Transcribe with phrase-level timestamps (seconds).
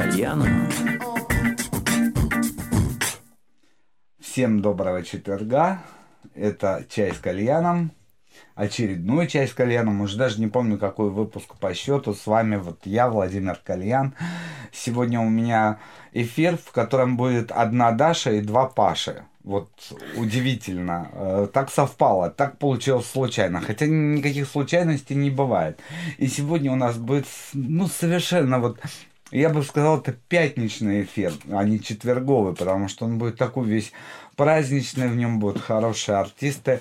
[0.00, 0.48] кальяном.
[4.18, 5.82] Всем доброго четверга.
[6.34, 7.92] Это чай с кальяном.
[8.54, 10.00] Очередной чай с кальяном.
[10.00, 12.14] Уже даже не помню, какой выпуск по счету.
[12.14, 14.14] С вами вот я, Владимир Кальян.
[14.72, 15.80] Сегодня у меня
[16.12, 19.24] эфир, в котором будет одна Даша и два Паши.
[19.44, 19.70] Вот
[20.16, 21.10] удивительно.
[21.12, 23.60] Э, Так совпало, так получилось случайно.
[23.60, 25.78] Хотя никаких случайностей не бывает.
[26.16, 28.78] И сегодня у нас будет, ну, совершенно вот
[29.30, 33.92] я бы сказал, это пятничный эфир, а не четверговый, потому что он будет такой весь
[34.36, 36.80] праздничный, в нем будут хорошие артисты,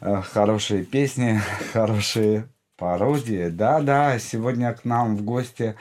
[0.00, 1.40] э, хорошие песни,
[1.72, 3.48] хорошие пародии.
[3.48, 5.76] Да-да, сегодня к нам в гости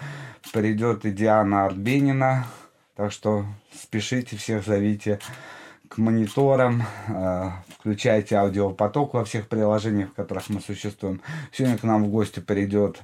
[0.54, 2.48] придет и Диана Арбенина,
[2.96, 5.20] так что спешите, всех зовите
[5.90, 11.22] к мониторам, э, включайте аудиопоток во всех приложениях, в которых мы существуем.
[11.52, 13.02] Сегодня к нам в гости придет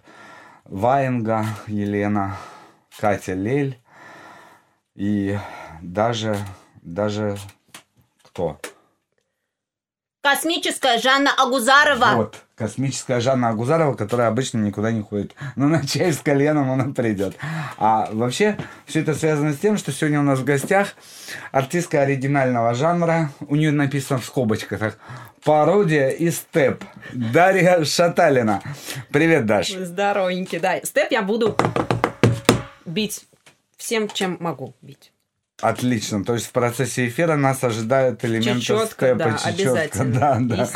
[0.66, 2.38] Ваенга Елена,
[3.00, 3.80] Катя Лель
[4.96, 5.38] и
[5.82, 6.38] даже,
[6.82, 7.38] даже
[8.24, 8.60] кто?
[10.22, 12.16] Космическая Жанна Агузарова.
[12.16, 15.36] Вот, космическая Жанна Агузарова, которая обычно никуда не ходит.
[15.58, 17.36] Но на чай с коленом она придет.
[17.78, 20.96] А вообще, все это связано с тем, что сегодня у нас в гостях
[21.52, 23.32] артистка оригинального жанра.
[23.42, 24.98] У нее написано в скобочках так.
[25.44, 26.86] Пародия и степ.
[27.12, 28.62] Дарья Шаталина.
[29.12, 29.72] Привет, Даш.
[29.72, 30.80] Здоровенький, да.
[30.84, 31.58] Степ я буду
[32.86, 33.26] бить
[33.78, 35.12] всем, чем могу бить.
[35.62, 36.26] Отлично.
[36.26, 39.50] То есть в процессе эфира нас ожидают элементы Чечетка, степа, да, чечетка.
[39.50, 40.14] обязательно.
[40.20, 40.70] Да, да.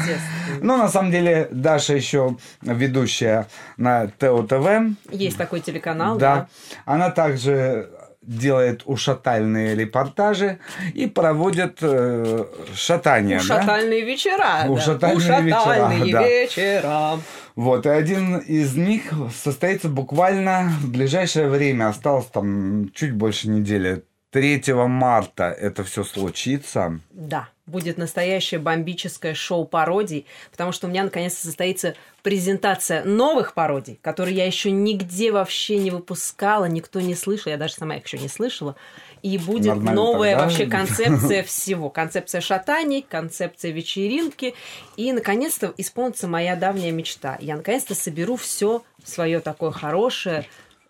[0.62, 4.96] Ну, на самом деле, Даша еще ведущая на ТО-ТВ.
[5.12, 6.36] Есть такой телеканал, Да.
[6.36, 6.48] да.
[6.86, 7.90] Она также
[8.28, 10.59] делает ушатальные репортажи
[10.94, 13.38] и проводит э, шатание.
[13.39, 13.44] да?
[13.44, 14.64] Ушатальные вечера.
[14.64, 14.70] да.
[14.70, 16.28] Ушатальные Ушатальные вечера, да.
[16.28, 17.20] вечера.
[17.55, 21.88] Вот, и один из них состоится буквально в ближайшее время.
[21.89, 24.04] Осталось там чуть больше недели.
[24.32, 26.99] 3 марта это все случится.
[27.10, 34.00] Да, будет настоящее бомбическое шоу пародий, потому что у меня наконец-то состоится презентация новых пародий,
[34.02, 38.17] которые я еще нигде вообще не выпускала, никто не слышал, я даже сама их еще
[38.17, 38.76] не слышала.
[39.23, 40.44] И будет Нормально новая тогда.
[40.45, 41.89] вообще концепция всего.
[41.89, 44.54] Концепция шатаний, концепция вечеринки.
[44.95, 47.38] И, наконец-то, исполнится моя давняя мечта.
[47.42, 50.45] Я, наконец-то, соберу все свое такое хорошее,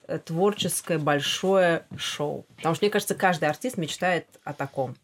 [0.07, 2.45] э, творческое, большое шоу.
[2.57, 4.95] Потому что, мне кажется, каждый артист мечтает о таком.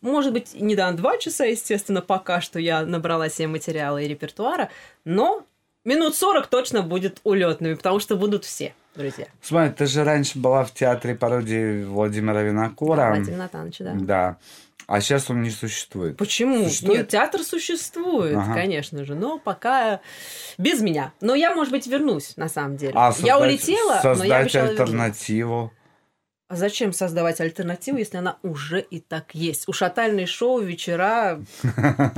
[0.00, 4.70] Может быть, не до два часа, естественно, пока что я набрала себе материала и репертуара,
[5.04, 5.44] но
[5.84, 9.26] минут 40 точно будет улетными, потому что будут все, друзья.
[9.42, 13.08] Смотри, ты же раньше была в театре пародии Владимира Винокура.
[13.14, 13.92] Владимир Натанович, да.
[13.94, 14.36] Да.
[14.86, 16.18] А сейчас он не существует.
[16.18, 16.64] Почему?
[16.68, 16.98] Существует?
[16.98, 18.52] Нет, театр существует, Ага.
[18.52, 20.00] конечно же, но пока
[20.58, 21.14] без меня.
[21.22, 22.92] Но я, может быть, вернусь, на самом деле.
[22.94, 25.70] А я создать- улетела, но я создать обещала вернуться.
[26.54, 29.66] А зачем создавать альтернативу, если она уже и так есть?
[29.66, 31.40] Ушатальные шоу, вечера,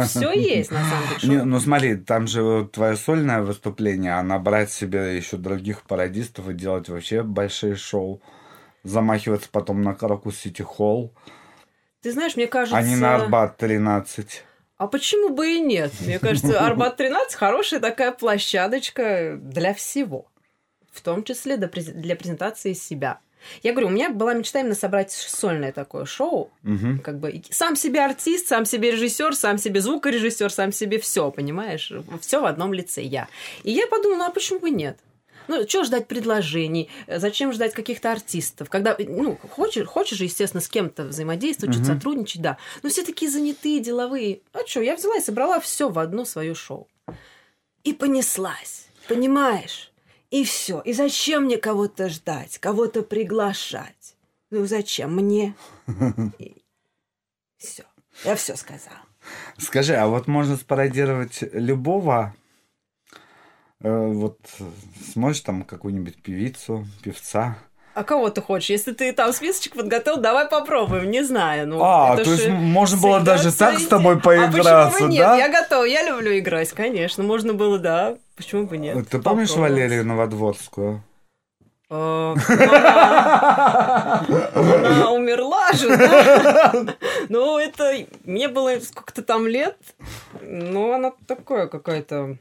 [0.04, 1.36] все есть, на самом деле.
[1.36, 6.50] Не, ну смотри, там же вот твое сольное выступление, а набрать себе еще других пародистов
[6.50, 8.20] и делать вообще большие шоу.
[8.82, 11.14] Замахиваться потом на Каракус Сити Холл,
[12.02, 12.76] Ты знаешь, мне кажется...
[12.76, 14.44] а не на Арбат 13.
[14.76, 15.92] А почему бы и нет?
[16.00, 20.26] Мне кажется, Арбат-13 хорошая такая площадочка для всего.
[20.92, 23.20] В том числе для презентации себя.
[23.62, 26.50] Я говорю, у меня была мечта именно собрать сольное такое шоу.
[26.62, 26.98] Мгм.
[27.00, 31.92] Как бы сам себе артист, сам себе режиссер, сам себе звукорежиссер, сам себе все, понимаешь?
[32.20, 33.28] Все в одном лице я.
[33.62, 34.98] И я подумала, ну а почему бы нет?
[35.48, 36.90] Ну, что ждать предложений?
[37.06, 38.68] Зачем ждать каких-то артистов?
[38.68, 41.98] Когда, ну, хочешь, хочешь же, естественно, с кем-то взаимодействовать, что-то Мгм.
[42.00, 42.56] сотрудничать, да.
[42.82, 44.40] Но все такие занятые, деловые.
[44.52, 46.88] А что, я взяла и собрала все в одно свое шоу.
[47.84, 49.92] И понеслась, понимаешь?
[50.30, 50.80] И все.
[50.80, 54.16] И зачем мне кого-то ждать, кого-то приглашать?
[54.50, 55.54] Ну, зачем мне?
[57.56, 57.84] Все.
[58.24, 59.00] Я все сказала.
[59.58, 62.34] Скажи, а вот можно спародировать любого,
[63.80, 64.38] э, вот
[65.12, 67.58] сможешь там какую-нибудь певицу, певца?
[67.96, 68.68] А кого ты хочешь?
[68.68, 71.10] Если ты там списочек подготовил, давай попробуем.
[71.10, 71.66] Не знаю.
[71.66, 75.24] Ну, А, то есть можно было даже так с тобой А почему поиграться, бы нет?
[75.24, 75.36] да?
[75.38, 77.24] Я готова, я люблю играть, конечно.
[77.24, 78.18] Можно было, да.
[78.36, 79.08] Почему бы нет?
[79.08, 79.52] Ты помнишь.
[79.52, 81.02] Валерию Новодворскую?
[81.88, 82.34] Э,
[84.28, 86.74] ну, Она умерла же, да?
[87.30, 87.94] Ну, это...
[88.24, 89.78] Мне было сколько-то там лет.
[90.42, 92.36] Ну, она такое какая-то...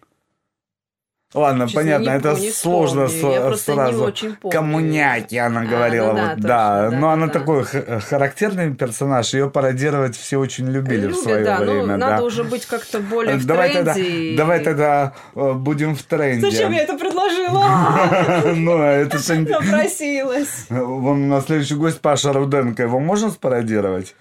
[1.33, 3.01] Ладно, Честно, понятно, не это не сложно.
[3.01, 4.13] Я не сразу.
[4.39, 4.51] помню.
[4.51, 6.89] Коммуняки, она А, говорила, ну да, вот, точно, да.
[6.91, 7.33] да, Но она да.
[7.33, 11.81] такой х- характерный персонаж, ее пародировать все очень любили в Любят, свое да, время.
[11.81, 11.97] ну, да.
[11.97, 14.37] надо уже быть как-то более в давай тогда, тренде.
[14.37, 16.49] давай тогда э, будем в тренде.
[16.49, 17.65] Зачем я это предложила?
[18.55, 19.35] Ну, а это же...
[19.41, 20.67] Напросилась.
[20.69, 22.83] Вон у нас следующий гость Паша Руденко.
[22.83, 24.15] Его можно спародировать?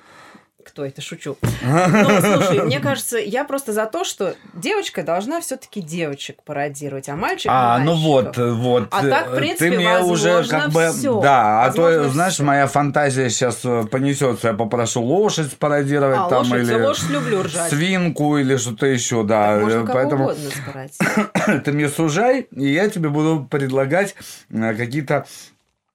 [0.75, 1.01] Кто это?
[1.01, 1.39] Шучу.
[1.63, 7.15] Ну, слушай, мне кажется, я просто за то, что девочка должна все-таки девочек пародировать, а
[7.15, 8.89] мальчик А, ну вот, вот.
[8.91, 10.91] А так, в э, принципе, ты мне уже как бы...
[10.93, 11.21] всё.
[11.21, 12.45] Да, а Возможно то, знаешь, всё.
[12.45, 14.49] моя фантазия сейчас понесется.
[14.49, 16.83] Я попрошу лошадь спародировать А, там лошадь, или...
[16.83, 17.71] лошадь люблю ржать.
[17.71, 19.55] Свинку или что-то еще, да.
[19.55, 24.17] Так можно Э, Поэтому угодно ты мне сужай, и я тебе буду предлагать
[24.51, 25.25] э, какие-то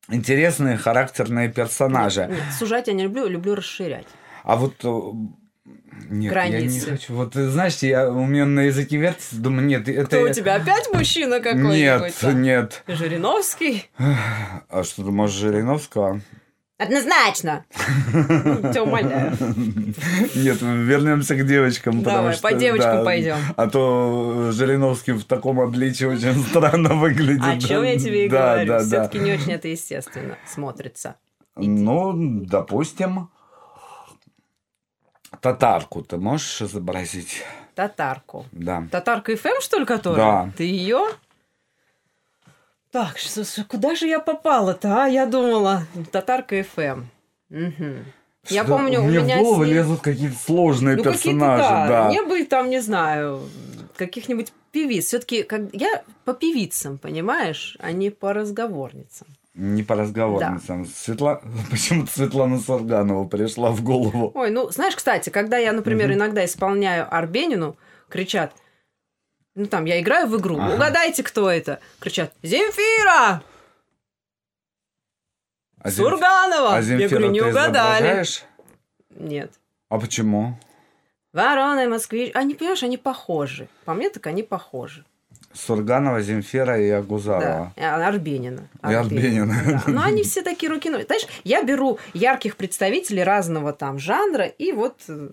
[0.09, 2.27] интересные характерные персонажи.
[2.29, 4.07] Нет, сужать я не люблю, люблю расширять.
[4.49, 4.87] А вот э,
[6.09, 6.89] нет, я не Границы.
[6.89, 7.13] хочу.
[7.13, 10.05] Вот э, знаешь, я у меня на языке вертится, думаю, нет, это.
[10.07, 11.75] Кто у тебя опять мужчина какой-нибудь?
[11.75, 12.31] Нет, а?
[12.33, 12.83] нет.
[12.87, 13.85] Жириновский?
[13.99, 16.21] А что ты можешь Жириновского?
[16.79, 17.63] Однозначно.
[18.11, 19.33] Тебя умоляю.
[20.33, 22.01] Нет, вернемся к девочкам.
[22.01, 23.35] Давай, что, по девочкам да, пойдем.
[23.55, 27.43] А то Жириновский в таком обличии очень странно выглядит.
[27.45, 28.67] О чем я тебе и Да, говорю.
[28.67, 28.85] да, да.
[28.85, 31.17] Все-таки не очень это естественно смотрится.
[31.55, 32.13] Ну,
[32.45, 33.29] допустим,
[35.41, 37.43] татарку ты можешь изобразить?
[37.75, 38.45] Татарку.
[38.51, 38.83] Да.
[38.91, 40.45] Татарка ФМ, что ли, которая?
[40.45, 40.51] Да.
[40.57, 41.07] Ты ее?
[42.91, 45.07] Так, что- что- куда же я попала-то, а?
[45.07, 47.03] Я думала, Татарка ФМ.
[47.49, 48.05] Мгм.
[48.47, 51.87] Я Что-то помню, у меня в голову ним- лезут какие-то сложные Ну, персонажи, да.
[51.87, 52.07] да.
[52.09, 53.41] Мне бы там, не знаю,
[53.95, 55.05] каких-нибудь певиц.
[55.05, 55.61] Все-таки как...
[55.73, 59.27] я по певицам, понимаешь, а не по разговорницам.
[59.59, 60.85] Не по разговорницам.
[60.85, 61.41] Светла...
[61.69, 64.31] Почему-то Светлана Сурганова пришла в голову.
[64.33, 66.15] Ой, ну, знаешь, кстати, когда я, например, Мгм.
[66.17, 67.75] иногда исполняю Арбенину,
[68.07, 68.53] кричат,
[69.55, 70.75] ну, там, я играю в игру, Ага.
[70.75, 71.81] угадайте, кто это?
[71.99, 73.43] Кричат, Земфира!
[75.81, 76.73] А Сурганова!
[76.73, 78.25] А я Земфира говорю, не угадали.
[79.09, 79.51] Нет.
[79.89, 80.57] А почему?
[81.33, 82.31] Ворона, москвич.
[82.33, 83.67] Они, понимаешь, они похожи.
[83.83, 85.05] По мне, так они похожи.
[85.65, 87.73] Сурганова, Земфира и Агузарова.
[87.77, 87.95] Да.
[87.97, 88.69] А, Арбенина.
[88.89, 89.55] И Арбенина.
[89.65, 89.83] Да.
[89.87, 90.89] Но они все такие руки.
[90.89, 95.29] Знаешь, я беру ярких представителей разного там жанра и вот э,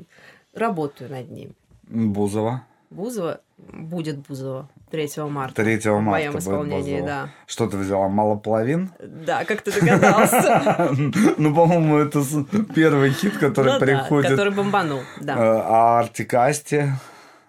[0.54, 1.52] работаю над ними.
[1.88, 2.64] Бузова.
[2.90, 5.62] Бузова будет Бузова 3 марта.
[5.62, 7.06] 3 В моем марта исполнении, Бузова.
[7.08, 7.28] да.
[7.46, 8.08] Что ты взяла?
[8.08, 8.90] Мало половин?
[9.00, 10.90] Да, как ты догадался.
[11.38, 12.22] Ну, по-моему, это
[12.74, 14.30] первый хит, который Ну приходит.
[14.30, 15.34] который бомбанул, Э, да.
[15.38, 16.92] А Артикасти?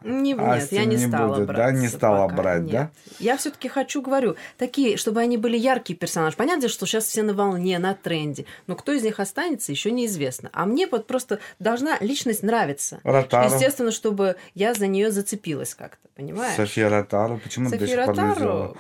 [0.04, 1.54] Не, нет, Асти я не, не стала будет, да?
[1.54, 1.76] брать.
[1.76, 2.92] Не стала брать, да?
[3.20, 6.38] Я все-таки хочу, говорю, такие, чтобы они были яркие персонажи.
[6.38, 8.46] Понятно, что сейчас все на волне, на тренде.
[8.68, 10.50] Но кто из них останется, еще неизвестно.
[10.54, 13.00] А мне вот просто должна личность нравиться.
[13.04, 13.54] Ротару.
[13.54, 16.56] Естественно, чтобы я за нее зацепилась как-то, понимаешь?
[16.56, 17.40] София Ротару.
[17.44, 18.78] Почему ты София не Ротару,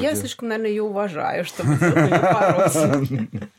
[0.00, 3.02] я слишком, наверное, ее уважаю, чтобы бороться.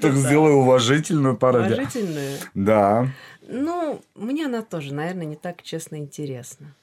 [0.00, 1.74] Так сделай уважительную пародию.
[1.74, 2.38] Уважительную.
[2.54, 3.08] Да,
[3.46, 6.74] Ну, мне она тоже, наверное, не так честно интересна.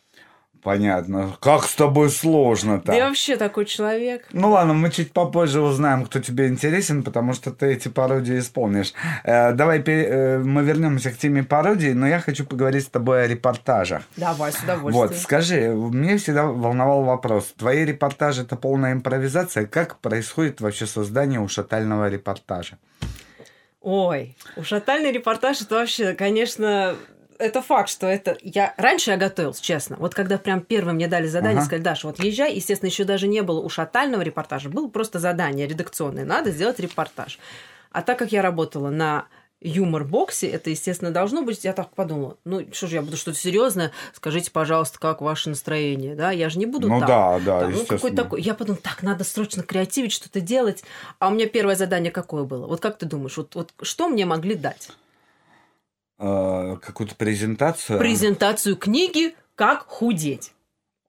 [0.62, 1.36] Понятно.
[1.40, 2.94] Как с тобой сложно-то?
[2.94, 4.28] Я вообще такой человек.
[4.32, 8.94] Ну ладно, мы чуть попозже узнаем, кто тебе интересен, потому что ты эти пародии исполнишь.
[9.24, 13.24] Э, давай пере- э, мы вернемся к теме пародии, но я хочу поговорить с тобой
[13.24, 14.04] о репортажах.
[14.18, 15.22] Давай, с Вот, удовольствием.
[15.22, 17.54] скажи, мне всегда волновал вопрос.
[17.58, 19.66] Твои репортажи это полная импровизация.
[19.66, 22.78] Как происходит вообще создание ушатального репортажа?
[23.82, 26.96] Ой, ушатальный репортаж это вообще, конечно,
[27.42, 28.38] это факт, что это...
[28.42, 28.74] Я...
[28.78, 29.96] Раньше я готовилась, честно.
[29.98, 31.66] Вот когда прям первым мне дали задание, Ага.
[31.66, 32.54] сказали, Даша, вот езжай.
[32.54, 34.70] Естественно, еще даже не было ушатального репортажа.
[34.70, 36.26] Было просто задание редакционное.
[36.26, 37.40] Надо сделать репортаж.
[37.92, 39.26] А так как я работала на
[39.62, 41.64] юмор-боксе, это, естественно, должно быть.
[41.64, 46.16] Я так подумала, ну, что же, я буду что-то серьезное, скажите, пожалуйста, как ваше настроение,
[46.16, 46.32] да?
[46.32, 47.08] Я же не буду ну так.
[47.08, 48.42] да, да, Там, ну, какой такой.
[48.42, 50.84] Я подумала, так, надо срочно креативить, что-то делать.
[51.20, 52.66] А у меня первое задание какое было?
[52.66, 54.90] Вот как ты думаешь, вот, вот что мне могли дать?
[56.24, 57.98] Э, какую-то презентацию?
[57.98, 60.54] Презентацию книги «Как худеть».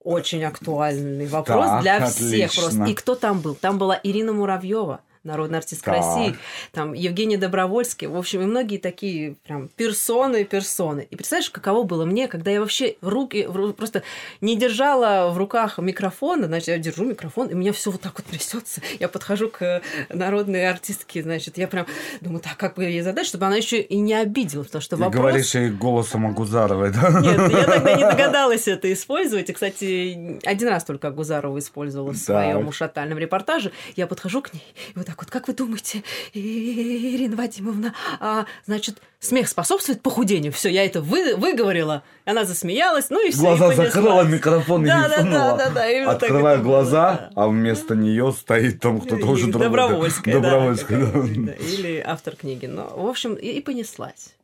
[0.03, 2.63] Очень актуальный вопрос Так, для всех отлично.
[2.63, 2.85] просто.
[2.87, 3.55] И кто там был?
[3.55, 6.01] Там была Ирина Муравьева, народная артистка Так.
[6.01, 6.37] России,
[6.73, 11.07] там Евгений Добровольский, в общем, и многие такие прям персоны, персоны.
[11.11, 14.03] И представляешь, каково было мне, когда я вообще руки просто
[14.41, 18.15] не держала в руках микрофона, значит, я держу микрофон, и у меня все вот так
[18.17, 18.81] вот трясется.
[18.99, 21.87] Я подхожу к народной артистке, значит, я прям
[22.21, 25.03] думаю, так, как бы ей задать, чтобы она еще и не обиделась, потому что Ты
[25.03, 25.21] вопрос...
[25.21, 27.21] говоришь ей голосом Агузаровой, да?
[27.21, 29.51] Нет, я тогда не догадалась это использовать.
[29.51, 33.73] И, кстати, один раз только Гузарова использовала в своем ушатальном репортаже.
[33.97, 34.65] Я подхожу к ней
[34.95, 36.03] и вот так так вот, как вы думаете,
[36.33, 40.53] Ирина Вадимовна, а, значит, смех способствует похудению?
[40.53, 42.03] Все, я это вы, выговорила.
[42.25, 43.41] Она засмеялась, ну и все.
[43.41, 47.43] Глаза закрыла, микрофон да, не да, да, да, да, Открываю глаза, было, да.
[47.43, 49.69] а вместо нее стоит там кто-то уже другой.
[49.69, 51.53] Добровольская, Добровольская, да, да.
[51.53, 52.65] Или автор книги.
[52.65, 54.35] Ну, в общем, и, и понеслась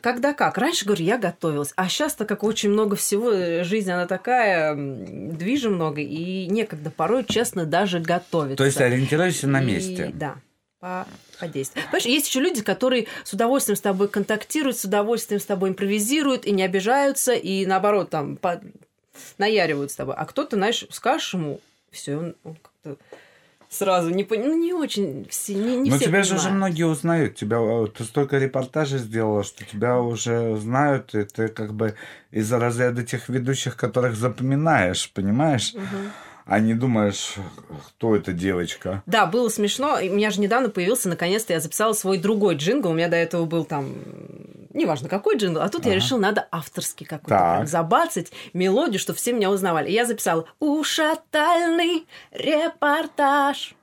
[0.00, 0.58] когда как.
[0.58, 1.72] Раньше, говорю, я готовилась.
[1.76, 7.24] А сейчас-то, как очень много всего, э, жизнь, она такая, движа много, и некогда порой,
[7.24, 8.56] честно, даже готовиться.
[8.56, 10.10] То есть ориентируешься на месте.
[10.10, 10.36] И, да,
[10.80, 11.06] по,
[11.38, 11.84] по действию.
[11.86, 16.44] Понимаешь, есть еще люди, которые с удовольствием с тобой контактируют, с удовольствием с тобой импровизируют
[16.44, 18.60] и не обижаются, и наоборот, там, по...
[19.38, 20.14] наяривают с тобой.
[20.16, 21.60] А кто-то, знаешь, скажешь ему,
[21.92, 22.96] все, он, он как-то
[23.72, 26.26] сразу не ну не очень все, не, не Но все тебя понимают.
[26.28, 31.24] же уже многие узнают, тебя э, ты столько репортажей сделала, что тебя уже знают, и
[31.24, 31.94] ты как бы
[32.30, 35.74] из-за разряда тех ведущих, которых запоминаешь, понимаешь?
[35.74, 35.82] Угу.
[36.44, 37.34] А не думаешь,
[37.86, 39.02] кто эта девочка?
[39.06, 39.98] Да, было смешно.
[40.00, 42.90] У меня же недавно появился, наконец-то я записала свой другой джингл.
[42.90, 43.94] У меня до этого был там
[44.74, 45.90] неважно какой джингл, а тут ага.
[45.90, 49.90] я решила, надо авторский какой-то забацать мелодию, чтобы все меня узнавали.
[49.90, 53.74] И я записала «Ушатальный репортаж».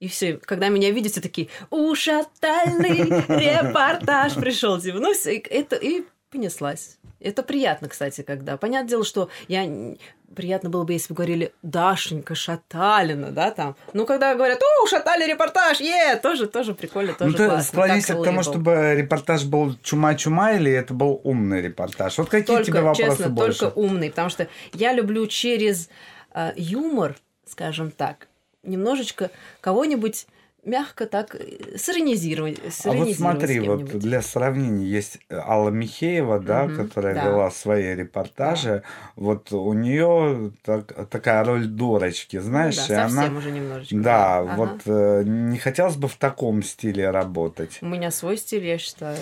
[0.00, 4.80] И все, когда меня видят, все такие «Ушатальный репортаж» пришел.
[4.80, 6.97] Типа, ну, все, это и понеслась.
[7.20, 8.56] Это приятно, кстати, когда.
[8.56, 9.96] Понятное дело, что я
[10.34, 13.76] приятно было бы, если бы говорили Дашенька Шаталина, да, там.
[13.92, 17.62] Ну, когда говорят, о, Шатали репортаж, е, тоже, тоже прикольно, тоже ну, классно.
[17.62, 22.18] склонишься к тому, чтобы репортаж был чума-чума или это был умный репортаж?
[22.18, 23.58] Вот какие только, тебе вопросы честно, больше?
[23.58, 25.88] только умный, потому что я люблю через
[26.34, 28.28] э, юмор, скажем так,
[28.62, 30.26] немножечко кого-нибудь
[30.64, 32.58] мягко так э, сиронизировать.
[32.84, 37.24] А вот смотри, вот для сравнения есть Алла Михеева, да, угу, которая да.
[37.24, 38.82] вела свои репортажи.
[38.84, 39.12] Да.
[39.16, 43.38] Вот у нее так, такая роль дурочки, знаешь, ну, да, и совсем она.
[43.38, 43.96] уже немножечко.
[43.96, 44.54] Да, ага.
[44.56, 47.78] вот э, не хотелось бы в таком стиле работать.
[47.80, 49.16] У меня свой стиль, я считаю,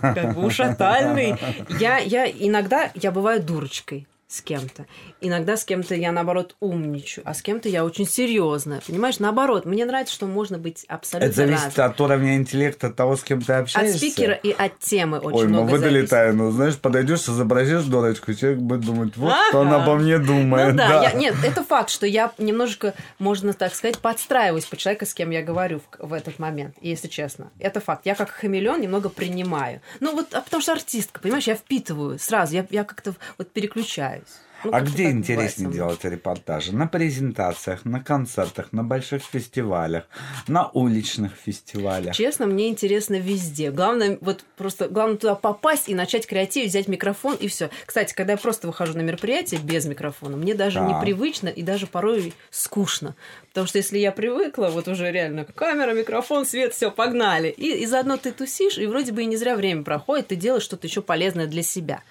[0.00, 1.36] как бы ушатальный.
[1.78, 4.86] Я, я иногда я бываю дурочкой с кем-то.
[5.20, 8.80] Иногда с кем-то я, наоборот, умничаю, а с кем-то я очень серьезная.
[8.86, 11.86] Понимаешь, наоборот, мне нравится, что можно быть абсолютно Это зависит разным.
[11.86, 13.96] от уровня интеллекта от того, с кем ты общаешься.
[13.96, 16.10] От спикера и от темы очень Ой, много мы выдали зависит.
[16.10, 16.50] тайну.
[16.52, 19.48] Знаешь, подойдешь, изобразишь дурочку, человек будет думать, вот ага.
[19.48, 20.72] что она обо мне думает.
[20.72, 21.02] Ну да, да.
[21.02, 25.30] Я, нет, это факт, что я немножечко, можно так сказать, подстраиваюсь под человека, с кем
[25.30, 27.50] я говорю в, в этот момент, если честно.
[27.58, 28.06] Это факт.
[28.06, 29.80] Я как хамелеон немного принимаю.
[29.98, 34.19] Ну вот, а потому что артистка, понимаешь, я впитываю сразу, я, я как-то вот переключаюсь.
[34.64, 36.74] Ну, а где интереснее делать репортажи?
[36.74, 40.04] На презентациях, на концертах, на больших фестивалях,
[40.48, 42.14] на уличных фестивалях?
[42.14, 43.70] Честно, мне интересно везде.
[43.70, 47.70] Главное, вот просто главное туда попасть и начать креатив, взять микрофон и все.
[47.86, 50.88] Кстати, когда я просто выхожу на мероприятие без микрофона, мне даже так.
[50.88, 53.14] непривычно и даже порой скучно.
[53.48, 57.48] Потому что если я привыкла, вот уже реально камера, микрофон, свет, все, погнали.
[57.48, 60.62] И, и заодно ты тусишь, и вроде бы и не зря время проходит, ты делаешь
[60.62, 62.02] что-то еще полезное для себя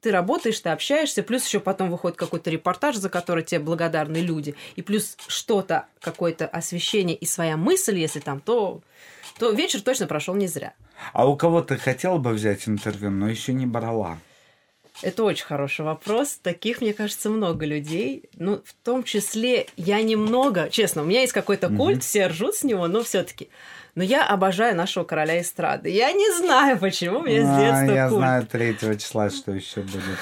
[0.00, 4.54] ты работаешь, ты общаешься, плюс еще потом выходит какой-то репортаж, за который тебе благодарны люди,
[4.76, 8.80] и плюс что-то, какое-то освещение и своя мысль, если там, то,
[9.38, 10.74] то вечер точно прошел не зря.
[11.12, 14.18] А у кого ты хотела бы взять интервью, но еще не брала?
[15.00, 16.40] Это очень хороший вопрос.
[16.42, 18.24] Таких, мне кажется, много людей.
[18.34, 22.00] Ну, в том числе я немного, честно, у меня есть какой-то культ, mm-hmm.
[22.00, 23.48] все ржут с него, но все-таки
[23.98, 25.90] но я обожаю нашего короля эстрады.
[25.90, 28.18] Я не знаю, почему мне с детства а, Я культ.
[28.20, 30.18] знаю третьего числа, что еще будет.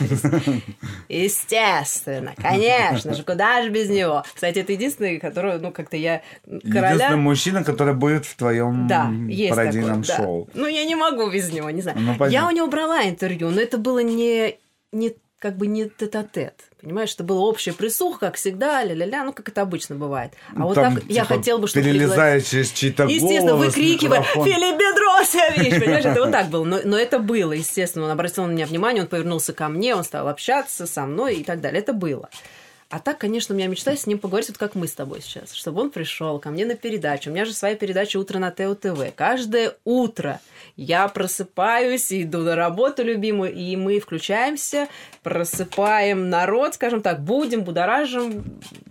[1.08, 4.24] Естественно, конечно же, куда же без него.
[4.34, 6.94] Кстати, это единственный, который, ну, как-то я короля...
[6.94, 9.08] Единственный мужчина, который будет в твоем да,
[9.50, 10.48] пародийном такой, шоу.
[10.52, 10.60] Да.
[10.62, 11.96] Ну, я не могу без него, не знаю.
[12.00, 14.58] Ну, я у него брала интервью, но это было не,
[14.90, 16.69] не как бы не тет-а-тет.
[16.82, 20.32] Понимаешь, это было общее присух, как всегда, ля-ля-ля, ну, как это обычно бывает.
[20.56, 21.84] А вот Там, так я типа, хотел бы, чтобы...
[21.84, 24.44] Перелезая через чьи-то Естественно, голос, выкрикивая микрофон.
[24.46, 26.64] «Филипп Бедросович!» Понимаешь, это вот так было.
[26.64, 28.06] Но, но это было, естественно.
[28.06, 31.44] Он обратил на меня внимание, он повернулся ко мне, он стал общаться со мной и
[31.44, 31.80] так далее.
[31.80, 32.30] Это было.
[32.90, 35.54] А так, конечно, у меня мечта с ним поговорить, вот как мы с тобой сейчас,
[35.54, 37.30] чтобы он пришел ко мне на передачу.
[37.30, 39.14] У меня же своя передача «Утро на ТВ».
[39.14, 40.40] Каждое утро
[40.76, 44.88] я просыпаюсь, иду на работу любимую, и мы включаемся,
[45.22, 48.42] просыпаем народ, скажем так, будем, будоражим,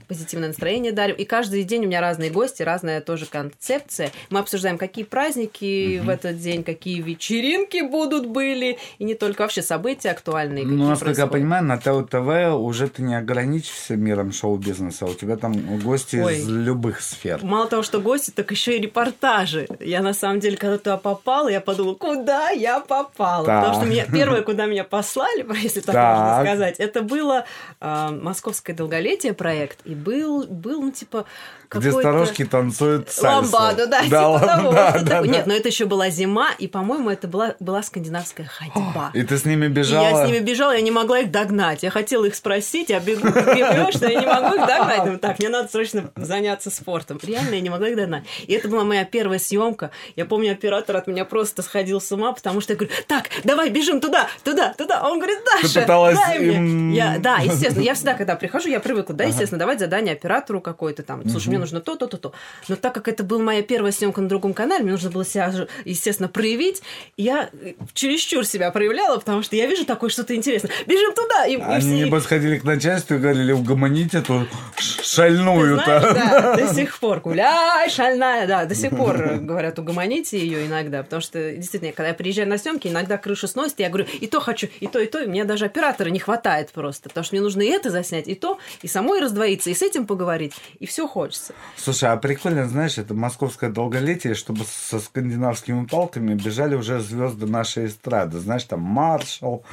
[0.07, 1.15] позитивное настроение дарим.
[1.15, 4.11] И каждый день у меня разные гости, разная тоже концепция.
[4.29, 6.01] Мы обсуждаем, какие праздники mm-hmm.
[6.01, 10.65] в этот день, какие вечеринки будут были, и не только вообще события актуальные.
[10.65, 15.53] Ну, насколько я понимаю, на ТВ уже ты не ограничишься миром шоу-бизнеса, у тебя там
[15.79, 16.37] гости Ой.
[16.37, 17.39] из любых сфер.
[17.43, 19.67] Мало того, что гости, так еще и репортажи.
[19.79, 23.45] Я на самом деле, когда туда попала, я подумала, куда я попала?
[23.45, 23.63] Так.
[23.63, 26.17] Потому что меня, первое, куда меня послали, если так, так.
[26.17, 27.45] можно сказать, это было
[27.79, 31.25] э, московское долголетие проект, и был, был, ну, типа,
[31.71, 33.51] Где старушки танцуют сальсу.
[33.55, 34.71] Ламбаду, да, да, типа ла- того.
[34.71, 35.27] да, да, да.
[35.27, 39.11] Нет, но это еще была зима, и, по-моему, это была, была скандинавская ходьба.
[39.13, 40.03] И ты с ними И бежала?
[40.21, 41.83] я с ними бежала, я не могла их догнать.
[41.83, 44.97] Я хотела их спросить, я бегу, понимаю, что я не могу их догнать.
[44.99, 47.19] Думаю, так, мне надо срочно заняться спортом.
[47.21, 48.23] Реально, я не могла их догнать.
[48.47, 49.91] И это была моя первая съемка.
[50.15, 53.69] Я помню, оператор от меня просто сходил с ума, потому что я говорю, так, давай,
[53.69, 55.01] бежим туда, туда, туда.
[55.03, 56.55] А он говорит, Даша, пыталась дай мне.
[56.55, 57.83] им- Я, да, естественно.
[57.83, 61.29] Я всегда, когда прихожу, я привыкла, да, естественно, давать задание оператору какое-то там.
[61.29, 62.33] Слушай, мне нужно то, то, то, то.
[62.67, 65.53] Но так как это была моя первая съемка на другом канале, мне нужно было себя,
[65.85, 66.81] естественно, проявить.
[67.17, 70.71] Я э, чересчур себя проявляла, потому что я вижу такое что-то интересное.
[70.87, 71.45] Бежим туда!
[71.45, 74.47] И, и Они, все- небось, ходили к начальству и говорили, угомонить эту
[75.03, 75.85] шальную-то.
[76.13, 77.19] да, до сих пор.
[77.19, 82.09] Гуляй, шальная, да, до сих пор э, говорят, угомоните ее иногда, потому что, действительно, когда
[82.09, 84.99] я приезжаю на съемки, иногда крышу сносит, и я говорю, и то хочу, и то,
[84.99, 87.89] и то, и мне даже оператора не хватает просто, потому что мне нужно и это
[87.89, 91.48] заснять, и то, и самой раздвоиться, и с этим поговорить, и все хочется.
[91.77, 97.87] Слушай, а прикольно, знаешь, это московское долголетие, чтобы со скандинавскими палками бежали уже звезды нашей
[97.87, 98.39] эстрады.
[98.39, 99.63] Знаешь, там Маршал.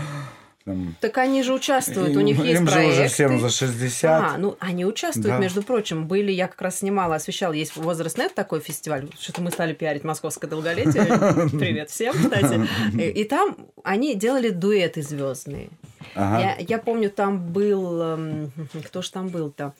[0.64, 0.96] Там...
[1.00, 3.00] Так они же участвуют, у Им- них есть им же проекты.
[3.00, 4.04] уже всем за 60.
[4.34, 5.38] А, ну они участвуют, Да.
[5.38, 6.08] между прочим.
[6.08, 10.02] Были, я как раз снимала, освещала, есть возраст нет такой фестиваль, что-то мы стали пиарить
[10.02, 11.04] московское долголетие.
[11.56, 12.66] Привет всем, кстати.
[13.00, 15.68] И, там они делали дуэты звездные.
[16.16, 16.40] Ага.
[16.40, 18.00] Я, я помню, там был...
[18.02, 18.52] эм,
[18.86, 19.72] Кто же там был-то?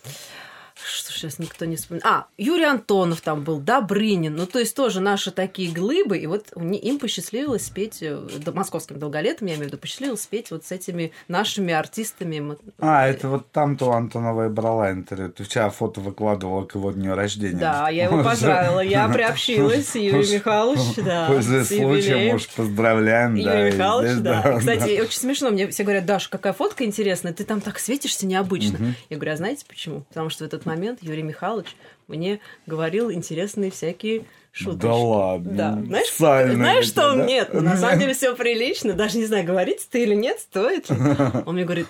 [0.84, 2.04] Что сейчас никто не вспомнит.
[2.04, 4.36] А, Юрий Антонов там был, Добрынин.
[4.36, 6.18] Ну, то есть тоже наши такие глыбы.
[6.18, 10.50] И вот им посчастливилось спеть, э, да, московским долголетом, я имею в виду, посчастливилось спеть
[10.50, 12.56] вот с этими нашими артистами.
[12.78, 15.32] А, это вот там-то у Антонова и брала интервью.
[15.32, 17.58] Ты вчера фото выкладывала к его дню рождения.
[17.58, 21.28] Да, я его поздравила, я приобщилась, Юрий Михайлович, да.
[21.28, 23.34] Пользуясь случаем, уж поздравляем.
[23.34, 24.58] Юрий Михайлович, да.
[24.58, 28.94] Кстати, очень смешно, мне все говорят, Даша, какая фотка интересная, ты там так светишься необычно.
[29.08, 30.02] Я говорю, а знаете почему?
[30.08, 31.76] Потому что этот момент Юрий Михайлович
[32.08, 34.82] мне говорил интересные всякие шуточки.
[34.86, 35.52] Да ладно.
[35.52, 35.72] Да.
[35.86, 37.26] Знаешь, Сальные знаешь, что он да?
[37.26, 37.54] нет?
[37.54, 38.92] На самом деле все прилично.
[38.94, 40.88] Даже не знаю, говорить ты или нет, стоит.
[40.90, 40.96] ли.
[41.46, 41.88] Он мне говорит,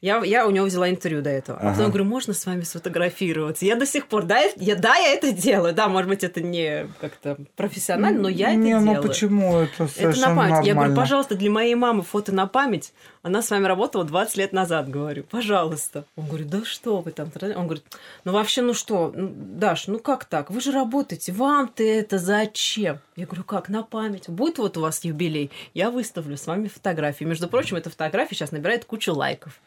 [0.00, 1.58] я, я у него взяла интервью до этого.
[1.58, 1.82] А потом Ага.
[1.82, 3.64] я говорю, можно с вами сфотографироваться?
[3.66, 5.74] Я до сих пор, да, я, да, я это делаю.
[5.74, 8.84] Да, может быть, это не как-то профессионально, но я это Не, делаю.
[8.84, 9.58] ну почему?
[9.58, 10.50] Это Это совершенно на память.
[10.66, 10.96] Я говорю, нормально.
[10.96, 12.92] пожалуйста, для моей мамы фото на память.
[13.22, 15.24] Она с вами работала 20 лет назад, говорю.
[15.24, 16.04] Пожалуйста.
[16.16, 17.30] Он говорит, да что вы там?
[17.56, 17.84] Он говорит,
[18.24, 20.50] ну вообще, ну что, ну, Даш, ну как так?
[20.50, 23.00] Вы же работаете, вам-то это зачем?
[23.16, 24.28] Я говорю, как, на память?
[24.28, 27.24] Будет вот у вас юбилей, я выставлю с вами фотографии.
[27.24, 29.60] Между прочим, эта фотография сейчас набирает кучу лайков.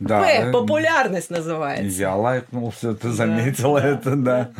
[0.00, 0.20] Да.
[0.20, 1.84] П, популярность называется.
[2.00, 4.50] Я лайкнул, все, ты Да, заметила да, это, да.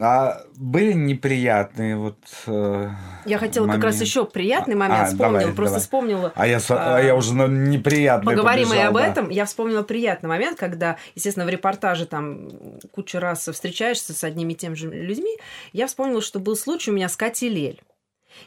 [0.00, 2.18] А были неприятные вот...
[2.46, 2.88] э,
[3.24, 4.00] Я хотела как раз момент?
[4.02, 5.80] еще приятный момент А, вспомнила, давай, просто давай.
[5.80, 6.32] вспомнила.
[6.36, 9.06] А я, а А, я уже на неприятные Поговорим и побежал, об да.
[9.08, 9.28] этом.
[9.30, 12.48] Я вспомнила приятный момент, когда, естественно, в репортаже там
[12.92, 15.36] кучу раз встречаешься с одними и теми же людьми.
[15.72, 17.82] Я вспомнила, что был случай у меня с Катей Лель.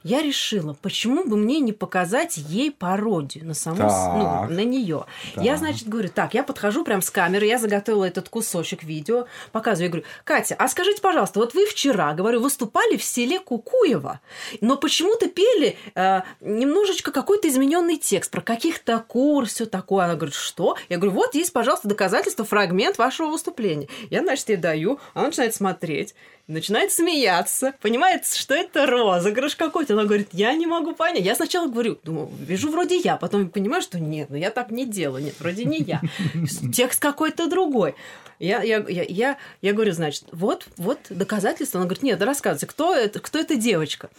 [0.04, 4.50] Я решила, почему бы мне не показать ей пародию на саму, ну, Так.
[4.50, 5.06] на нее.
[5.36, 9.86] Я, значит, говорю, так, я подхожу прям с камеры, я заготовила этот кусочек видео, показываю,
[9.86, 14.20] я говорю, Катя, а скажите, пожалуйста, вот вы вчера, говорю, выступали в селе Кукуево,
[14.60, 20.06] но почему-то пели э, немножечко какой-то измененный текст про каких-то кур, все такое.
[20.06, 20.78] Она говорит, что?
[20.90, 23.88] Я говорю, вот есть, пожалуйста, доказательство, фрагмент вашего выступления.
[24.10, 26.16] Я, значит, ей даю, она начинает смотреть,
[26.52, 29.94] начинает смеяться, понимает, что это розыгрыш какой-то.
[29.94, 31.24] Она говорит, я не могу понять.
[31.24, 34.86] Я сначала говорю, думаю, вижу вроде я, потом понимаю, что нет, ну я так не
[34.86, 36.02] делаю, нет, вроде не я.
[36.74, 37.96] Текст какой-то другой.
[38.40, 41.80] Я, я, я, я, я говорю, значит, вот, вот доказательство.
[41.80, 44.10] Она говорит, нет, да рассказывайте, кто это, кто эта девочка?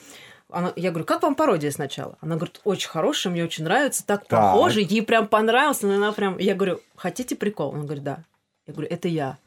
[0.49, 2.17] Она, я говорю, как вам пародия сначала?
[2.21, 4.41] Она говорит, очень хорошая, мне очень нравится, так, Так.
[4.41, 6.39] похоже, ей прям понравилось, она прям...
[6.39, 7.73] Я говорю, хотите прикол?
[7.73, 8.23] Она говорит, да.
[8.67, 9.39] Я говорю, это я.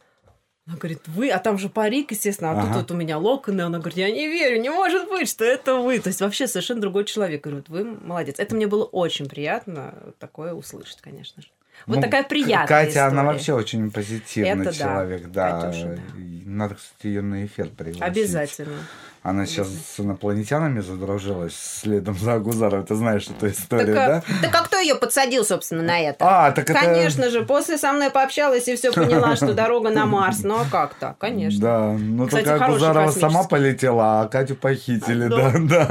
[0.67, 2.79] Она говорит, вы, а там же парик, естественно, а тут Ага.
[2.79, 3.61] вот у меня локоны.
[3.61, 5.99] Она говорит, я не верю, не может быть, что это вы.
[5.99, 7.45] То есть вообще совершенно другой человек.
[7.45, 8.39] Я говорю, вот вы молодец.
[8.39, 11.49] Это мне было очень приятно такое услышать, конечно же.
[11.85, 13.27] Вот Ну, такая приятная Катя, она история.
[13.27, 14.85] вообще очень позитивный Это да.
[14.85, 15.61] человек, да.
[15.61, 16.01] Катюша, да.
[16.45, 18.01] Надо, кстати, ее на эфир пригласить.
[18.01, 18.77] Обязательно.
[19.25, 22.85] Она сейчас с инопланетянами задружилась следом за Агузаром.
[22.85, 24.23] Ты знаешь эту историю, так, да?
[24.43, 26.17] так а кто ее подсадил, собственно, на это?
[26.19, 26.79] А, так это...
[26.79, 30.43] Конечно же, после со мной пообщалась и все поняла, что дорога на Марс.
[30.43, 31.17] Ну а как так?
[31.17, 31.59] Конечно.
[31.59, 35.87] Да, ну Кстати, только Агузарова сама полетела, а Катю похитили, А, да, да.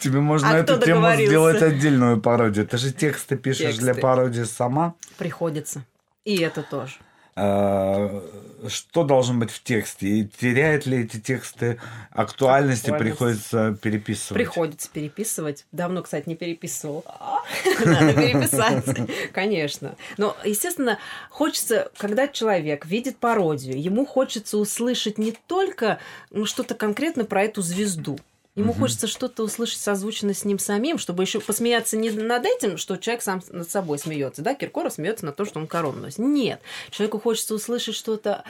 [0.00, 2.66] Тебе можно А эту тему сделать отдельную пародию.
[2.66, 3.82] Ты же тексты пишешь Тексты.
[3.82, 4.94] для пародии сама.
[5.16, 5.84] Приходится.
[6.24, 6.94] И это тоже.
[7.36, 8.20] Э,
[8.68, 10.06] что должно быть в тексте?
[10.06, 13.18] И теряют ли эти тексты актуальности, Актуальность.
[13.18, 14.42] приходится переписывать?
[14.42, 15.66] Приходится переписывать.
[15.72, 17.04] Давно, кстати, не переписывал.
[17.84, 18.84] Надо переписать,
[19.32, 19.96] конечно.
[20.16, 20.98] Но, естественно,
[21.30, 25.98] хочется, когда человек видит пародию, ему хочется услышать не только
[26.30, 28.18] ну, что-то конкретно про эту звезду,
[28.56, 28.80] Ему угу.
[28.82, 33.22] хочется что-то услышать созвучно с ним самим, чтобы еще посмеяться не над этим, что человек
[33.22, 34.42] сам над собой смеется.
[34.42, 36.18] Да, Киркоров смеется на то, что он корону носит.
[36.18, 36.60] Нет.
[36.90, 38.44] Человеку хочется услышать что-то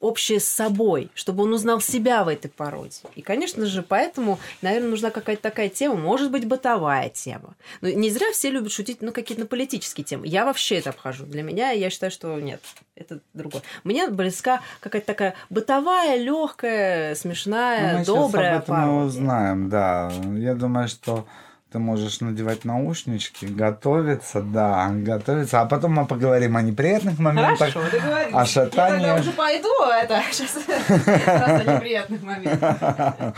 [0.00, 3.02] общее с собой, чтобы он узнал себя в этой пародии.
[3.14, 7.56] И, конечно же, поэтому, наверное, нужна какая-то такая тема, может быть, бытовая тема.
[7.82, 10.26] Но не зря все любят шутить, ну, какие-то на политические темы.
[10.26, 11.26] Я вообще это обхожу.
[11.26, 12.62] Для меня, я считаю, что нет,
[12.94, 13.62] это другое.
[13.84, 20.10] Мне близка какая-то такая бытовая, легкая, смешная, ну, добрая об этом пародия знаем, да.
[20.36, 21.26] Я думаю, что
[21.72, 27.90] ты можешь надевать наушнички, готовиться, да, готовиться, а потом мы поговорим о неприятных моментах, Хорошо,
[27.92, 28.34] договорились.
[28.34, 29.02] о шатании.
[29.02, 29.68] Я тогда уже пойду,
[30.02, 32.76] это сейчас о неприятных моментах.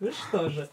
[0.00, 0.68] Ну что же.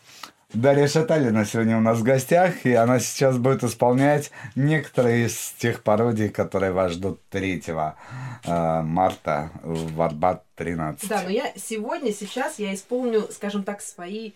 [0.54, 5.84] Дарья Шаталина сегодня у нас в гостях, и она сейчас будет исполнять некоторые из тех
[5.84, 11.08] пародий, которые вас ждут 3 э, марта в Арбат 13.
[11.08, 14.32] Да, но я сегодня, сейчас я исполню, скажем так, свои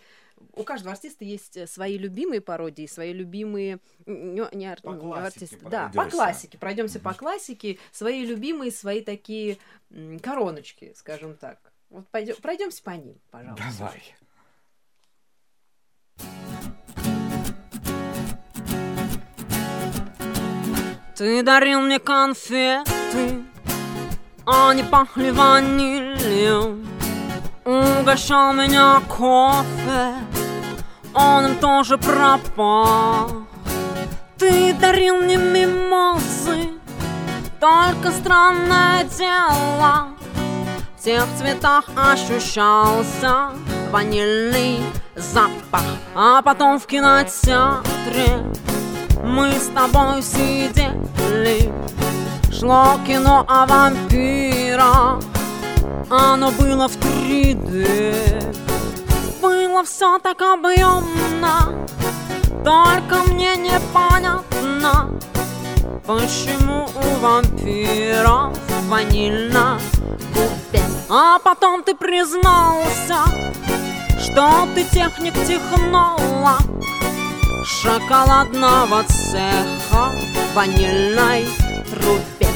[0.56, 5.58] у каждого артиста есть э, свои любимые пародии, свои любимые не, не, по не артисты.
[5.68, 6.60] Да, по классике.
[6.60, 7.80] Пройдемся по классике.
[7.92, 9.58] Свои любимые, свои такие
[10.22, 11.58] короночки, скажем так.
[11.90, 13.66] Вот пойдем, пройдемся по ним, пожалуйста.
[13.80, 14.04] Давай.
[21.16, 23.46] Ты дарил мне конфеты,
[24.46, 26.86] они пахли ванилью.
[27.64, 30.16] Угощал меня кофе,
[31.14, 33.32] он им тоже пропах
[34.38, 36.72] Ты дарил мне мимозы,
[37.62, 40.10] только странное дело.
[40.98, 43.52] В тех цветах ощущался
[43.94, 44.82] ванильный
[45.16, 45.84] запах.
[46.16, 48.44] А потом в кинотеатре
[49.24, 51.72] мы с тобой сидели.
[52.52, 55.20] Шло кино о вампирах.
[56.10, 58.56] Оно было в 3D
[59.42, 61.88] Было все так объемно
[62.64, 65.10] Только мне непонятно
[66.06, 68.56] Почему у вампиров
[68.88, 69.80] ванильно
[70.74, 73.18] губе А потом ты признался
[74.20, 76.58] Что ты техник технола
[77.66, 80.12] шоколадного цеха
[80.54, 81.48] ванильной
[81.90, 82.48] трубе.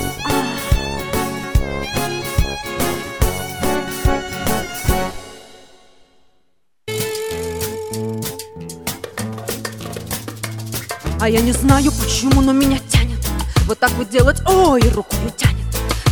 [11.19, 13.19] А я не знаю почему, но меня тянет
[13.65, 15.66] Вот так вот делать, ой, руку не тянет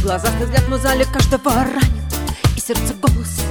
[0.06, 2.14] Глазастый взгляд мой зале каждого ранит
[2.56, 3.42] И сердце голос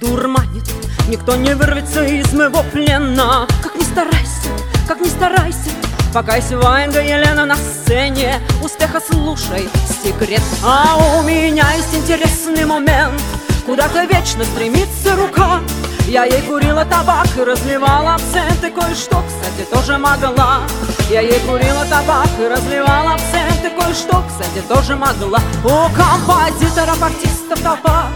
[0.00, 0.64] дурманит.
[1.06, 3.46] Никто не вырвется из моего плена.
[3.62, 4.48] Как ни старайся,
[4.88, 5.70] как ни старайся
[6.12, 8.40] Пока Ваенга Елена на сцене.
[8.60, 9.68] Успеха слушай
[10.02, 10.42] секрет.
[10.64, 13.22] А у меня есть интересный момент.
[13.64, 15.60] Куда-то вечно стремится рука
[16.08, 20.62] я ей курила табак и разливала абсент И кое-что, кстати, тоже могла.
[21.08, 25.40] Я ей курила табак и разливала абсент И кое-что, кстати, тоже могла.
[25.64, 28.10] У композиторов, артистов табак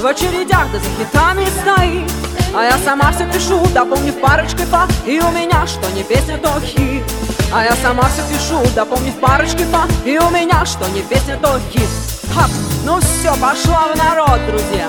[0.00, 2.10] В очередях да за хитами стоит.
[2.52, 6.60] А я сама все пишу, дополнив парочкой па И у меня что не песня, то
[6.60, 7.04] хит.
[7.52, 11.60] А я сама все пишу, дополнив парочкой па И у меня что не песня, то
[11.70, 11.88] хит.
[12.34, 12.50] Хап,
[12.84, 14.88] ну все, пошла в народ, друзья.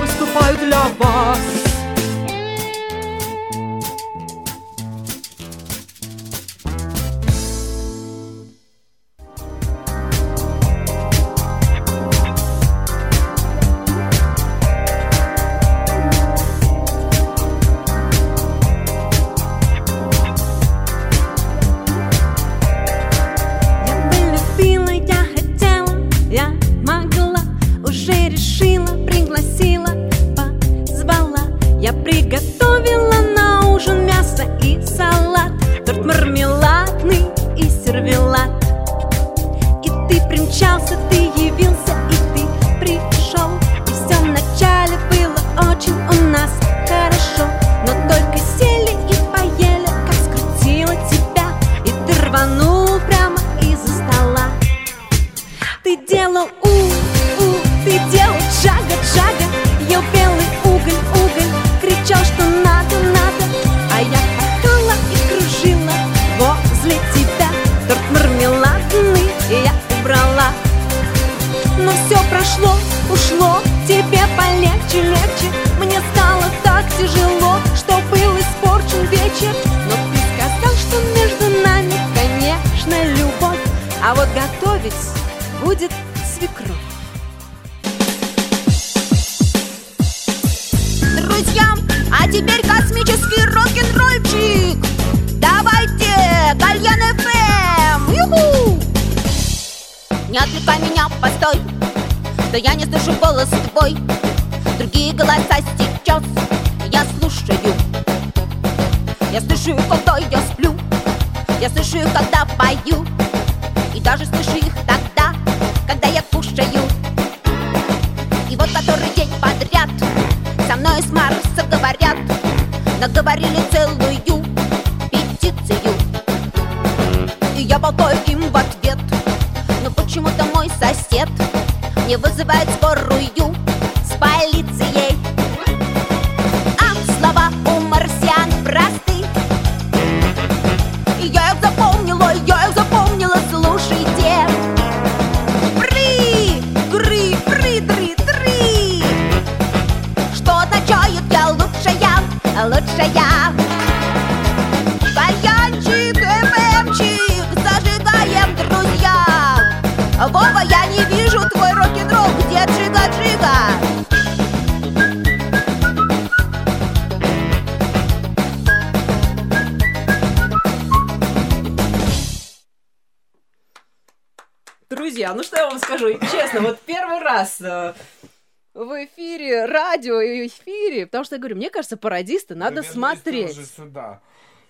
[181.27, 183.57] что я говорю, мне кажется, пародисты надо смотреть.
[183.77, 184.21] сюда.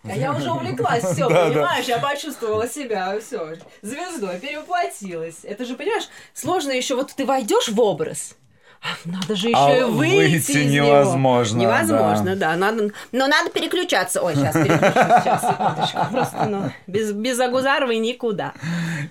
[0.05, 1.51] А я уже увлеклась, все, Да, да.
[1.51, 5.39] понимаешь, я почувствовала себя, все, звездой, перевоплотилась.
[5.43, 8.37] Это же, понимаешь, сложно еще, вот ты войдешь в образ,
[8.83, 10.87] а надо же еще А и выйти, выйти из него.
[10.87, 12.55] невозможно, Невозможно, да.
[12.57, 14.23] Надо, но надо переключаться.
[14.23, 14.93] Ой, сейчас переключусь,
[15.25, 15.99] сейчас, секундочку.
[16.13, 18.53] Просто, ну, без, без Агузаровой никуда.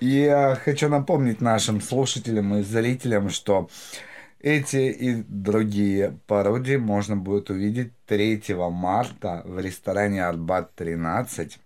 [0.00, 3.68] Я хочу напомнить нашим слушателям и зрителям, что
[4.46, 11.58] эти и другие пародии можно будет увидеть 3 марта в ресторане Арбат 13,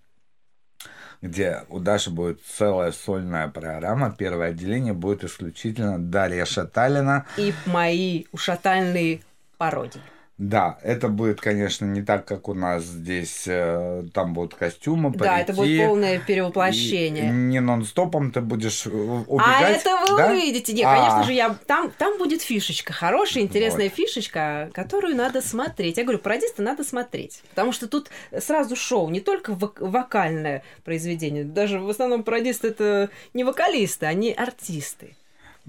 [1.21, 4.11] где у Даши будет целая сольная программа.
[4.11, 7.27] Первое отделение будет исключительно Дарья Шаталина.
[7.37, 9.21] И мои ушатальные
[9.59, 10.01] пародии.
[10.43, 13.45] Да, это будет, конечно, не так, как у нас здесь.
[13.47, 15.87] э, Там будут костюмы, Да, это будет парики.
[15.87, 17.31] полное И перевоплощение.
[17.31, 19.83] не нон-стопом ты будешь э, А убегать.
[19.83, 20.31] это вы да?
[20.33, 20.73] увидите.
[20.73, 20.97] Нет, А.
[20.97, 22.95] конечно же, я там, там будет фишечка.
[22.95, 25.99] Хорошая, интересная фишечка, которую надо смотреть.
[25.99, 27.43] Я говорю, пародиста надо смотреть.
[27.51, 31.45] Потому что тут сразу шоу, не только вок- вокальное произведение.
[31.45, 35.17] Даже в основном пародисты это не вокалисты, они артисты.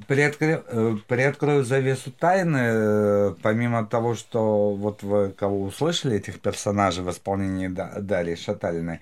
[0.07, 7.03] Приоткрою, э, приоткрою завесу тайны, э, помимо того, что вот вы кого услышали, этих персонажей
[7.03, 8.99] в исполнении Да- Дарьи Шаталиной,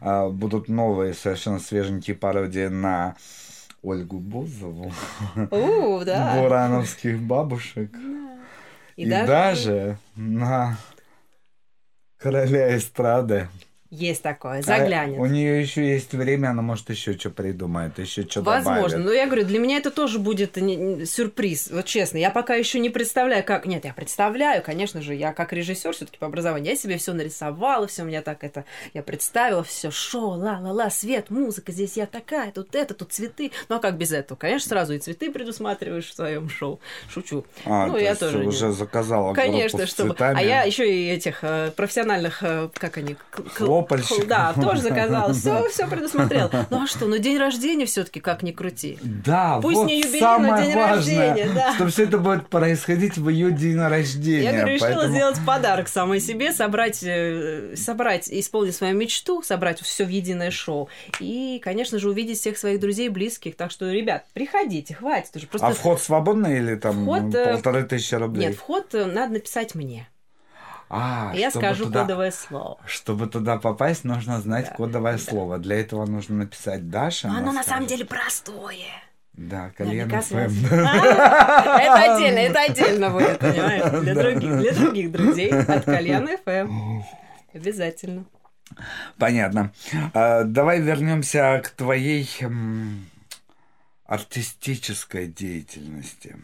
[0.00, 3.16] э, будут новые совершенно свеженькие пародии на
[3.82, 4.92] Ольгу Бузову,
[5.50, 6.34] У, да.
[6.40, 7.90] бурановских бабушек,
[8.96, 9.98] и, даже...
[10.16, 10.76] на
[12.18, 13.48] короля эстрады.
[13.90, 15.18] Есть такое, А У заглянет.
[15.32, 18.84] нее еще есть время, она может еще что придумает, еще что Возможно.
[18.90, 19.04] добавит.
[19.06, 21.70] Но я говорю, для меня это тоже будет не- сюрприз.
[21.72, 23.66] Вот честно, я пока еще не представляю, как.
[23.66, 27.88] Нет, я представляю, конечно же, я как режиссер все-таки по образованию, я себе все нарисовала,
[27.88, 28.64] все у меня так это.
[28.94, 33.50] Я представила все шоу, ла-ла-ла, свет, музыка, здесь я такая, тут это, тут цветы.
[33.68, 34.38] Ну а как без этого?
[34.38, 36.78] Конечно, сразу и цветы предусматриваешь в своем шоу.
[37.12, 37.44] Шучу.
[37.64, 38.34] А, ну, то я тоже.
[38.38, 40.10] ты не- уже заказала Конечно, чтобы.
[40.10, 40.38] цветами.
[40.38, 43.40] А я еще и этих э, профессиональных, э, как они, к-
[43.82, 44.26] к- Хлопальщиков.
[44.26, 45.32] Да, тоже заказала.
[45.40, 46.50] Все, все предусмотрела.
[46.70, 47.06] Ну а что?
[47.06, 48.98] Ну день рождения все-таки как ни крути.
[49.02, 51.74] Да, Пусть вот не юбилей, самое но день важное, рождения, да.
[51.74, 54.42] что все это будет происходить в ее день рождения.
[54.44, 59.80] Я говорю, решила поэтому- сделать подарок самой себе, собрать, э, собрать, исполнить свою мечту, собрать
[59.80, 60.88] все в единое шоу.
[61.20, 63.56] И, конечно же, увидеть всех своих друзей и близких.
[63.56, 65.46] Так что, ребят, приходите, хватит уже.
[65.46, 68.48] Просто А вход свободный или там Вход, э, полторы тысячи рублей?
[68.48, 70.08] Нет, вход э, надо написать мне.
[70.92, 72.78] А, я скажу туда- кодовое слово.
[72.84, 75.18] Чтобы туда попасть, нужно знать Да, кодовое да.
[75.18, 75.58] слово.
[75.58, 77.28] Для этого нужно написать Даша.
[77.28, 78.88] Но оно на самом деле простое.
[79.34, 80.68] Да, колено связано.
[80.90, 84.00] А, Это отдельно, это отдельно будет, понимаешь?
[84.02, 87.02] Для других, для других друзей от Кальяна ФМ.
[87.54, 88.24] Обязательно.
[89.16, 89.72] Понятно.
[90.12, 92.28] А, давай вернемся к твоей
[94.06, 96.36] артистической деятельности.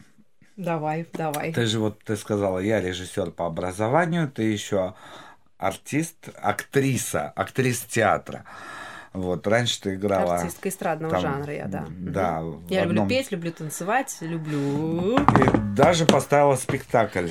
[0.56, 1.52] Давай, давай.
[1.52, 4.94] Ты же вот ты сказала, я режиссер по образованию, ты еще
[5.58, 8.44] артист, актриса, актриса театра.
[9.12, 10.36] Вот, раньше ты играла...
[10.36, 11.86] Артистка эстрадного там, жанра я, да.
[11.88, 12.40] Да.
[12.42, 15.18] В Я люблю одном- петь, люблю танцевать, люблю...
[15.18, 17.30] И даже поставила спектакль.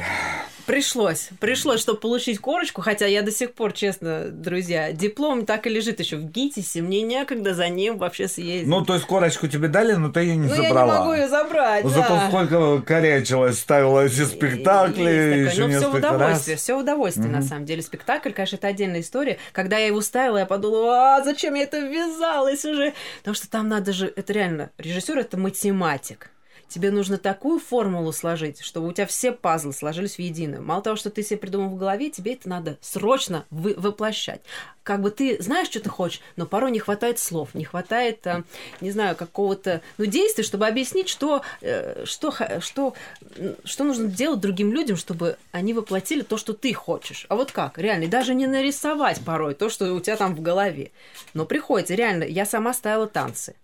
[0.66, 5.70] Пришлось, пришлось, чтобы получить корочку, хотя я до сих пор, честно, друзья, диплом так и
[5.70, 8.68] лежит еще в ГИТИСе, мне некогда за ним вообще съездить.
[8.68, 10.94] Ну, то есть корочку тебе дали, но ты ее не Ну, я забрала.
[10.94, 12.28] не могу ее забрать, Зато да.
[12.30, 15.04] сколько корячилась, ставила эти спектакли,
[15.44, 15.68] Есть еще.
[15.68, 16.64] Но все удовольствие, раз.
[16.64, 17.48] все удовольствие, на Мгм.
[17.48, 17.82] самом деле.
[17.84, 19.38] Спектакль, конечно, это отдельная история.
[19.52, 22.94] Когда я его ставила, я подумала, а зачем я это ввязалась уже?
[23.20, 26.32] Потому что там надо же, это реально, режиссер это математик.
[26.68, 30.64] Тебе нужно такую формулу сложить, чтобы у тебя все пазлы сложились в единую.
[30.64, 34.42] Мало того, что ты себе придумал в голове, тебе это надо срочно вы- воплощать.
[34.84, 38.44] Как бы ты знаешь, что ты хочешь, но порой не хватает слов, не хватает, а,
[38.82, 42.94] не знаю, какого-то ну, действия, чтобы объяснить, что, э, что, что,
[43.64, 47.26] что нужно делать другим людям, чтобы они воплотили то, что ты хочешь.
[47.30, 47.78] А вот как?
[47.78, 50.92] Реально, даже не нарисовать порой то, что у тебя там в голове.
[51.34, 53.56] Но приходится, реально, я сама ставила танцы.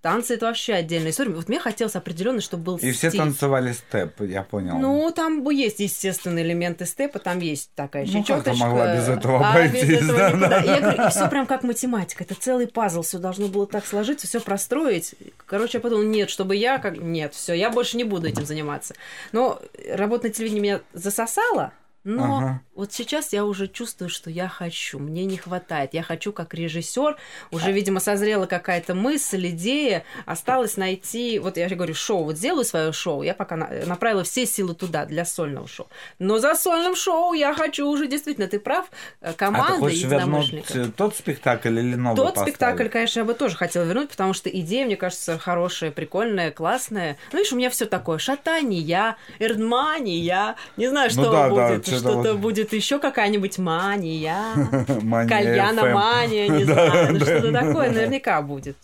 [0.00, 1.32] Танцы это вообще отдельная история.
[1.32, 3.20] Вот мне хотелось определенно, чтобы был И все стиль.
[3.20, 4.78] танцевали степ, я понял.
[4.78, 8.64] Ну, там есть, естественные элементы степа, там есть такая Ну, ты чечёточка.
[8.64, 10.48] могла без этого а обойтись, без этого да, никуда.
[10.48, 10.58] да.
[10.60, 14.40] Я говорю, все прям как математика, это целый пазл, все должно было так сложиться, все
[14.40, 15.16] простроить.
[15.46, 16.96] Короче, я подумала, нет, чтобы я как...
[16.98, 18.94] Нет, все, я больше не буду этим заниматься.
[19.32, 19.60] Но
[19.92, 21.72] работа на телевидении меня засосала,
[22.08, 22.60] но Ага.
[22.74, 25.92] вот сейчас я уже чувствую, что я хочу, мне не хватает.
[25.92, 27.16] Я хочу как режиссер,
[27.50, 32.64] уже, видимо, созрела какая-то мысль, идея, осталось найти, вот я же говорю, шоу, вот сделаю
[32.64, 35.86] свое шоу, я пока на- направила все силы туда, для сольного шоу.
[36.18, 38.86] Но за сольным шоу я хочу уже, действительно, ты прав,
[39.20, 42.48] э, а ты команда хочешь вернуть э, тот спектакль или новый Тот поставить?
[42.54, 47.18] спектакль, конечно, я бы тоже хотела вернуть, потому что идея, мне кажется, хорошая, прикольная, классная.
[47.32, 48.16] Ну, видишь, у меня все такое.
[48.16, 51.86] Шатания, эрдмания, не знаю, Ну что да, да, будет.
[51.86, 54.42] что-то Что-то будет еще какая-нибудь мания,
[55.02, 55.92] Мания кальяна FM.
[55.94, 57.12] мания, не знаю.
[57.12, 58.76] Ну, что-то такое наверняка будет.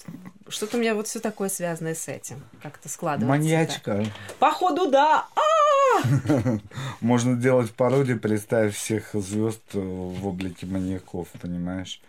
[0.49, 2.43] Что-то у меня вот все такое связанное с этим.
[2.63, 3.29] Как-то складывается.
[3.29, 4.05] Маньячка.
[4.39, 5.27] Походу, да.
[5.35, 6.01] А,
[7.01, 12.01] Можно делать пародию, представив всех звезд в облике маньяков, понимаешь?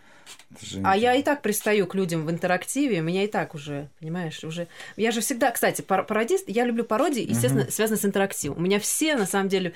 [0.83, 4.67] А я и так пристаю к людям в интерактиве, меня и так уже, понимаешь, уже...
[4.95, 8.57] Я же всегда, кстати, пар- пародист, я люблю пародии, естественно, связанные с интерактивом.
[8.57, 9.73] У меня все, на самом деле,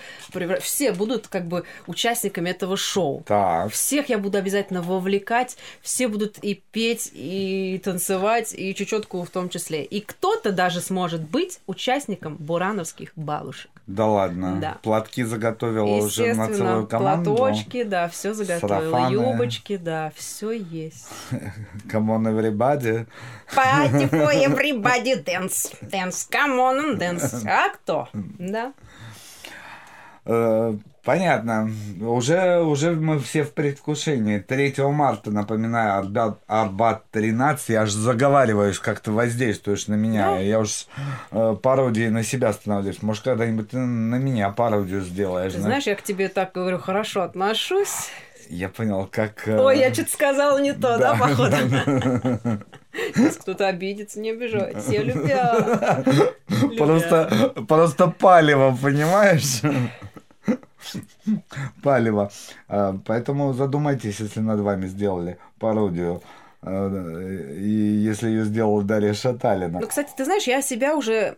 [0.61, 3.23] все будут как бы участниками этого шоу.
[3.25, 3.71] Так.
[3.71, 9.49] Всех я буду обязательно вовлекать, все будут и петь, и танцевать, и чечетку в том
[9.49, 9.83] числе.
[9.83, 13.71] И кто-то даже сможет быть участником бурановских бабушек.
[13.89, 14.57] Да ладно.
[14.61, 14.77] Да.
[14.83, 17.35] Платки заготовила уже на целую команду.
[17.35, 19.13] платочки, да, все заготовила, Сарафаны.
[19.13, 21.07] юбочки, да, все есть.
[21.87, 23.07] Come on, everybody.
[23.51, 25.73] Party for everybody dance.
[25.81, 27.43] Dance, come on and dance.
[27.47, 28.07] А кто?
[28.13, 28.73] Да.
[31.09, 31.71] Понятно.
[32.01, 34.37] Уже, уже мы все в предвкушении.
[34.37, 37.69] 3 марта, напоминаю, Арбат, Арбат 13.
[37.69, 40.33] Я аж заговариваюсь, как ты воздействуешь на меня.
[40.33, 40.37] Да.
[40.37, 40.85] Я уж
[41.31, 43.01] э, пародией на себя становлюсь.
[43.01, 45.53] Может, когда-нибудь ты на меня пародию сделаешь.
[45.53, 45.87] Ты знаешь?
[45.87, 48.11] я к тебе так говорю, хорошо отношусь.
[48.47, 49.47] Я понял, как...
[49.47, 51.15] э, Ой, я что-то сказала не то, да, да.
[51.15, 51.55] походу?
[53.15, 54.87] Сейчас кто-то обидится, не обижайтесь.
[54.87, 55.03] Я.
[55.03, 56.03] Любя.
[56.77, 59.61] Просто, просто палево, понимаешь?
[61.83, 62.31] Палево.
[62.67, 66.21] А, Поэтому задумайтесь, если над вами сделали пародию.
[66.61, 66.89] А,
[67.53, 69.79] И если ее сделала Дарья Шаталина.
[69.79, 71.35] Ну, кстати, ты знаешь, я себя уже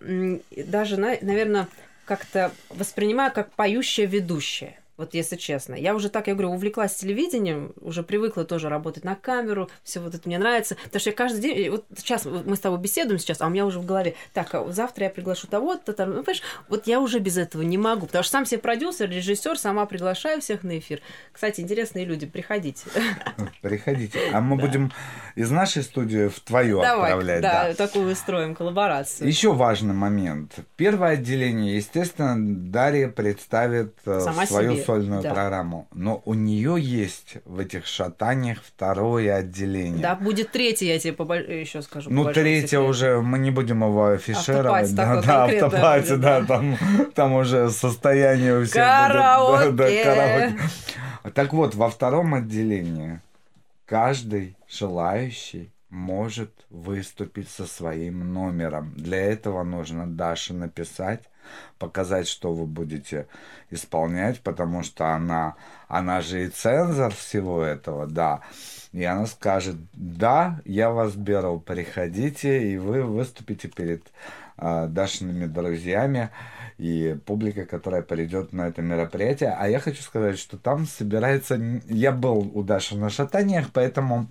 [0.49, 1.67] даже, наверное,
[2.05, 4.75] как-то воспринимаю как поющая ведущая.
[5.01, 5.73] Вот если честно.
[5.73, 10.13] Я уже так, я говорю, увлеклась телевидением, уже привыкла тоже работать на камеру, все вот
[10.13, 10.75] это мне нравится.
[10.75, 13.65] Потому что я каждый день, вот сейчас мы с тобой беседуем сейчас, а у меня
[13.65, 17.17] уже в голове, так, а завтра я приглашу того-то, там, ну, понимаешь, вот я уже
[17.17, 21.01] без этого не могу, потому что сам себе продюсер, режиссер, сама приглашаю всех на эфир.
[21.31, 22.83] Кстати, интересные люди, приходите.
[23.63, 24.19] Приходите.
[24.31, 24.91] А мы будем
[25.33, 27.41] из нашей студии в твою Давай, отправлять.
[27.41, 29.27] да, такую устроим коллаборацию.
[29.27, 30.59] Еще важный момент.
[30.75, 35.33] Первое отделение, естественно, Дарья представит э, Сама свою себе, сольную да.
[35.33, 35.87] программу.
[35.93, 40.01] Но у нее есть в этих шатаниях второе отделение.
[40.01, 41.13] Да, будет третий, я тебе
[41.61, 42.09] еще скажу.
[42.09, 42.85] Ну, третье секрету.
[42.85, 44.91] уже, мы не будем его афишировать.
[44.91, 46.45] Автопати да, да, будет, да, да.
[46.45, 46.77] там,
[47.15, 48.83] там уже состояние у всех будет.
[48.83, 49.71] Караоке.
[49.71, 50.59] Да, да, караоке.
[51.33, 53.21] Так вот, во втором отделении
[53.85, 58.93] каждый желающий может выступить со своим номером.
[58.95, 61.23] Для этого нужно Даше написать,
[61.77, 63.27] показать, что вы будете
[63.69, 65.55] исполнять, потому что она,
[65.87, 68.41] она же и цензор всего этого, да.
[68.91, 74.11] И она скажет, да, я вас беру, приходите, и вы выступите перед
[74.57, 76.29] а, Дашиными друзьями
[76.77, 79.55] и публикой, которая придет на это мероприятие.
[79.57, 81.59] А я хочу сказать, что там собирается...
[81.85, 84.27] Я был у Даши на шатаниях, поэтому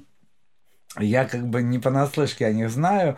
[0.99, 3.16] я как бы не понаслышке о них знаю,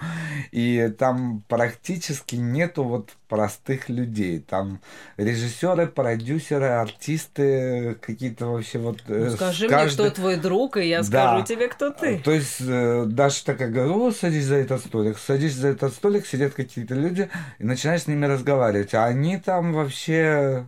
[0.51, 4.41] и там практически нету вот простых людей.
[4.41, 4.81] Там
[5.16, 9.03] режиссеры, продюсеры, артисты, какие-то вообще вот...
[9.09, 11.05] Ну, э, скажи каждый- мне, кто твой друг, и я Да.
[11.05, 12.18] скажу тебе, кто ты.
[12.18, 15.16] То есть э, Даша такая говорит, о, садись за этот столик.
[15.18, 18.93] Садись за этот столик, сидят какие-то люди, и начинаешь с ними разговаривать.
[18.93, 20.66] А они там вообще...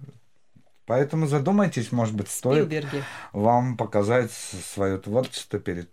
[0.86, 3.02] Поэтому задумайтесь, может быть, стоит Спилберги.
[3.32, 5.88] вам показать свое творчество перед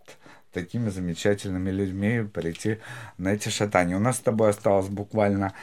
[0.52, 2.80] такими замечательными людьми, прийти
[3.18, 3.95] на эти шатания.
[3.95, 5.54] У нас с тобой осталось буквально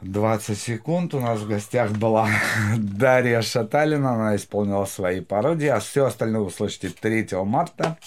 [0.00, 1.14] 20 секунд.
[1.14, 2.28] У нас в гостях была
[2.76, 4.14] Дарья Шаталина.
[4.14, 5.68] Она исполнила свои пародии.
[5.68, 7.98] А все остальное вы услышите 3 марта.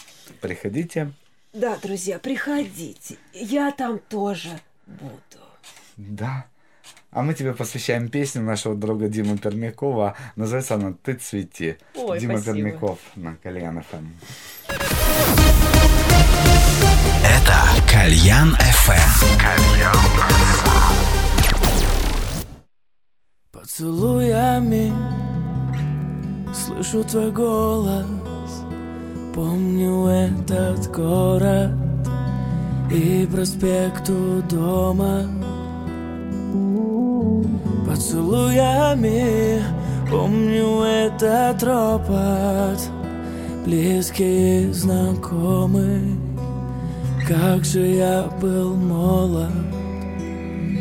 [0.42, 1.12] Приходите.
[1.54, 3.18] Да, друзья, приходите.
[3.34, 5.44] Я там тоже буду.
[5.98, 6.46] Да.
[7.18, 10.16] А мы тебе посвящаем песню нашего друга Димы Пермякова.
[10.36, 11.78] Называется она «Ты цвети».
[11.96, 12.56] Ой, Дима спасибо.
[12.56, 14.06] Пермяков на Кальян ФМ.
[17.26, 17.56] Это
[17.92, 19.34] Кальян FM.
[23.52, 24.94] Поцелуями
[26.54, 28.06] слышу твой голос
[29.34, 31.72] Помню этот город
[32.92, 35.37] и проспект у дома
[37.98, 39.60] Поцелуями
[40.12, 42.80] помню этот ропот
[43.66, 46.16] Близкий и знакомый.
[47.28, 49.50] Как же я был молод.
[50.60, 50.78] В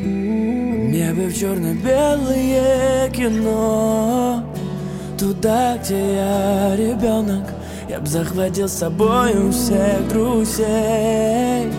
[0.93, 4.45] небе в черно-белое кино.
[5.19, 7.47] Туда, где я ребенок
[7.89, 11.73] Я б захватил с собой всех друзей.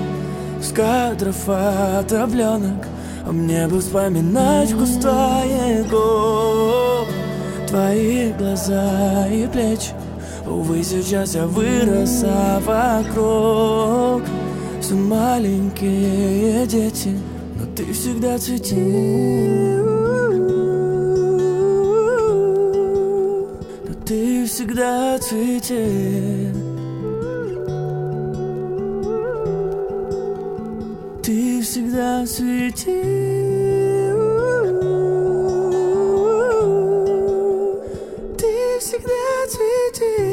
[0.60, 2.97] С кадров отравленок
[3.32, 7.08] мне бы вспоминать вкус твоих губ
[7.68, 9.92] Твои глаза и плечи.
[10.46, 14.24] Увы, сейчас я вырос, а вокруг
[14.80, 17.20] Все маленькие дети.
[17.56, 18.76] Но ты всегда цвети
[23.86, 26.37] Но ты всегда цвети
[31.28, 33.02] Ты всегда цвети
[38.38, 40.24] Ты всегда цвети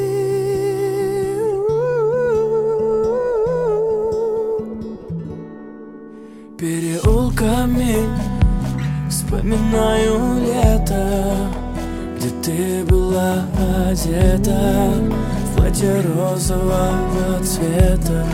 [6.57, 7.97] Переулками
[9.09, 11.35] Вспоминаю лето
[12.15, 13.43] Где ты была
[13.89, 14.93] одета
[15.43, 18.25] В платье розового цвета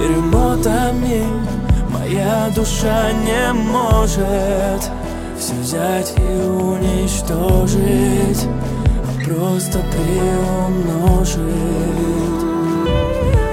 [0.00, 1.26] Перемотами
[1.90, 4.80] Моя душа не может
[5.38, 6.88] Все взять и уничтожить
[9.04, 11.36] А просто приумножить.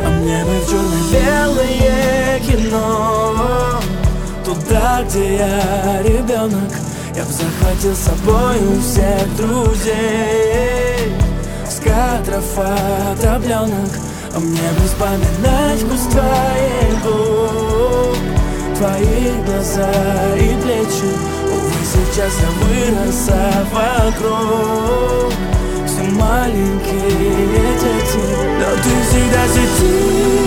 [0.06, 3.82] А мне бы в черно-белое кино
[4.46, 6.72] Туда, где я ребенок
[7.14, 11.12] Я бы захватил с собой всех друзей.
[11.70, 14.07] С кадров отравленок
[14.38, 18.18] А мне бы вспоминать вкус твоих губ
[18.78, 19.90] Твои глаза
[20.36, 21.10] и плечи.
[21.52, 25.34] Увы, сейчас я вырос, а вокруг.
[25.88, 27.48] Все маленькие
[27.82, 28.24] дети.
[28.60, 30.38] Но ты всегда цвети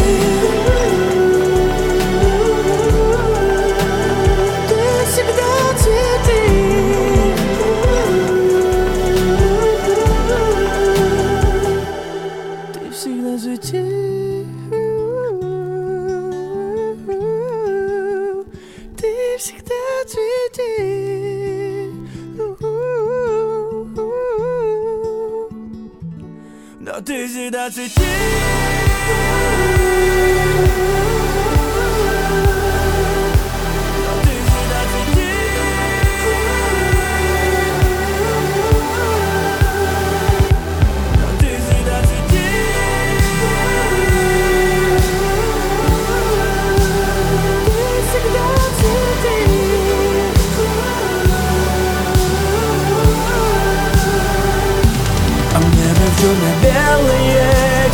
[27.31, 28.50] Но ты всегда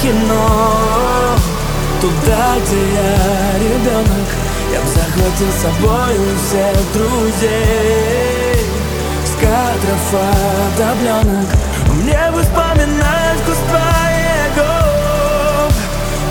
[0.02, 1.36] кино.
[2.00, 4.28] Туда, где я ребенок
[4.72, 8.56] Я бы захватил с собой всех друзей.
[9.24, 10.14] С кадров
[10.74, 11.48] отравленок
[11.94, 15.74] Мне бы вспоминать вкус твоих губ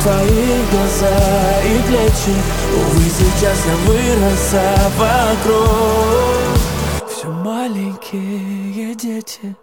[0.03, 1.17] Твои глаза
[1.63, 2.35] и плечи
[2.75, 4.89] Увы, сейчас я вырос, а
[5.43, 6.57] вокруг
[7.09, 9.55] Все маленькие дети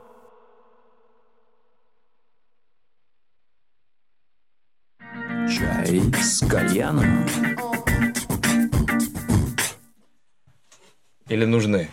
[5.59, 7.27] Чай с кальяном.
[11.29, 11.89] Или нужны?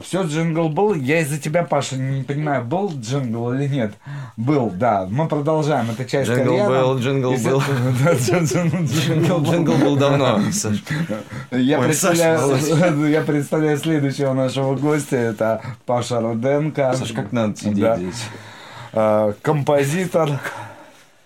[0.00, 0.94] Все, джингл был.
[0.94, 3.92] Я из-за тебя, Паша, не понимаю, был джингл или нет?
[4.36, 5.06] Был, да.
[5.10, 5.90] Мы продолжаем.
[5.90, 6.68] Это часть Джингл кальяна.
[6.70, 7.62] был, джингл был.
[8.04, 10.40] Да, джин- джин- Джингл, джингл был давно.
[10.52, 10.82] Саш.
[11.50, 15.16] Я Ой, представляю, я представляю следующего нашего гостя.
[15.16, 16.94] Это Паша Руденко.
[16.94, 17.96] Саш, как надо сидеть Да.
[17.98, 18.22] здесь?
[18.92, 20.40] Э, Композитор,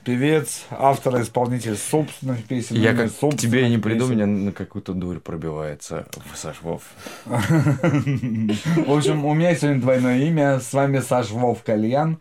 [0.04, 2.76] певец, автор, исполнитель собственных песен.
[2.76, 4.14] Я именно как собственных тебе не приду, песен.
[4.14, 6.06] меня на какую-то дурь пробивается.
[6.34, 6.82] Саш, Вов.
[7.24, 10.60] В общем, у меня сегодня двойное имя.
[10.60, 12.18] С вами Саш Вов Кальян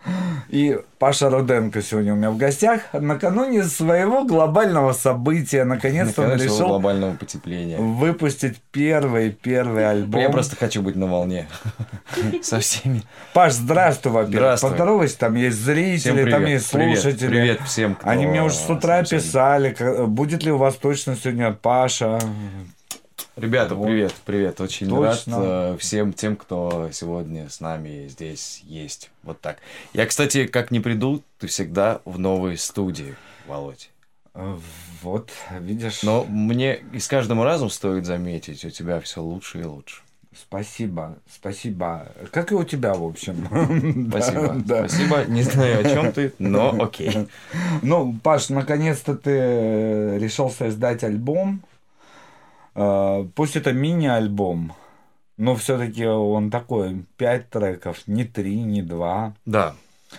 [0.49, 2.84] и Паша Руденко сегодня у меня в гостях.
[2.93, 7.78] Накануне своего глобального события, наконец-то он Наконец-то решил глобального потепления.
[7.78, 10.22] выпустить первый, первый альбом.
[10.22, 11.49] Я просто хочу быть на волне
[12.41, 13.04] со всеми.
[13.34, 14.62] Паш, здравствуй, во-первых.
[14.62, 17.28] Поздоровайся, там есть зрители, там есть слушатели.
[17.28, 19.76] Привет всем, кто Они мне уже с утра писали,
[20.06, 22.22] будет ли у вас точно сегодня Паша.
[23.36, 23.88] Ребята, Вот.
[23.88, 24.61] привет, привет.
[24.61, 25.38] Очень Точно.
[25.38, 29.09] рад э, всем тем, кто сегодня с нами здесь есть.
[29.23, 29.57] Вот так.
[29.93, 33.15] Я, кстати, как не приду, ты всегда в новой студии,
[33.47, 33.89] Володь.
[34.36, 34.55] Э,
[35.01, 36.03] Вот, видишь.
[36.03, 40.01] Но мне и с каждым разом стоит заметить, у тебя все лучше и лучше.
[40.36, 42.11] Спасибо, спасибо.
[42.31, 43.47] Как и у тебя, в общем.
[44.09, 44.47] Спасибо.
[44.65, 44.89] Да, да.
[44.89, 45.25] Спасибо.
[45.25, 47.27] Не знаю, о чем ты, но окей.
[47.81, 51.61] Ну, Паш, наконец-то ты э, решил создать альбом.
[52.76, 54.74] Э, Пусть это мини-альбом,
[55.38, 59.34] но все-таки он такой, пять треков, не три, не два.
[59.45, 59.76] Да,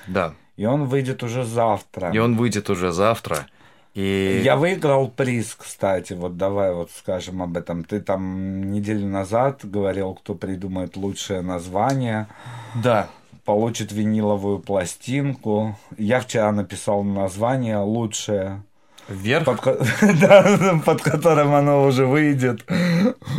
[0.06, 0.34] да.
[0.56, 2.10] И он выйдет уже завтра.
[2.12, 3.46] И он выйдет уже завтра.
[3.94, 7.84] И Я выиграл приз, кстати, вот давай вот скажем об этом.
[7.84, 12.26] Ты там неделю назад говорил, кто придумает лучшее название,
[12.74, 13.08] да,
[13.44, 15.78] получит виниловую пластинку.
[15.96, 18.62] Я вчера написал название лучшее,
[19.08, 19.44] вверх.
[19.44, 19.60] под,
[20.20, 22.64] да, под которым оно уже выйдет.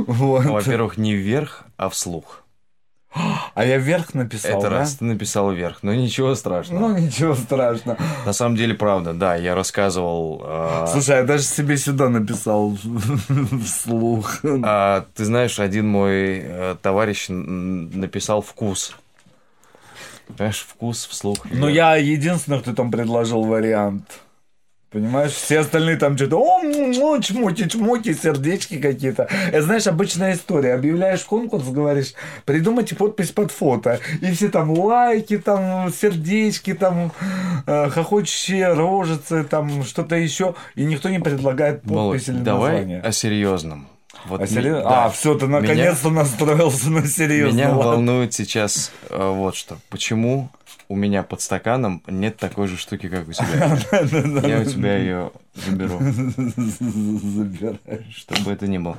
[0.07, 0.45] Вот.
[0.45, 2.41] Во-первых, не вверх, а вслух.
[3.53, 4.79] А я вверх написал, Это да?
[4.79, 6.89] раз ты написал вверх, но ничего страшного.
[6.89, 7.97] Ну, ничего страшного.
[8.25, 10.41] На самом деле, правда, да, я рассказывал.
[10.43, 12.77] а, Слушай, я даже себе сюда написал
[13.65, 14.39] вслух.
[14.63, 18.93] а, ты знаешь, один мой э, товарищ написал вкус.
[20.27, 21.37] Понимаешь, вкус вслух.
[21.51, 24.19] Ну, я единственный, кто там предложил вариант.
[24.95, 26.61] Понимаешь, все остальные там что-то, о,
[27.19, 29.27] чмоки, чмоки, сердечки какие-то.
[29.51, 30.73] Это, знаешь, обычная история.
[30.73, 32.13] Объявляешь конкурс, говоришь,
[32.45, 33.99] придумайте подпись под фото.
[34.21, 37.11] И все там лайки, там сердечки, там
[37.67, 40.55] э, хохочущие рожицы, там что-то еще.
[40.75, 43.01] И никто не предлагает Володь, подпись или давай название.
[43.01, 43.89] о серьезном.
[44.27, 45.05] Вот А, серьё- да.
[45.05, 47.53] а, все, ты Меня- наконец-то настроился на серьезно.
[47.57, 49.77] Меня волнует сейчас э, вот что.
[49.89, 50.49] Почему
[50.87, 53.77] у меня под стаканом нет такой же штуки, как у тебя?
[54.47, 55.99] Я у тебя ее заберу,
[58.11, 58.97] чтобы это не было.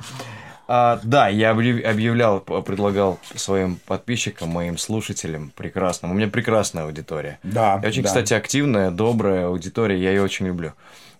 [0.69, 6.11] А, да, я объяв- объявлял, предлагал своим подписчикам, моим слушателям прекрасным.
[6.11, 7.39] У меня прекрасная аудитория.
[7.43, 8.07] Да, И очень, да.
[8.09, 10.73] кстати, активная, добрая аудитория, я ее очень люблю.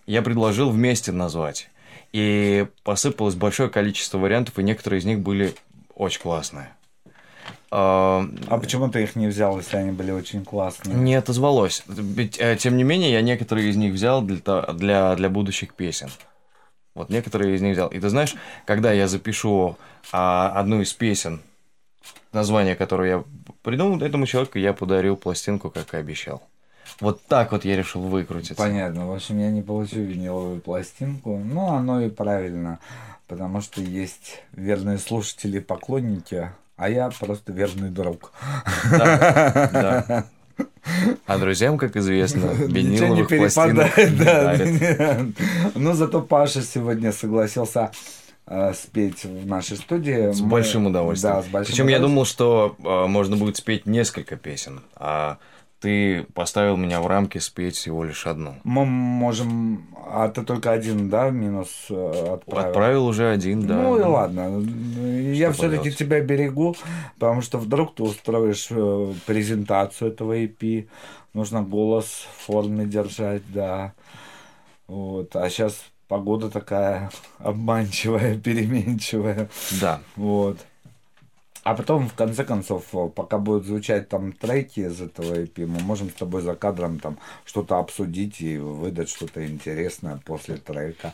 [0.06, 1.70] Я предложил вместе назвать.
[2.12, 5.54] И посыпалось большое количество вариантов, и некоторые из них были
[5.94, 6.68] очень классные.
[7.70, 8.26] А,
[8.60, 10.96] почему ты их не взял, если они были очень классные?
[10.96, 11.82] Не отозвалось.
[11.86, 16.08] Ведь, э, тем не менее, я некоторые из них взял для, для, для будущих песен.
[16.94, 17.88] Вот некоторые из них взял.
[17.88, 19.76] И ты знаешь, когда я запишу
[20.12, 21.40] а, одну из песен,
[22.32, 23.24] название которое я
[23.62, 26.42] придумал, этому человеку я подарил пластинку, как и обещал.
[27.00, 28.54] Вот так вот я решил выкрутиться.
[28.54, 29.06] Понятно.
[29.06, 31.36] В общем, я не получу виниловую пластинку.
[31.36, 32.80] Ну, оно и правильно.
[33.26, 38.32] Потому что есть верные слушатели и поклонники, а я просто верный друг.
[38.90, 40.24] Да.
[41.26, 45.34] А друзьям, как известно, виниловых пластинок не дарят.
[45.74, 47.90] Но зато Паша сегодня согласился
[48.46, 50.32] э, спеть в нашей студии.
[50.32, 51.34] С Мы- большим удовольствием.
[51.34, 55.38] Да, с большим Причем я думал, что э, можно будет спеть несколько песен, а
[55.80, 58.54] ты поставил меня в рамки спеть всего лишь одну.
[58.64, 59.86] Мы можем...
[60.10, 62.68] А ты только один, да, минус э, отправил?
[62.68, 63.74] Отправил уже один, да.
[63.74, 64.60] Ну и ладно.
[65.32, 65.98] Я все-таки поделать?
[65.98, 66.76] тебя берегу,
[67.18, 70.88] потому что вдруг ты устроишь э, презентацию этого EP.
[71.34, 73.92] Нужно голос в форме держать, да.
[74.86, 75.36] Вот.
[75.36, 79.48] А сейчас погода такая обманчивая, переменчивая.
[79.80, 80.00] Да.
[80.16, 80.58] Вот.
[81.64, 82.84] А потом, в конце концов,
[83.14, 87.18] пока будут звучать там треки из этого EP, мы можем с тобой за кадром там
[87.44, 91.12] что-то обсудить и выдать что-то интересное после трека.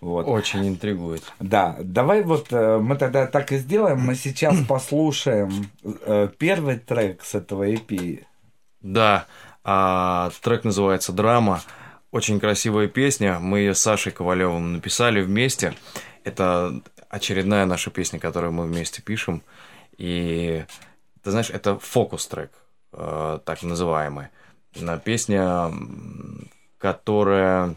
[0.00, 0.26] Вот.
[0.26, 1.22] Очень интригует.
[1.40, 4.00] Да, давай вот э, мы тогда так и сделаем.
[4.00, 8.24] Мы сейчас послушаем э, первый трек с этого EP.
[8.82, 9.26] Да,
[9.64, 11.62] а, трек называется «Драма».
[12.12, 13.38] Очень красивая песня.
[13.40, 15.74] Мы ее с Сашей Ковалевым написали вместе.
[16.22, 19.42] Это очередная наша песня, которую мы вместе пишем.
[19.98, 20.64] И
[21.22, 22.52] ты знаешь, это фокус-трек,
[22.92, 24.28] э, так называемый.
[24.74, 27.74] На песня, м, которая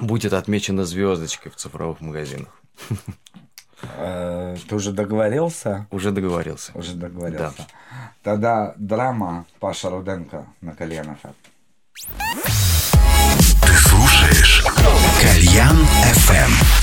[0.00, 2.60] будет отмечена звездочкой в цифровых магазинах.
[3.98, 5.86] Э, Ты уже договорился?
[5.90, 6.72] Уже договорился.
[6.74, 7.66] Уже договорился.
[8.22, 11.32] Тогда драма Паша Руденко на Кальян ФМ.
[13.62, 14.64] Ты слушаешь
[15.20, 15.76] Кальян
[16.14, 16.75] FM.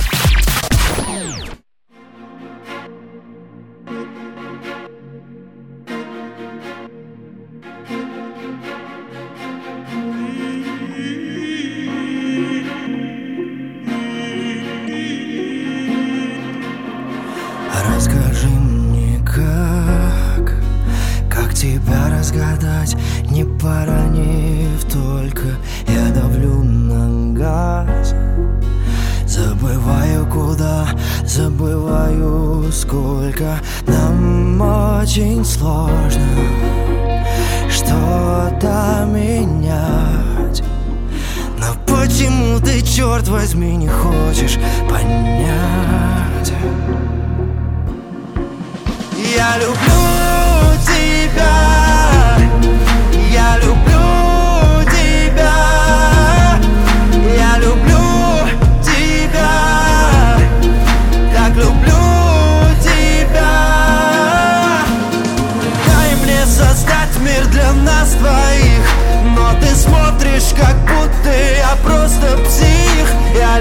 [35.13, 36.27] Очень сложно
[37.69, 40.63] Что-то менять
[41.59, 44.57] но почему ты, черт возьми, не хочешь
[44.89, 46.51] понять?
[49.37, 50.22] Я люблю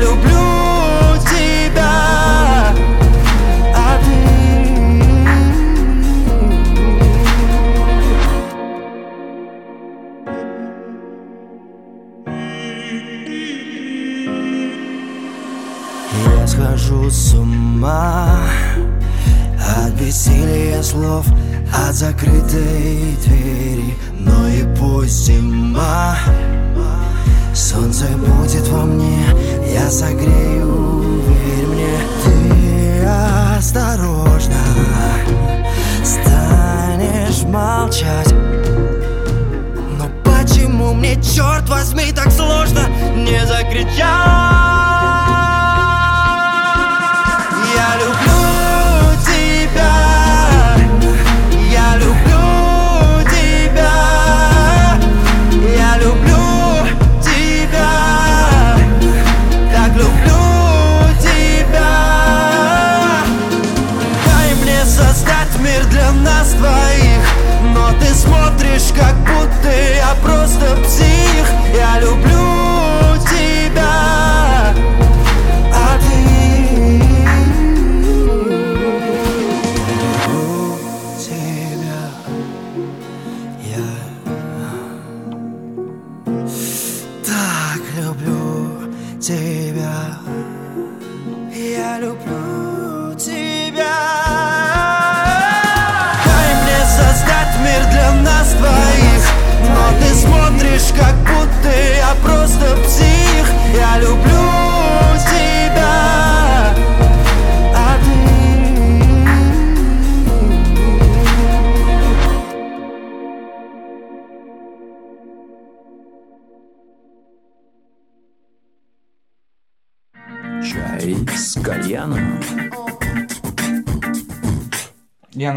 [0.02, 1.94] люблю тебя.
[3.74, 4.16] А ты
[16.36, 18.40] Я схожу с ума
[19.58, 21.26] От бессилия слов
[21.72, 23.94] От закрытой двери.
[24.18, 26.16] Но и пусть зима
[27.54, 29.24] Солнце будет во мне
[29.72, 33.04] Я согрею, верь мне Ты
[33.56, 34.60] осторожно
[36.04, 38.34] Станешь молчать
[39.98, 43.98] но почему мне, черт возьми, так сложно не закричать?
[47.74, 48.41] Я люблю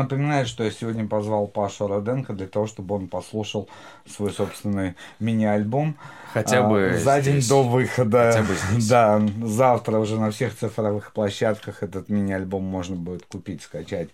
[0.05, 3.67] напоминаю, что я сегодня позвал Пашу Роденко для того, чтобы он послушал
[4.07, 5.95] свой собственный мини-альбом.
[6.33, 7.49] Хотя бы а, за день здесь.
[7.49, 8.31] до выхода.
[8.31, 8.87] Хотя бы здесь.
[8.87, 14.09] Да, завтра уже на всех цифровых площадках этот мини-альбом можно будет купить, скачать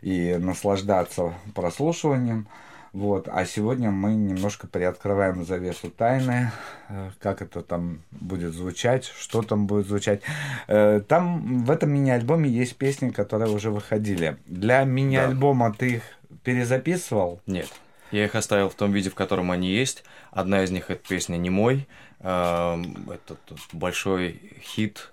[0.00, 2.48] и наслаждаться прослушиванием.
[2.92, 3.28] Вот.
[3.28, 6.50] А сегодня мы немножко приоткрываем завесу тайны,
[6.88, 10.22] э, как это там будет звучать, что там будет звучать.
[10.66, 14.38] Э, Там в этом мини-альбоме есть песни, которые уже выходили.
[14.46, 16.02] Для мини-альбома ты их
[16.42, 17.40] перезаписывал?
[17.46, 17.68] Нет.
[18.10, 20.02] Я их оставил в том виде, в котором они есть.
[20.32, 21.86] Одна из них это песня «Не мой».
[22.20, 23.36] Эм, Это
[23.72, 25.12] большой хит.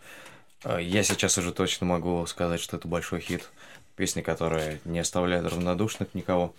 [0.63, 3.49] Э, Я сейчас уже точно могу сказать, что это большой хит.
[3.95, 6.53] Песня, которая не оставляет равнодушных никого.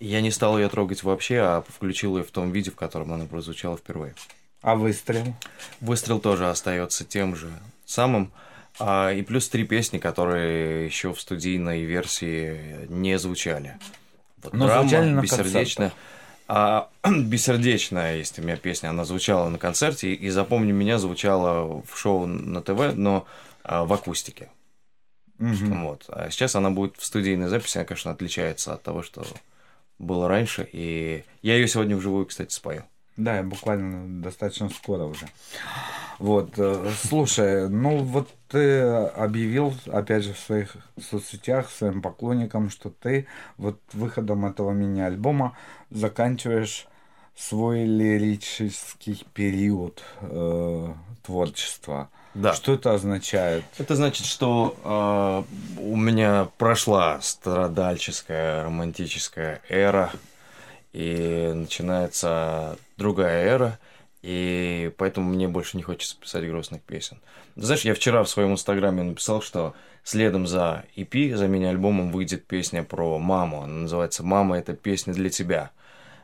[0.00, 3.26] Я не стал ее трогать вообще, а включил ее в том виде, в котором она
[3.26, 4.14] прозвучала впервые.
[4.62, 5.34] А выстрел?
[5.80, 7.50] Выстрел тоже остается тем же
[7.84, 8.32] самым.
[8.78, 13.76] А, и плюс три песни, которые еще в студийной версии не звучали.
[14.42, 15.92] Вот Но «Драма», звучали на «Бессердечно».
[16.46, 21.98] А «Бессердечная» есть у меня песня, она звучала на концерте, и «Запомни меня» звучала в
[21.98, 23.26] шоу на ТВ, но
[23.64, 24.48] а, в акустике.
[25.38, 25.84] Мгм.
[25.84, 26.04] Вот.
[26.08, 29.26] А сейчас она будет в студийной записи, она, конечно, отличается от того, что
[29.98, 32.84] было раньше, и я ее сегодня вживую, кстати, спою.
[33.16, 35.26] Да, буквально достаточно скоро уже.
[36.20, 42.90] Вот, э, слушай, ну вот ты объявил, опять же, в своих соцсетях, своим поклонникам, что
[42.90, 43.26] ты
[43.56, 45.56] вот выходом этого мини-альбома
[45.90, 46.86] заканчиваешь
[47.36, 52.10] свой лирический период э, творчества.
[52.38, 52.54] Да.
[52.54, 53.64] Что это означает?
[53.78, 60.12] Это значит, что э, у меня прошла страдальческая романтическая эра,
[60.92, 63.78] и начинается другая эра,
[64.22, 67.18] и поэтому мне больше не хочется писать грустных песен.
[67.56, 69.74] Знаешь, я вчера в своем инстаграме написал, что
[70.04, 73.62] следом за EP, за мини-альбомом выйдет песня про маму.
[73.62, 75.72] Она называется «Мама, это песня для тебя».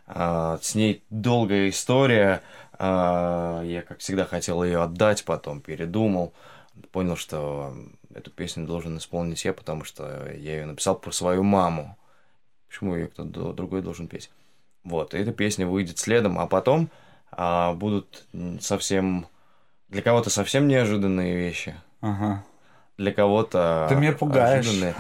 [0.07, 2.43] А, с ней долгая история.
[2.79, 6.33] А, я, как всегда, хотел ее отдать, потом передумал.
[6.91, 7.75] Понял, что
[8.15, 11.97] эту песню должен исполнить я, потому что я ее написал про свою маму.
[12.69, 14.31] Почему ее кто-то другой должен петь?
[14.83, 16.91] Вот, и эта песня выйдет следом, а потом
[17.31, 18.27] а, будут
[18.61, 19.27] совсем...
[19.89, 22.45] Для кого-то совсем неожиданные вещи, Ага.
[22.97, 24.67] Для кого-то Ты меня пугаешь.
[24.67, 24.95] ожиданные.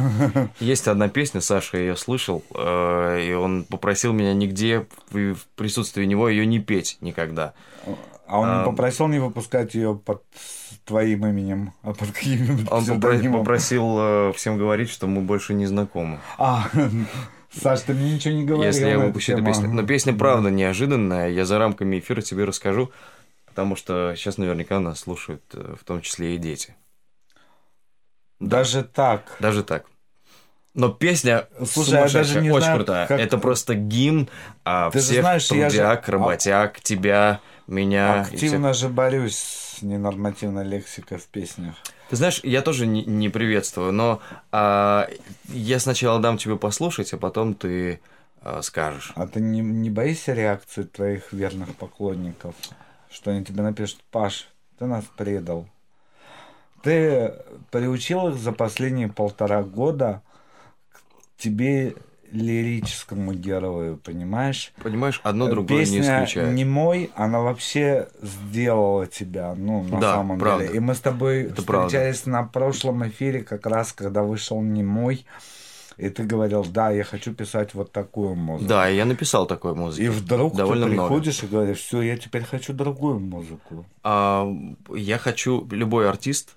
[0.61, 6.29] Есть одна песня, Саша ее слышал, э, и он попросил меня нигде в присутствии него
[6.29, 7.55] ее не петь никогда.
[8.27, 10.23] А он А, попросил не выпускать ее под
[10.87, 13.41] твоим именем, а под каким-нибудь Он псевдонимом?
[13.41, 16.19] попросил э, всем говорить, что мы больше не знакомы.
[16.39, 16.69] А,
[17.63, 18.65] Саш, ты мне ничего не говорил.
[18.67, 19.69] Если я выпущу эту песню.
[19.69, 21.29] Но песня правда неожиданная.
[21.31, 22.91] Я за рамками эфира тебе расскажу,
[23.47, 26.75] потому что сейчас наверняка нас слушают, э, в том числе и дети.
[28.41, 29.37] Даже так.
[29.41, 29.87] Даже так.
[30.75, 33.07] Но песня Слушай, я даже не очень знаю, крутая.
[33.07, 34.29] как- Это просто гимн
[34.65, 38.23] а, Ты всех знаешь, я же- работяг, тебя, меня.
[38.23, 38.35] и всех.
[38.35, 41.77] Активно же борюсь с ненормативной лексикой в песнях.
[42.11, 44.21] Ты знаешь, я тоже не, не приветствую, но
[44.51, 45.09] а,
[45.49, 48.01] я сначала дам тебе послушать, а потом ты
[48.43, 49.13] а, скажешь.
[49.15, 52.55] А ты не, не боишься реакции твоих верных поклонников?
[53.11, 55.69] Что они тебе напишут, Паш, ты нас предал.
[56.85, 57.33] Ты
[57.71, 60.23] приучил их за последние полтора года
[60.93, 61.01] к
[61.43, 61.95] тебе
[62.31, 64.73] лирическому герою, понимаешь?
[64.83, 66.55] Понимаешь, одно другое не Песня исключает.
[66.55, 70.67] не мой, она вообще сделала тебя, ну, на Да, самом правда.
[70.67, 70.77] деле.
[70.77, 71.87] И мы с тобой Это правда.
[71.89, 75.25] встречались на прошлом эфире, как раз, когда вышел не мой.
[75.97, 78.69] И ты говорил, да, я хочу писать вот такую музыку.
[78.69, 80.03] Да, я написал такой музыки.
[80.05, 81.09] И вдруг довольно ты много.
[81.09, 83.87] приходишь и говоришь, все, я теперь хочу другую музыку.
[84.03, 84.45] А,
[84.93, 86.57] я хочу, любой артист,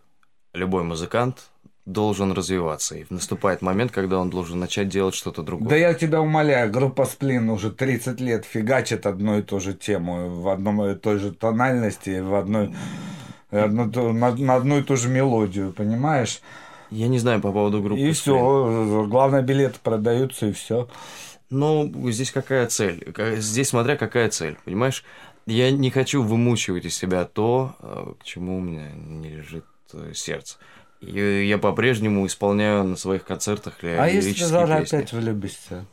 [0.58, 1.50] любой музыкант
[1.86, 2.96] должен развиваться.
[2.96, 5.70] И наступает момент, когда он должен начать делать что-то другое.
[5.70, 10.30] Да я тебя умоляю, группа Сплин уже 30 лет фигачит одну и ту же тему
[10.42, 12.76] в одной и той же тональности, в одной
[13.52, 16.42] одну ту- на, на одну и ту же мелодию, понимаешь?
[16.92, 18.02] Я не знаю по поводу группы.
[18.02, 20.90] и все, главное билеты продаются и все.
[21.50, 23.14] Ну, здесь какая цель?
[23.38, 25.06] Здесь смотря какая цель, понимаешь?
[25.46, 29.64] Я не хочу вымучивать из себя то, э, к чему у меня не лежит
[29.94, 30.58] э, сердце.
[31.02, 34.96] И я по-прежнему исполняю на своих концертах А если ты завтра песни.
[34.98, 35.86] опять влюбишься?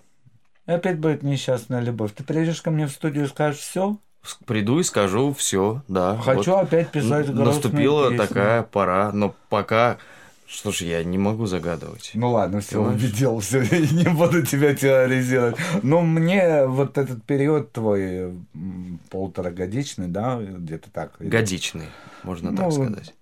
[0.67, 2.13] И опять будет несчастная любовь.
[2.15, 3.99] Ты придешь ко мне в студию и скажешь, все,
[4.47, 6.17] Приду и скажу, все, да.
[6.17, 8.27] хочу вот опять писать грустные Наступила песни».
[8.27, 9.99] такая пора, но пока...
[10.47, 12.13] Что ж, я не могу загадывать.
[12.15, 13.03] Ну ладно, все, Понимаешь?
[13.03, 13.61] убедил, все,
[13.93, 15.57] не буду тебя теоризировать.
[15.83, 21.13] Но мне вот этот период твой м, полуторагодичный, да, где-то так.
[21.19, 21.87] Годичный,
[22.23, 23.15] можно Ну, так сказать.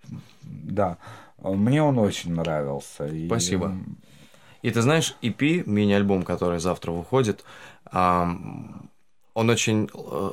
[0.52, 0.98] Да,
[1.38, 3.06] мне он очень нравился.
[3.06, 3.66] и, Спасибо.
[3.66, 3.98] м,
[4.62, 7.44] И ты знаешь, EP, мини-альбом, который завтра выходит,
[7.90, 8.90] ам,
[9.34, 10.30] он очень э,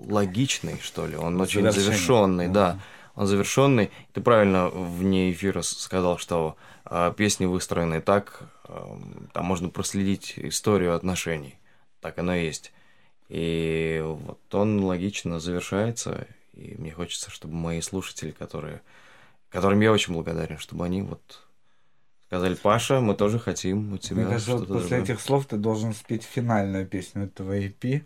[0.00, 1.84] логичный, что ли, он очень Завершенный.
[1.84, 2.80] завершенный, да.
[3.14, 3.90] Он завершенный.
[4.12, 10.94] Ты правильно вне эфира сказал, что а, песни выстроены так, ам, там можно проследить историю
[10.94, 11.58] отношений.
[12.00, 12.72] Так оно и есть.
[13.28, 18.80] И вот он логично завершается, и мне хочется, чтобы мои слушатели, которые,
[19.50, 21.48] которым я очень благодарен, чтобы они вот
[22.28, 25.02] сказали, Паша, мы тоже хотим у тебя Мне кажется, вот после другое».
[25.02, 28.02] этих слов ты должен спеть финальную песню этого EP,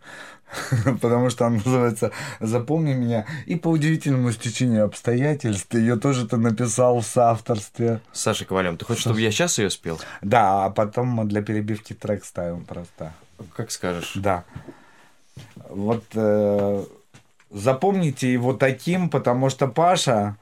[1.01, 3.27] потому что она называется «Запомни меня».
[3.47, 8.01] И по удивительному стечению обстоятельств ее тоже ты написал в соавторстве.
[8.13, 8.77] С Сашей Ковалем.
[8.77, 9.99] Ты хочешь, чтобы я сейчас ее спел?
[10.21, 13.13] Да, а потом мы для перебивки трек ставим просто.
[13.57, 14.13] Как скажешь.
[14.15, 14.45] Да.
[15.69, 16.85] Вот э,
[17.51, 20.37] запомните его таким, потому что Паша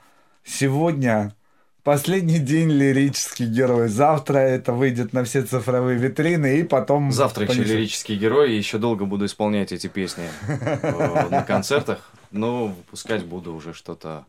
[0.51, 1.35] сегодня
[1.83, 3.89] Последний день лирический герой.
[3.89, 7.11] Завтра это выйдет на все цифровые витрины и потом...
[7.11, 7.75] Завтра еще понесет.
[7.75, 13.55] лирический герой, и еще долго буду исполнять эти песни э, на концертах, но выпускать буду
[13.55, 14.27] уже что-то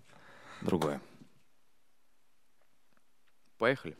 [0.62, 1.02] другое.
[3.58, 3.98] Поехали.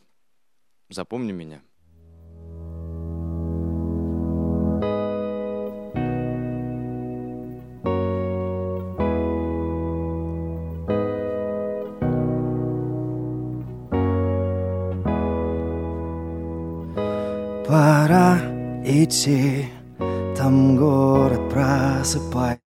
[0.90, 1.62] Запомни меня.
[22.11, 22.60] просыпай.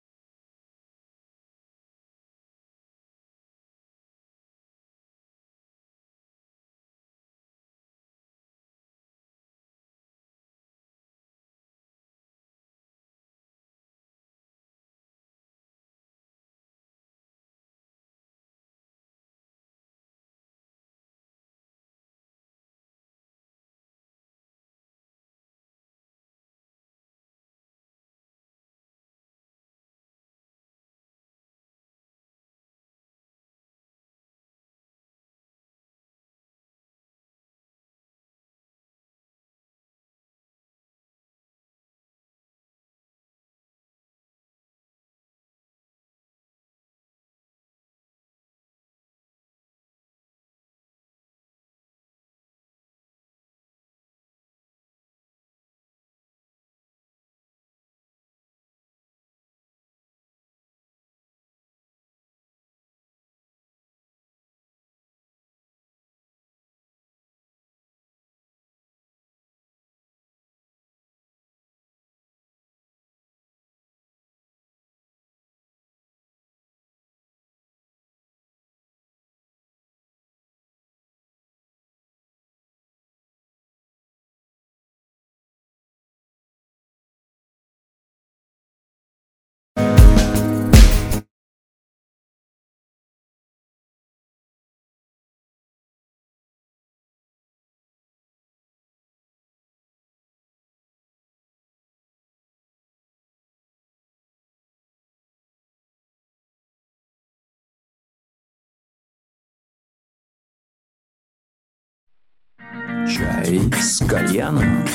[113.07, 114.85] Чай с кальяном.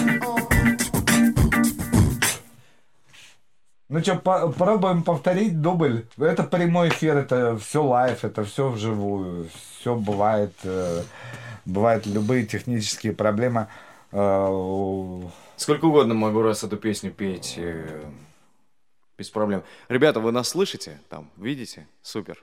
[3.88, 6.06] Ну что, попробуем повторить дубль.
[6.18, 9.48] Это прямой эфир, это все live, это все вживую.
[9.80, 10.52] Все бывает.
[10.64, 11.02] э,
[11.64, 13.66] Бывают любые технические проблемы.
[14.12, 15.20] Э,
[15.56, 17.54] Сколько угодно могу раз эту песню петь.
[17.58, 18.00] э,
[19.18, 19.62] Без проблем.
[19.88, 20.98] Ребята, вы нас слышите?
[21.08, 21.86] Там, видите?
[22.02, 22.38] Супер.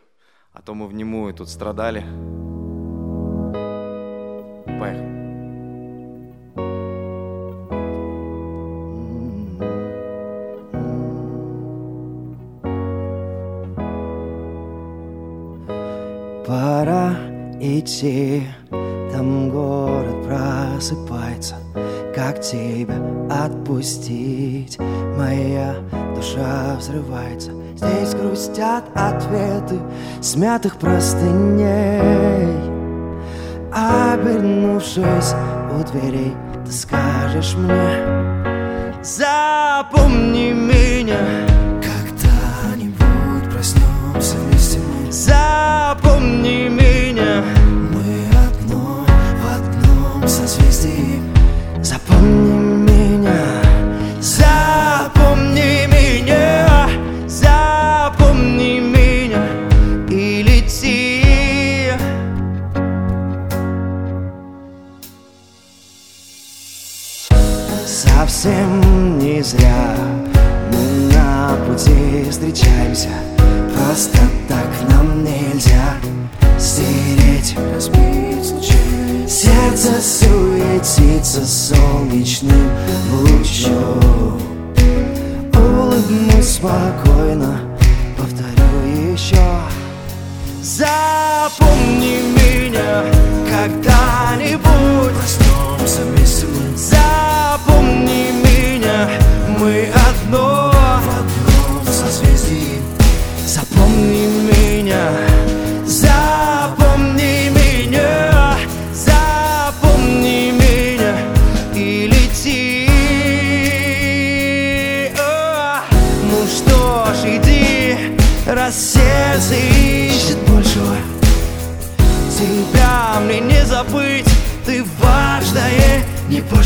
[0.54, 2.02] А то мы внемую тут страдали.
[4.80, 5.27] Поехали.
[17.60, 18.44] Идти,
[19.12, 21.56] там город просыпается.
[22.16, 22.96] Как тебя
[23.30, 24.78] отпустить?
[25.18, 25.76] Моя
[26.16, 27.52] душа взрывается.
[27.76, 29.80] Здесь грустят ответы
[30.22, 32.56] смятых простыней.
[33.72, 35.36] Обернувшись
[35.72, 36.34] у дверей,
[36.66, 38.28] ты скажешь мне
[39.04, 40.77] Запомни меня
[86.58, 87.07] sparkle.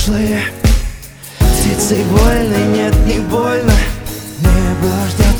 [0.02, 0.41] Не пошлое
[1.39, 3.74] Птицей вольной нет, не больно.
[4.39, 5.36] Небо ждет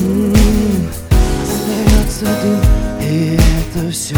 [0.00, 0.88] М,
[1.42, 2.60] Остается дым
[3.00, 4.14] И это все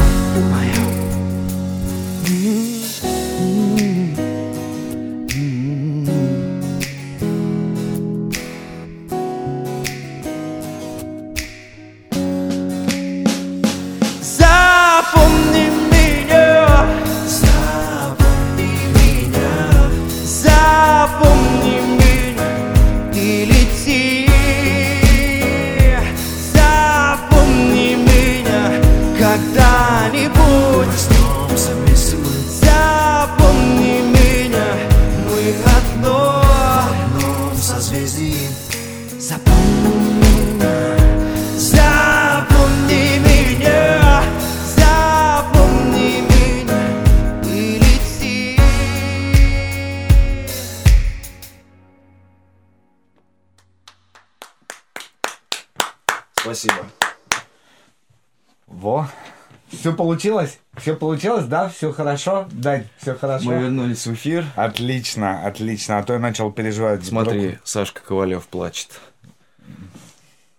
[60.26, 60.58] получилось?
[60.76, 61.68] Все получилось, да?
[61.68, 62.46] Все хорошо?
[62.50, 63.46] Дань, все хорошо?
[63.46, 64.44] Мы вернулись в эфир.
[64.56, 65.98] Отлично, отлично.
[65.98, 67.04] А то я начал переживать.
[67.04, 69.00] Смотри, вдруг- Сашка Ковалев плачет.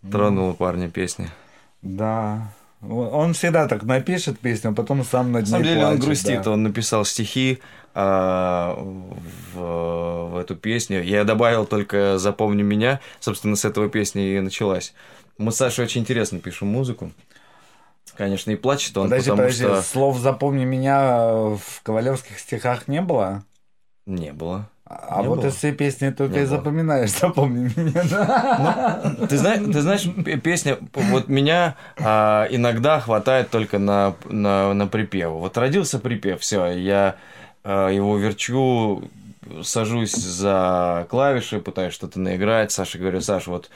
[0.09, 1.29] Тронула парня песня.
[1.81, 2.53] Да.
[2.81, 6.05] Он всегда так напишет песню, а потом сам над На самом ней деле он плачет,
[6.05, 6.51] грустит, да.
[6.51, 7.59] он написал стихи
[7.95, 8.75] а,
[9.53, 11.03] в, в эту песню.
[11.03, 12.99] Я добавил только «Запомни меня».
[13.19, 14.93] Собственно, с этого песни и началась.
[15.39, 17.11] Мы с Сашей очень интересно пишем музыку.
[18.17, 19.81] Конечно, и плачет он, Подожди, потому подожди, что...
[19.83, 23.43] слов «запомни меня» в ковалевских стихах не было?
[24.07, 24.67] Не было.
[24.85, 25.47] А Не вот было.
[25.47, 26.57] из всей песни только Не и было.
[26.57, 28.03] запоминаешь «запомни меня».
[28.09, 29.27] да?
[29.29, 30.07] Ты знаешь, ты знаешь,
[30.41, 35.29] песня, вот меня а, иногда хватает только на, на, на припев.
[35.31, 37.17] Вот родился припев, все, я
[37.63, 39.03] а, его верчу,
[39.61, 42.71] сажусь за клавиши, пытаюсь что-то наиграть.
[42.71, 43.69] Саша говорю, Саша, вот,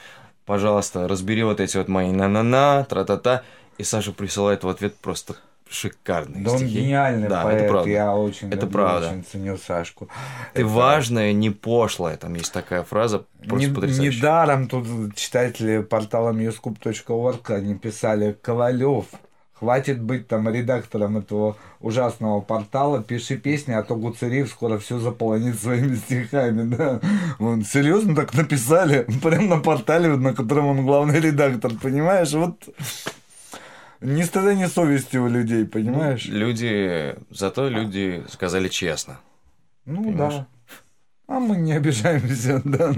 [0.46, 3.44] пожалуйста, разбери вот эти вот мои на-на-на, тра-та-та.
[3.78, 5.36] И Саша присылает в ответ просто
[5.70, 6.82] шикарные Да он стихи.
[6.82, 7.90] гениальный да, поэт, это правда.
[7.90, 9.08] я очень Это люблю, правда.
[9.08, 10.10] очень ценю Сашку.
[10.54, 14.12] Ты Это- важная, не пошлая, там есть такая фраза, просто Не- потрясающая.
[14.20, 19.06] Недаром тут читатели портала muscup.org они писали Ковалев,
[19.54, 25.58] хватит быть там редактором этого ужасного портала, пиши песни, а то Гуцериев скоро все заполонит
[25.58, 27.00] своими стихами, да.
[27.40, 32.34] Вон, серьезно так написали, прям на портале, на котором он главный редактор, понимаешь?
[32.34, 32.58] Вот
[34.02, 36.26] ни стыда, ни совести у людей, понимаешь?
[36.26, 39.20] Люди, зато люди сказали честно.
[39.86, 40.34] Ну Понимаешь?
[40.34, 40.48] да.
[41.28, 42.94] А мы не обижаемся, да.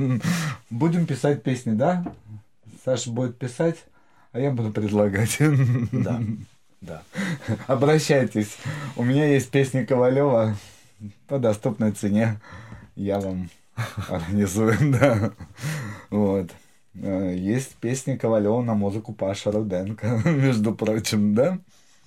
[0.69, 2.05] Будем писать песни, да?
[2.83, 3.77] Саша будет писать,
[4.31, 5.37] а я буду предлагать.
[5.91, 6.21] Да.
[6.81, 7.01] Да.
[7.67, 8.57] Обращайтесь.
[8.97, 10.57] У меня есть песни Ковалева
[11.27, 12.41] по доступной цене.
[12.97, 13.49] Я вам
[14.09, 15.31] организую, да.
[16.09, 16.51] Вот.
[16.95, 21.57] Э, Есть песни Ковалева на музыку Паша Руденко, между прочим, да?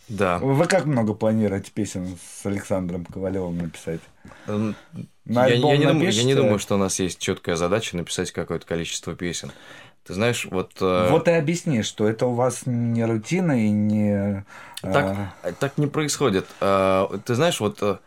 [0.09, 0.39] Да.
[0.39, 4.01] Вы как много планируете песен с Александром Ковалевым написать?
[4.47, 4.77] Эм,
[5.25, 8.31] На я, я не думаю, я не думаю, что у нас есть четкая задача написать
[8.31, 9.51] какое-то количество песен.
[10.05, 10.71] Ты знаешь, вот...
[10.81, 14.45] э, Вот и объясни, что это у вас не рутина и не...
[14.81, 16.47] так, а, так не происходит.
[16.61, 17.99] Э, Ты знаешь, вот э,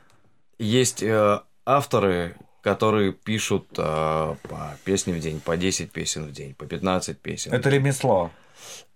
[0.57, 6.53] есть э, авторы, которые пишут э, по песне в день, по 10 песен в день,
[6.53, 7.53] по 15 песен.
[7.53, 8.31] Это ремесло.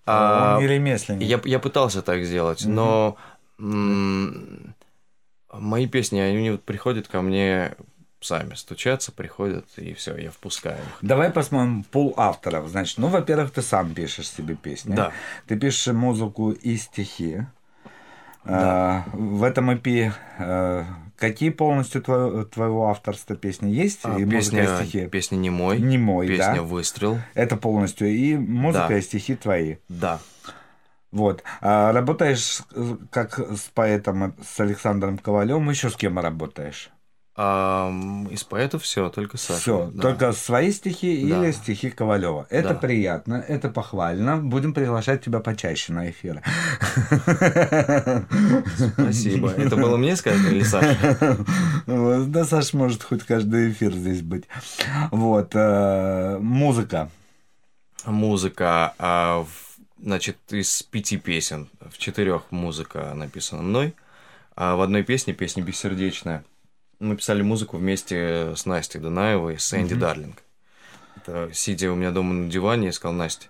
[0.05, 1.24] А, Он не ремесленник.
[1.24, 3.16] Я, я пытался так сделать, но
[3.59, 4.76] м,
[5.51, 7.76] мои песни, они вот приходят ко мне
[8.20, 10.97] сами, стучатся, приходят, и все, я впускаю их.
[11.01, 12.68] Давай посмотрим пул авторов.
[12.70, 14.95] Значит, ну, во-первых, ты сам пишешь себе песни.
[14.95, 15.11] Да.
[15.47, 17.45] Ты пишешь музыку и стихи.
[18.46, 20.86] А, в этом EP а,
[21.18, 24.00] какие полностью твоего, твоего авторства песни есть?
[24.04, 25.08] А, и музыка, песня, и стихи?
[25.08, 26.64] песня не мой, Не мой, песня да.
[26.64, 28.08] выстрел, Это полностью.
[28.10, 28.98] И музыка, Да.
[28.98, 29.78] и стихи твои.
[29.89, 30.20] да.
[31.12, 31.44] Вот.
[31.62, 36.89] А работаешь э, как с поэтом, э, с Александром Ковалевым, еще с кем работаешь?
[37.36, 37.91] А,
[38.29, 39.59] из поэтов все, только Саша.
[39.59, 40.01] Все, да.
[40.03, 41.39] только свои стихи Да.
[41.45, 42.45] или стихи Ковалева.
[42.51, 42.75] Это Да.
[42.75, 44.38] приятно, это похвально.
[44.38, 46.43] Будем приглашать тебя почаще на эфиры.
[48.93, 49.49] Спасибо.
[49.51, 51.38] Это было мне сказано или Саша?
[51.88, 54.45] Да, Саш может хоть каждый эфир здесь быть.
[55.11, 55.51] Вот.
[55.55, 57.09] э, Музыка.
[58.05, 59.45] Музыка, а,
[60.01, 63.95] значит, из пяти песен, в четырех музыка написана мной,
[64.57, 66.43] а в одной песне, песня «Бессердечная»,
[67.04, 70.41] мы писали музыку вместе с Настей Дунаевой, с Энди Дарлинг.
[71.18, 73.47] Это, сидя у меня дома на диване, я сказал, Настя,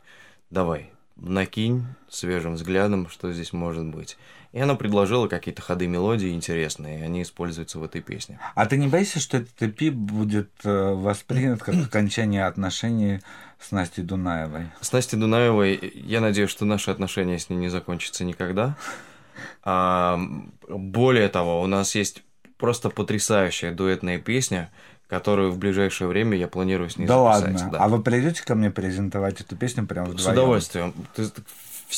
[0.50, 4.18] давай, накинь свежим взглядом, что здесь может быть.
[4.52, 8.40] И она предложила какие-то ходы мелодии интересные, и они используются в этой песне.
[8.54, 13.22] А ты не боишься, что этот EP будет э, воспринят как окончание отношений
[13.60, 14.68] с Настей Дунаевой?
[14.80, 18.78] С Настей Дунаевой, я надеюсь, что наши отношения с ней не закончатся никогда.
[19.64, 20.20] А,
[20.68, 22.24] более того, у нас есть
[22.64, 24.72] просто потрясающая дуэтная песня,
[25.10, 27.62] которую в ближайшее время я планирую с ней да записать.
[27.62, 27.78] ладно.
[27.78, 30.24] А вы придете ко мне презентовать эту песню прямо вдвоем?
[30.24, 30.94] С удовольствием.
[31.14, 31.26] Ты,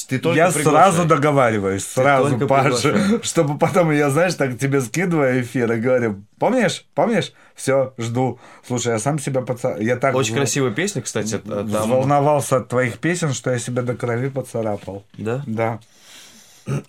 [0.07, 0.91] ты только я приглашай.
[0.91, 3.21] сразу договариваюсь, сразу, Паша, приглашай.
[3.21, 7.31] чтобы потом я, знаешь, так тебе скидываю эфир и говорю, помнишь, помнишь?
[7.53, 8.39] Все, жду.
[8.65, 9.77] Слушай, я сам себя поца...
[9.77, 11.37] Я так Очень вз- красивая песня, кстати.
[11.37, 11.67] Там...
[11.67, 15.05] взволновался от твоих песен, что я себя до крови поцарапал.
[15.15, 15.43] Да?
[15.45, 15.79] Да.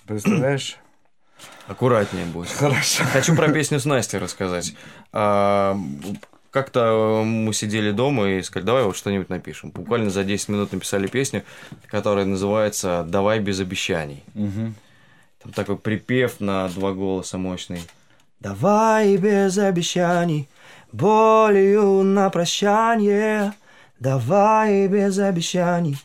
[0.06, 0.78] Представляешь?
[1.68, 2.50] Аккуратнее будет.
[2.50, 3.04] Хорошо.
[3.12, 4.74] Хочу про песню с Настей рассказать.
[5.12, 5.76] А,
[6.50, 9.70] Как-то мы сидели дома и сказали, давай вот что-нибудь напишем.
[9.70, 11.42] Буквально за 10 минут написали песню,
[11.88, 14.22] которая называется «Давай без обещаний».
[14.34, 17.80] Там такой припев на два голоса мощный.
[18.40, 20.48] Давай без обещаний,
[20.92, 23.52] болью на прощание.
[24.00, 25.98] Давай без обещаний,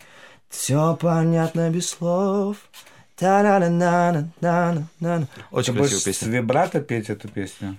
[0.49, 2.57] все понятно без слов.
[5.51, 6.29] Очень красивая будешь с песня.
[6.29, 7.77] вибрато петь эту песню?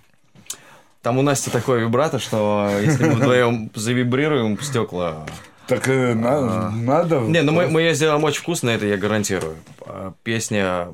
[1.03, 5.27] Там у Насти такое вибрато, что если мы вдвоем завибрируем стекла.
[5.67, 7.21] Так э, на- надо.
[7.21, 9.57] Не, ну мы, мы ее сделаем очень вкусно, это я гарантирую.
[9.81, 10.89] А, Песня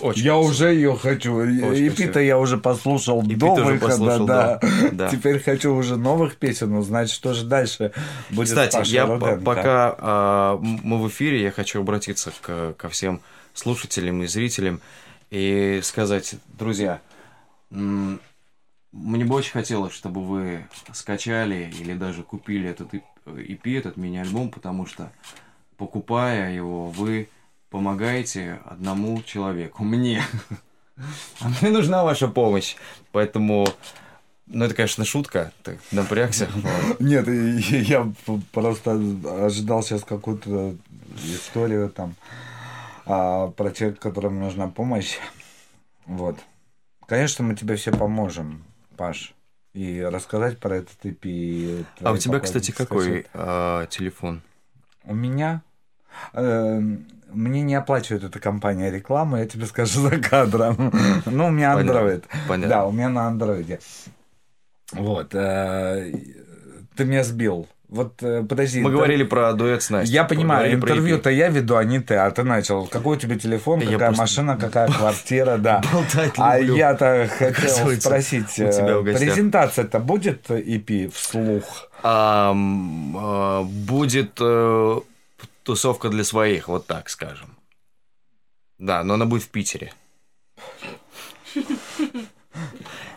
[0.00, 0.50] очень Я красивая.
[0.50, 1.34] уже ее хочу.
[1.36, 2.18] Очень красиво.
[2.20, 4.60] я уже послушал EP до выхода, послушал, да.
[4.92, 5.08] да.
[5.08, 7.92] Теперь хочу уже новых песен узнать, что же дальше
[8.30, 8.48] будет.
[8.48, 9.44] Кстати, Пашей я Руденко.
[9.44, 13.20] пока а, мы в эфире, я хочу обратиться к, ко всем
[13.54, 14.80] слушателям и зрителям
[15.30, 17.00] и сказать, друзья,
[17.70, 18.18] мне
[19.24, 22.92] бы очень хотелось, чтобы вы скачали или даже купили этот
[23.24, 25.10] EP, этот мини-альбом, потому что
[25.76, 27.28] покупая его, вы
[27.70, 30.22] помогаете одному человеку, мне.
[31.40, 32.76] А мне нужна ваша помощь.
[33.12, 33.66] Поэтому,
[34.46, 36.48] ну это, конечно, шутка, так напрягся.
[37.00, 38.12] Нет, я
[38.52, 39.00] просто
[39.44, 40.76] ожидал сейчас какую-то
[41.24, 42.14] историю там
[43.06, 45.18] а, про человека, которому нужна помощь.
[46.06, 46.36] Вот.
[47.06, 48.64] Конечно, мы тебе все поможем,
[48.96, 49.34] Паш.
[49.74, 51.84] И рассказать про этот EP.
[52.02, 54.42] А у тебя, кстати, какой а, телефон?
[55.04, 55.62] У меня...
[56.34, 56.80] э,
[57.32, 60.92] мне не оплачивает эта компания рекламу, я тебе скажу за кадром.
[61.26, 62.24] Ну, у меня Android.
[62.46, 62.68] понятно.
[62.68, 63.80] Да, у меня на андроиде.
[64.92, 65.34] Вот.
[65.34, 66.12] э,
[66.94, 67.66] Ты меня сбил.
[67.92, 68.80] Вот, э, подожди.
[68.80, 70.14] Мы интер- говорили про дуэт с Настей.
[70.14, 72.14] Я понимаю, интервью-то я веду, а не ты.
[72.14, 72.86] А ты начал.
[72.86, 75.82] Какой у тебя телефон, Я какая просто- машина, какая квартира, да.
[75.92, 81.90] Болтать А я-то хотел спросить, э, презентация-то будет EP вслух?
[82.02, 85.00] М, а, будет э,
[85.62, 87.48] тусовка для своих, вот так скажем.
[88.78, 89.92] Да, но она будет в Питере.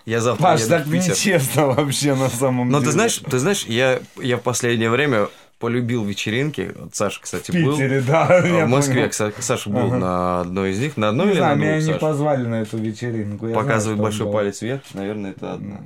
[0.06, 1.10] Я завтра Паш, еду так в Питер.
[1.12, 2.86] нечестно вообще на самом Но деле.
[2.88, 5.28] ты знаешь, ты знаешь, я, я в последнее время
[5.58, 6.74] полюбил вечеринки.
[6.94, 7.72] Саша, кстати, в был.
[7.74, 8.28] Питере, да.
[8.30, 9.34] А, В Москве, понял.
[9.40, 9.98] Саша был Ага.
[9.98, 10.96] на одной из них.
[10.98, 13.48] На одной Не или знаю, на меня двух, не позвали на эту вечеринку.
[13.48, 14.82] Я знаю, Показывает что большой палец вверх.
[14.94, 15.82] Наверное, это одна.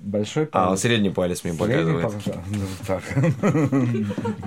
[0.00, 0.80] Большой А, он палец?
[0.80, 2.24] средний палец мне Средний показывает.
[2.24, 2.46] палец?
[2.50, 3.02] Ну, так.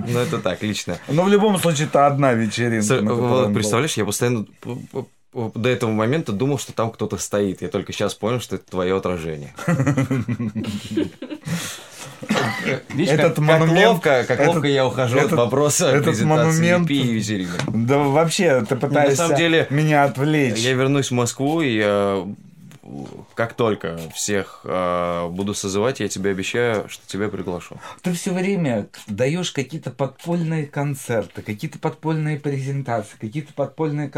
[0.08, 0.98] Ну, это так, лично.
[1.10, 3.50] Но в любом случае, это одна вечеринка.
[3.52, 4.46] Представляешь, я постоянно
[5.34, 7.62] до этого момента думал, что там кто-то стоит.
[7.62, 9.54] Я только сейчас понял, что это твое отражение.
[12.90, 16.20] Видишь, Этот как, как монумент- ловко, как этот- ловко я ухожу от этот- вопроса этот
[16.22, 17.62] монумент- EP и вечеринок.
[17.68, 20.58] Да вообще, ты пытаешься самом деле, меня отвлечь.
[20.58, 22.26] Я вернусь в Москву, и э,
[23.34, 27.80] как только всех э, буду созывать, я тебе обещаю, что тебя приглашу.
[28.02, 34.12] Ты все время даешь какие-то подпольные концерты, какие-то подпольные презентации, какие-то подпольные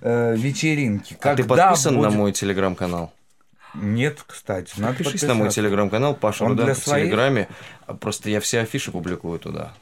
[0.00, 1.14] э, вечеринки.
[1.20, 3.12] А ты Когда подписан на будет- мой телеграм-канал?
[3.74, 6.84] Нет, кстати, надо Подпишись на мой телеграм-канал, Паша Он Руденко в?
[6.84, 7.48] Телеграме.
[8.00, 9.74] Просто я все афиши публикую туда.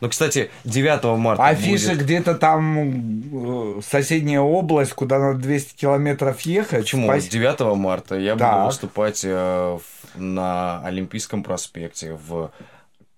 [0.00, 2.02] Ну, кстати, 9 марта Афиши будет...
[2.04, 6.82] где-то там э, соседняя область, куда надо 200 километров ехать.
[6.82, 7.06] Почему?
[7.06, 8.54] Спас- 9 марта я Так.
[8.54, 9.78] буду выступать э,
[10.14, 12.50] на Олимпийском проспекте в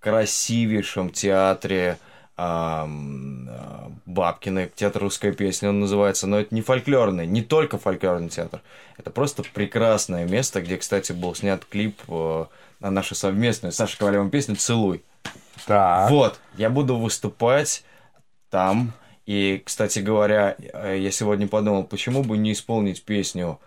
[0.00, 1.98] красивейшем театре
[2.36, 2.88] а,
[4.06, 8.60] Бабкина, театр русской песни он называется, но это не фольклорный, не только фольклорный театр,
[8.98, 12.44] это просто прекрасное место, где, кстати, был снят клип э,
[12.80, 15.04] на нашу совместную с Сашей Ковалевым песню «Целуй».
[15.66, 16.10] Так.
[16.10, 17.84] Вот, я буду выступать
[18.50, 18.92] там.
[19.26, 23.60] И, кстати говоря, э, я сегодня подумал, почему бы не исполнить песню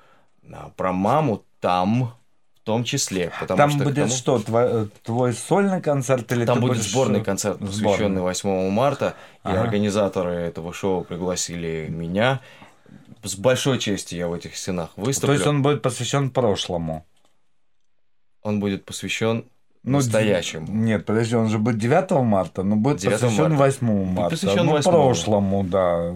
[0.52, 2.14] а, про маму там,
[2.56, 3.32] в том числе.
[3.40, 7.24] Потому Там что будет тому- что, тво- твой сольный концерт или Там будет сборный э,
[7.24, 9.62] концерт, посвященный 8 марта, и Ага.
[9.62, 12.42] организаторы этого шоу пригласили меня.
[13.24, 15.28] С большой честью я в этих стенах выступлю.
[15.28, 17.06] То есть он будет посвящен прошлому.
[18.44, 19.46] Он будет посвящен
[19.86, 20.66] Ну, настоящему.
[20.68, 23.56] Нет, подожди, он же будет 9 марта, но будет 9 посвящен марта.
[23.56, 24.30] 8 марта.
[24.32, 24.92] посвящен ну, 8.
[24.92, 26.16] прошлому, да.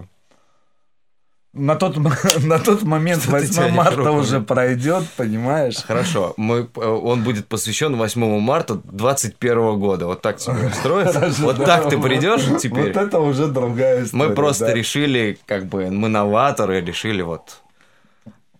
[1.53, 1.97] На тот,
[2.43, 4.11] на тот момент Что ты 8 тянешь марта руку?
[4.11, 5.77] уже пройдет, понимаешь?
[5.77, 10.07] Хорошо, мы, э, он будет посвящен 8 марта 21 года.
[10.07, 11.31] Вот так тебе устроится?
[11.39, 12.93] Вот так ты придешь теперь?
[12.93, 14.29] Вот это уже другая история.
[14.29, 17.61] Мы просто решили, как бы, мы новаторы, решили вот...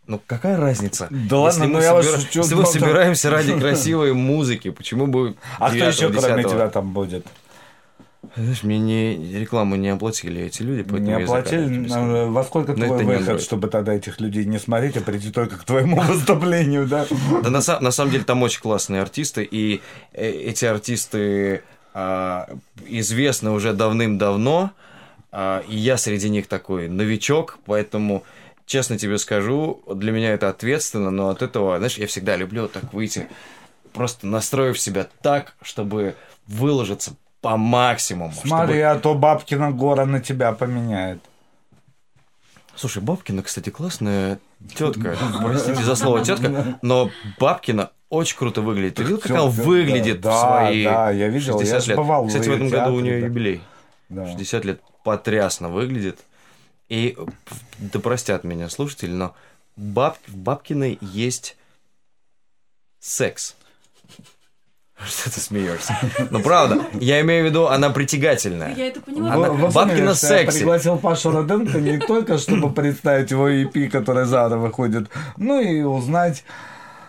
[0.10, 1.08] Ну, какая разница?
[1.12, 4.72] Да ладно, мы ну я вас собира- шучу, Если мы ну, собираемся ради красивой музыки,
[4.72, 6.50] почему бы А кто 9-го, еще кроме 10-го?
[6.50, 7.28] тебя там будет?
[8.36, 11.66] Знаешь, мне не, рекламу не оплатили эти люди, поэтому Не оплатили?
[11.78, 12.12] не смогу.
[12.12, 15.58] Э, Во сколько Но твой выход, чтобы тогда этих людей не смотреть, а прийти только
[15.58, 17.06] к твоему выступлению, да?
[17.44, 19.82] Да на, на самом деле там очень классные артисты, и
[20.14, 21.62] э, эти артисты
[21.94, 22.50] а,
[22.88, 24.72] известны уже давным-давно,
[25.32, 28.24] а, и я среди них такой новичок, поэтому,
[28.70, 32.72] честно тебе скажу, для меня это ответственно, но от этого, знаешь, я всегда люблю вот
[32.72, 33.28] так выйти,
[33.94, 36.16] просто настроив себя так, чтобы
[36.48, 38.32] выложиться по максимуму.
[38.32, 41.20] Смотри, чтобы- а то Бабкина гора на тебя поменяет.
[42.76, 44.40] Слушай, Бабкина, кстати, классная
[44.76, 45.18] тетка.
[45.42, 47.10] Простите за слово тетка, но
[47.40, 48.96] Бабкина очень круто выглядит.
[48.96, 52.28] Ты видел, как она выглядит да, в свои да, я видел, 60 я лет?
[52.28, 53.64] Кстати, в этом году у нее юбилей.
[54.10, 54.28] Да.
[54.28, 56.20] 60 лет потрясно выглядит.
[56.90, 57.16] И,
[57.78, 59.36] да простят меня слушатели, но
[59.76, 61.56] баб, в Бабкиной есть
[63.00, 63.56] секс.
[65.08, 65.96] Что ты смеешься?
[66.30, 68.76] Ну, правда, я имею в виду, она притягательная.
[68.76, 69.34] Я это поняла.
[69.34, 70.58] Она- Вы- Бабкина что я секси.
[70.58, 76.44] пригласил Пашу Роденко не только, чтобы представить его EP, который завтра выходит, ну и узнать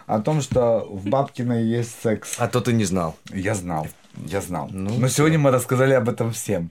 [0.06, 2.34] о том, что в Бабкиной есть секс.
[2.38, 3.16] А то ты не знал.
[3.32, 4.68] Я знал, я знал.
[4.70, 6.70] Ну, Но сегодня мы рассказали об этом всем.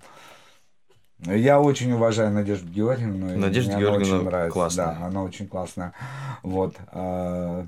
[1.26, 3.38] Я очень уважаю Надежду Георгиевну.
[3.38, 4.54] Надежда мне она Георгиевна очень нравится.
[4.54, 4.86] классная.
[4.86, 5.94] Да, она очень классная.
[6.44, 6.76] Вот.
[6.92, 7.68] а,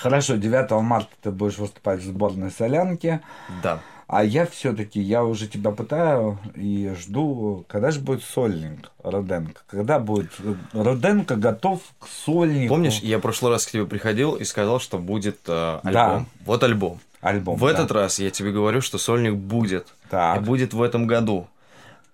[0.00, 3.20] Хорошо, 9 марта ты будешь выступать в сборной солянки.
[3.62, 3.80] Да.
[4.06, 9.60] А я все-таки, я уже тебя пытаю и жду, когда же будет сольник Роденко?
[9.66, 12.72] Когда будет э, Роденко готов к сольнику?
[12.72, 15.92] Помнишь, я в прошлый раз к тебе приходил и сказал, что будет э, альбом.
[15.92, 16.24] Да.
[16.46, 17.00] Вот альбом.
[17.20, 17.56] альбом?
[17.58, 17.70] в да.
[17.70, 19.88] этот раз я тебе говорю, что сольник будет.
[20.08, 20.40] Так.
[20.40, 21.46] И будет в этом году.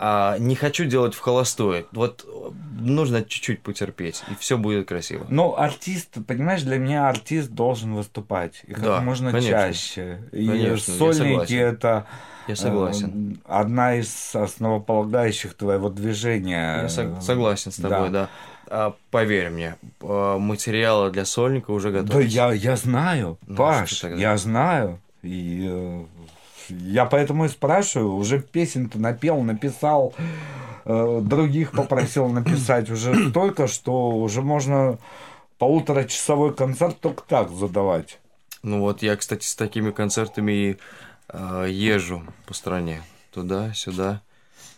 [0.06, 1.86] А не хочу делать в холостую.
[1.92, 5.24] Вот э, нужно чуть-чуть потерпеть, и все будет красиво.
[5.30, 8.60] Ну, артист, понимаешь, для меня артист должен выступать.
[8.66, 9.50] И как Да, можно конечно.
[9.50, 10.18] чаще.
[10.32, 12.04] И Конечно, сольники это
[12.46, 13.38] Я согласен.
[13.46, 16.82] э, одна из основополагающих твоего движения.
[16.82, 18.28] Я сог- согласен с тобой, да.
[18.66, 22.24] А, поверь мне, э, материалы для сольника уже Да, готовы.
[22.24, 24.20] я, я знаю, Ну, Паш, что тогда?
[24.20, 25.00] я знаю.
[25.22, 26.04] И
[26.68, 30.14] я поэтому и спрашиваю, уже песен-то напел, написал,
[30.84, 34.98] э, других попросил написать уже столько, что уже можно
[35.58, 38.18] полуторачасовой концерт только так задавать.
[38.62, 40.78] Ну вот я, кстати, с такими концертами и
[41.28, 43.02] э, езжу по стране.
[43.32, 44.22] Туда, сюда.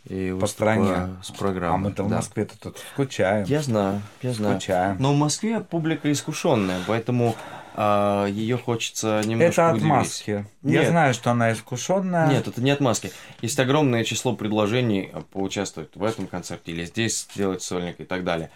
[0.08, 1.16] И По стране.
[1.22, 1.74] с программой.
[1.74, 2.16] А мы-то в да.
[2.16, 3.44] Москве-то тут скучаем.
[3.46, 4.54] Я знаю, я знаю.
[4.60, 4.96] Скучаем.
[5.00, 7.34] Но в Москве публика искушенная, поэтому
[7.76, 9.82] ее хочется немножко Это удивить.
[9.92, 10.46] отмазки.
[10.62, 10.88] Я Нет.
[10.88, 12.28] знаю, что она искушенная.
[12.28, 13.12] Нет, это не отмазки.
[13.42, 18.24] Есть огромное число предложений а, поучаствовать в этом концерте или здесь сделать сольник и так
[18.24, 18.50] далее.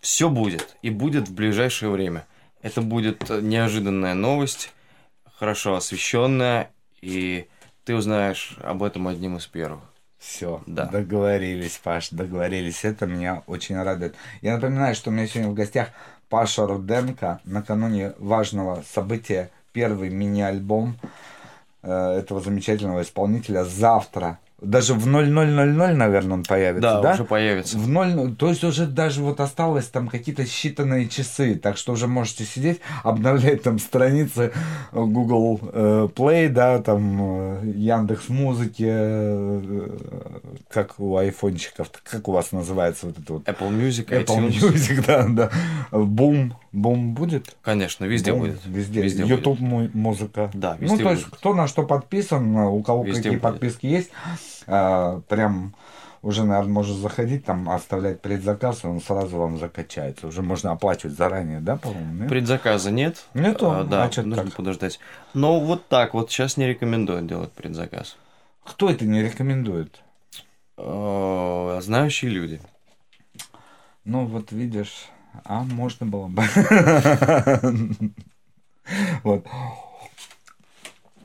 [0.00, 2.26] все будет и будет в ближайшее время.
[2.62, 4.72] Это будет э, неожиданная новость,
[5.38, 6.70] хорошо освещенная,
[7.02, 7.46] и
[7.84, 9.80] ты узнаешь об этом одним из первых.
[10.18, 10.86] Все, Да.
[10.86, 12.82] договорились, Паш, договорились.
[12.84, 14.14] Это меня очень радует.
[14.40, 15.88] Я напоминаю, что у меня сегодня в гостях
[16.28, 17.40] Паша Руденко.
[17.44, 20.96] Накануне важного события первый мини-альбом
[21.82, 24.38] э, этого замечательного исполнителя завтра.
[24.64, 27.12] Даже в 0000, наверное, он появится, Да, да?
[27.14, 27.76] уже появится.
[27.78, 32.06] В ноль, то есть уже даже вот осталось там какие-то считанные часы, так что уже
[32.06, 34.52] можете сидеть, обновлять там страницы
[34.92, 39.88] Google э, Play, да, там э, Яндекс Музыки, э,
[40.70, 43.44] как у айфончиков, как у вас называется вот это вот?
[43.48, 44.72] Apple Music, Apple iTunes.
[44.72, 45.50] Music, да, да.
[45.90, 47.54] Бум, бум будет?
[47.62, 48.60] Конечно, везде Бум, будет.
[48.66, 49.02] Везде.
[49.02, 50.50] Везде YouTube му- музыка.
[50.54, 51.34] Да, Ну, везде то есть, будет.
[51.36, 53.42] кто на что подписан, у кого Везде какие будет.
[53.42, 54.10] подписки есть,
[54.66, 55.74] а, прям
[56.22, 60.26] уже, наверное, можно заходить, там, оставлять предзаказ, и он сразу вам закачается.
[60.26, 62.14] Уже можно оплачивать заранее, да, по-моему?
[62.20, 62.28] нет?
[62.30, 63.24] Предзаказа нет.
[63.34, 63.70] Нету?
[63.70, 64.54] А, да, А чё нужно так?
[64.54, 64.98] подождать.
[65.34, 68.16] Но вот так вот сейчас не рекомендую делать предзаказ.
[68.64, 70.00] Кто это не рекомендует?
[70.78, 72.60] Э, Знающие люди.
[74.06, 75.06] Ну, вот видишь,
[75.44, 76.42] А можно было бы.
[79.22, 79.46] Вот.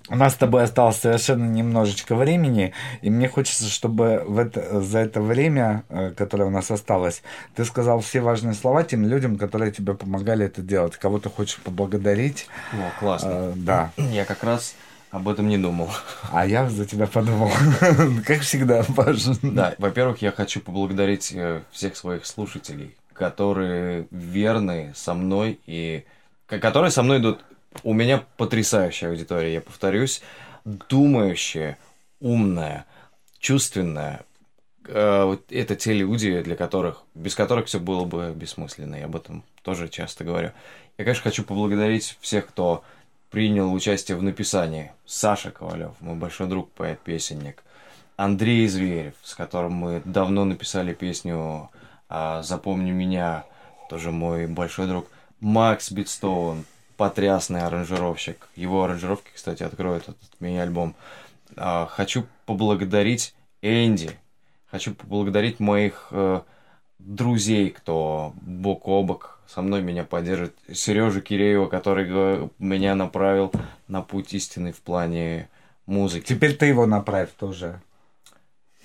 [0.09, 4.99] У нас с тобой осталось совершенно немножечко времени, и мне хочется, чтобы в это, за
[4.99, 7.21] это время, э, которое у нас осталось,
[7.55, 10.95] ты сказал все важные слова тем людям, которые тебе помогали это делать.
[10.97, 12.47] Кого ты хочешь поблагодарить.
[12.73, 13.29] О, классно.
[13.29, 13.91] Э, да.
[13.97, 14.73] Я как раз
[15.11, 15.89] об этом не думал.
[16.31, 17.51] А я за тебя подумал.
[18.25, 19.35] Как всегда, Паша.
[19.41, 26.03] Да, во-первых, я хочу поблагодарить э, всех своих слушателей, которые верны со мной и
[26.47, 27.43] которые со мной идут.
[27.83, 30.21] У меня потрясающая аудитория, я повторюсь,
[30.65, 31.77] думающая,
[32.19, 32.85] умная,
[33.39, 34.21] чувственная.
[34.85, 38.95] Э, Это те люди, для которых, без которых все было бы бессмысленно.
[38.95, 40.51] Я об этом тоже часто говорю.
[40.97, 42.83] Я, конечно, хочу поблагодарить всех, кто
[43.31, 44.91] принял участие в написании.
[45.05, 47.63] Саша Ковалев, мой большой друг, поэт-песенник.
[48.17, 51.69] Андрей Зверев, с которым мы давно написали песню
[52.09, 53.45] а, «Запомни меня»,
[53.89, 55.07] тоже мой большой друг.
[55.39, 56.65] Макс Битстоун,
[56.99, 58.49] потрясный аранжировщик.
[58.57, 60.95] Его аранжировки, кстати, откроют этот мини-альбом.
[61.55, 64.11] А, хочу поблагодарить Энди.
[64.69, 66.41] Хочу поблагодарить моих э,
[66.99, 70.53] друзей, кто бок о бок со мной меня поддержит.
[70.73, 73.53] Сережу Киреева, который го- меня направил
[73.87, 75.47] на путь истины в плане
[75.85, 76.25] музыки.
[76.25, 77.81] Теперь ты его направь тоже.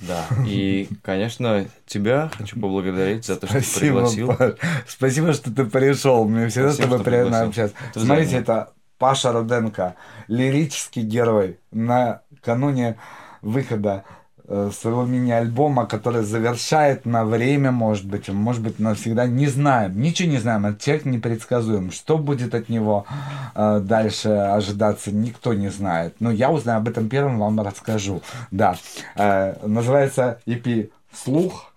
[0.06, 4.28] Да, и, конечно, тебя хочу поблагодарить за то, что ты Спасибо, пригласил.
[4.34, 4.52] Паш.
[4.86, 6.26] Спасибо, что ты пришел.
[6.28, 7.76] Мне всегда с Спасибо, тобой что приятно общаться.
[7.90, 8.42] Это Смотрите, взаимно.
[8.42, 9.96] это Паша Руденко,
[10.28, 12.96] лирический герой накануне
[13.42, 14.04] выхода
[14.46, 19.26] своего мини-альбома, который завершает на время, может быть, может быть, навсегда.
[19.26, 20.66] Не знаем, ничего не знаем.
[20.66, 21.90] Этот человек непредсказуем.
[21.90, 23.06] Что будет от него
[23.54, 26.16] э, дальше ожидаться, никто не знает.
[26.20, 28.20] Но я узнаю об этом первым, вам расскажу.
[28.50, 28.76] Да.
[29.16, 31.72] Э, называется EP «Слух».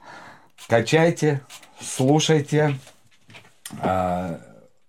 [0.68, 1.42] Качайте,
[1.80, 2.78] слушайте.
[3.82, 4.40] А,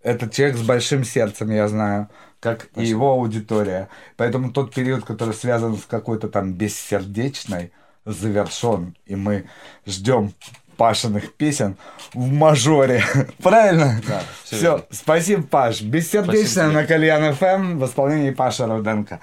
[0.03, 2.09] Этот человек с большим сердцем, я знаю,
[2.41, 3.89] как и его аудитория.
[4.17, 7.73] Поэтому тот период, который связан с какой-то там бессердечной,
[8.05, 8.97] завершен.
[9.07, 9.45] И мы
[9.87, 10.33] ждем
[10.77, 11.77] Пашиных песен
[12.15, 13.05] в мажоре.
[13.43, 14.01] Правильно?
[14.07, 14.61] Да, Все.
[14.61, 14.85] верно.
[14.91, 15.83] Спасибо, Паш.
[15.83, 19.21] Бессердечная Спасибо на Кальян ФМ в исполнении Паши Руденко.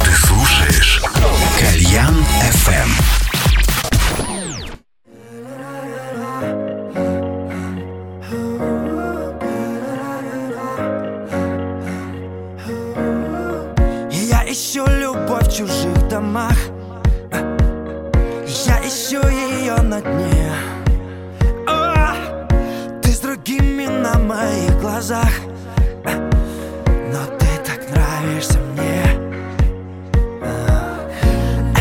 [0.00, 1.02] Ты слушаешь
[1.58, 2.14] Кальян
[2.52, 3.17] FM.
[15.58, 16.56] Чужих домах.
[18.64, 20.52] Я ищу ее на дне.
[21.66, 22.14] О,
[23.02, 25.32] Ты с другими на моих глазах.
[26.04, 29.02] Но ты так нравишься мне.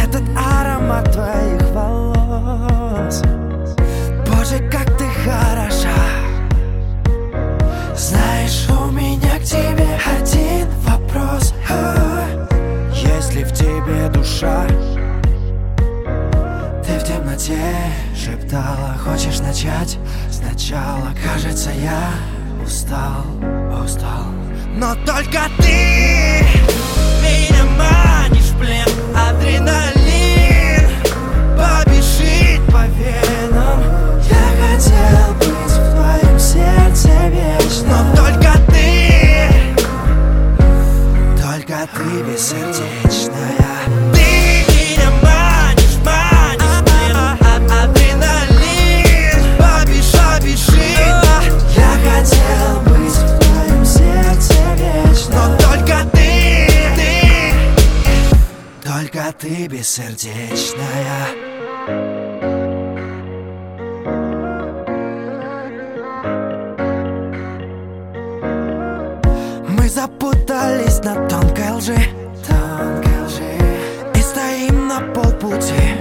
[0.03, 1.56] Этот аромат твоих
[14.37, 14.67] душа?
[16.85, 17.59] Ты в темноте
[18.15, 19.97] шептала Хочешь начать?
[20.31, 21.09] Сначала?
[21.23, 22.11] Кажется, я
[22.63, 23.25] устал,
[23.83, 24.25] устал.
[24.75, 26.45] Но только ты
[27.23, 30.89] меня манишь в плен Адреналин.
[31.57, 33.81] Побежит по венам.
[34.29, 38.03] Я хотел быть в твоем сердце вечно.
[38.03, 39.75] Но только ты,
[41.41, 43.06] только ты бессердечная
[52.17, 55.35] хотел быть в твоем сердце вечно.
[55.35, 57.09] Но только ты, ты.
[58.83, 61.27] Только ты бессердечная.
[69.69, 71.97] Мы запутались на тонкой лжи.
[72.47, 73.57] Тонкой лжи.
[74.15, 75.95] И стоим на полпути.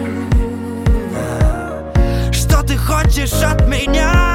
[2.32, 4.25] Что ты хочешь от меня?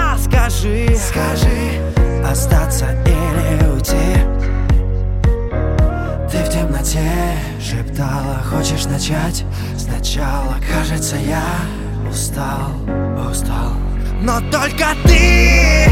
[0.61, 1.81] Скажи Скажи
[2.23, 4.13] Остаться или уйти?
[6.31, 7.09] Ты в темноте
[7.59, 9.43] шептала Хочешь начать?
[9.75, 11.41] Сначала Кажется, я
[12.07, 12.73] устал,
[13.27, 13.73] устал.
[14.21, 15.89] Но только ты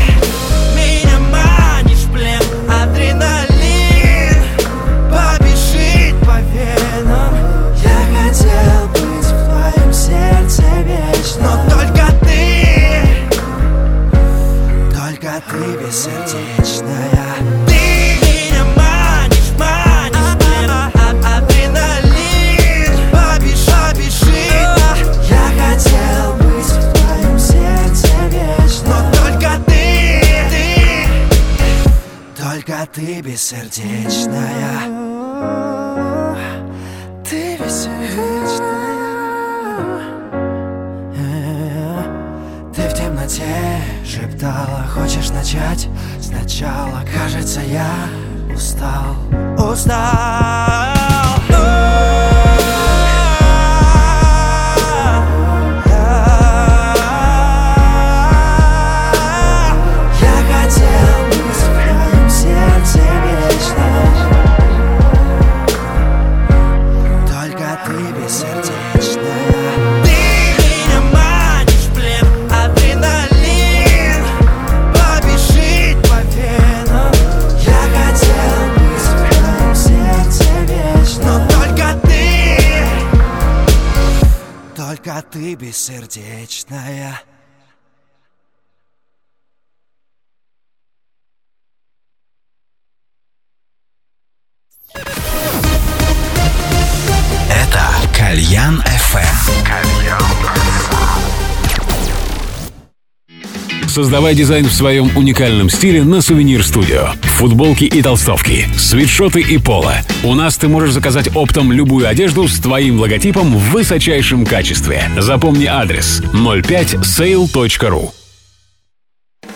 [104.29, 107.13] Создавай дизайн в своем уникальном стиле на Сувенир Студио.
[107.23, 109.95] Футболки и толстовки, свитшоты и поло.
[110.23, 115.09] У нас ты можешь заказать оптом любую одежду с твоим логотипом в высочайшем качестве.
[115.17, 118.11] Запомни адрес 05sale.ru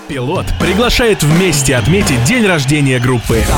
[0.08, 3.36] Пилот приглашает вместе отметить день рождения группы.
[3.36, 3.54] Это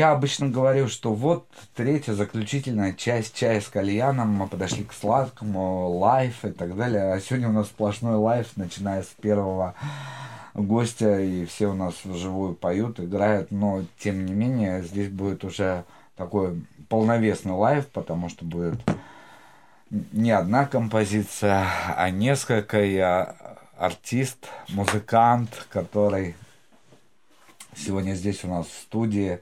[0.00, 1.46] Я обычно говорю, что вот
[1.76, 4.30] третья заключительная часть чая с кальяном.
[4.30, 7.12] Мы подошли к сладкому, лайф и так далее.
[7.12, 9.74] А сегодня у нас сплошной лайф, начиная с первого
[10.54, 13.50] гостя, и все у нас вживую поют, играют.
[13.50, 15.84] Но, тем не менее, здесь будет уже
[16.16, 18.80] такой полновесный лайф, потому что будет
[19.90, 22.82] не одна композиция, а несколько.
[22.82, 23.36] Я
[23.76, 26.36] артист, музыкант, который
[27.76, 29.40] сегодня здесь у нас в студии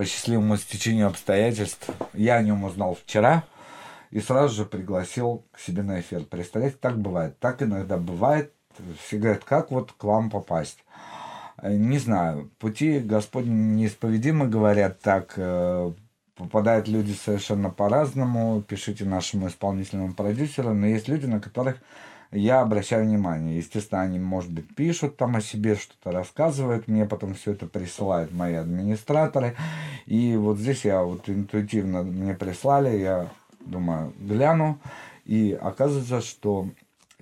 [0.00, 1.90] по счастливому стечению обстоятельств.
[2.14, 3.44] Я о нем узнал вчера
[4.10, 6.24] и сразу же пригласил к себе на эфир.
[6.24, 7.38] Представляете, так бывает.
[7.38, 8.50] Так иногда бывает.
[9.04, 10.78] Все говорят, как вот к вам попасть?
[11.60, 15.34] Э, Не знаю, пути Господни неисповедимы, говорят так.
[15.36, 15.92] э,
[16.34, 18.62] Попадают люди совершенно по-разному.
[18.62, 20.72] Пишите нашему исполнительному продюсеру.
[20.72, 21.76] Но есть люди, на которых
[22.32, 23.56] я обращаю внимание.
[23.56, 26.86] Естественно, они, может быть, пишут там о себе, что-то рассказывают.
[26.86, 29.56] Мне потом все это присылают мои администраторы.
[30.06, 33.28] И вот здесь я вот интуитивно мне прислали, я
[33.60, 34.78] думаю, гляну.
[35.24, 36.68] И оказывается, что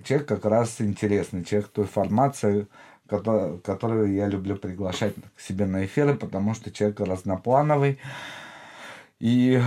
[0.03, 2.67] человек как раз интересный, человек той формации,
[3.07, 7.97] кото- которую я люблю приглашать к себе на эфиры, потому что человек разноплановый
[9.19, 9.61] и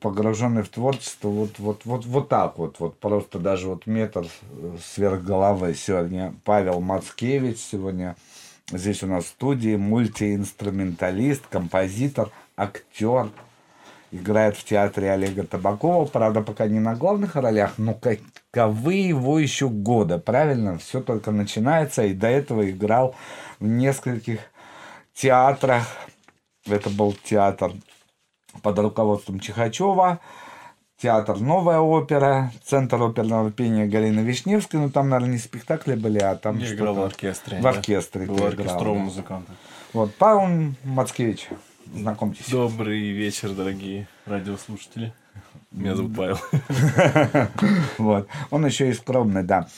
[0.00, 4.76] погруженный в творчество вот, вот, вот, вот так вот, вот просто даже вот метр э,
[4.82, 5.74] сверх головы.
[5.74, 8.16] Сегодня Павел Мацкевич, сегодня
[8.70, 13.30] здесь у нас в студии, мультиинструменталист, композитор, актер,
[14.10, 19.68] играет в театре Олега Табакова, правда, пока не на главных ролях, но каковы его еще
[19.68, 20.78] года, правильно?
[20.78, 23.14] Все только начинается, и до этого играл
[23.60, 24.40] в нескольких
[25.14, 25.84] театрах.
[26.66, 27.72] Это был театр
[28.62, 30.20] под руководством Чихачева,
[31.00, 34.78] театр «Новая опера», Центр оперного пения Галины Вишневской.
[34.80, 37.60] Ну, там, наверное, не спектакли были, а там Я играл в оркестре.
[37.60, 39.04] В оркестре Был оркестровым да.
[39.04, 39.56] музыкантом.
[39.92, 41.48] Вот, Павел Мацкевич,
[41.94, 42.48] знакомьтесь.
[42.48, 45.12] Добрый вечер, дорогие радиослушатели.
[45.70, 46.38] Меня зовут Павел.
[47.98, 48.28] Вот.
[48.50, 49.68] Он еще и скромный, да.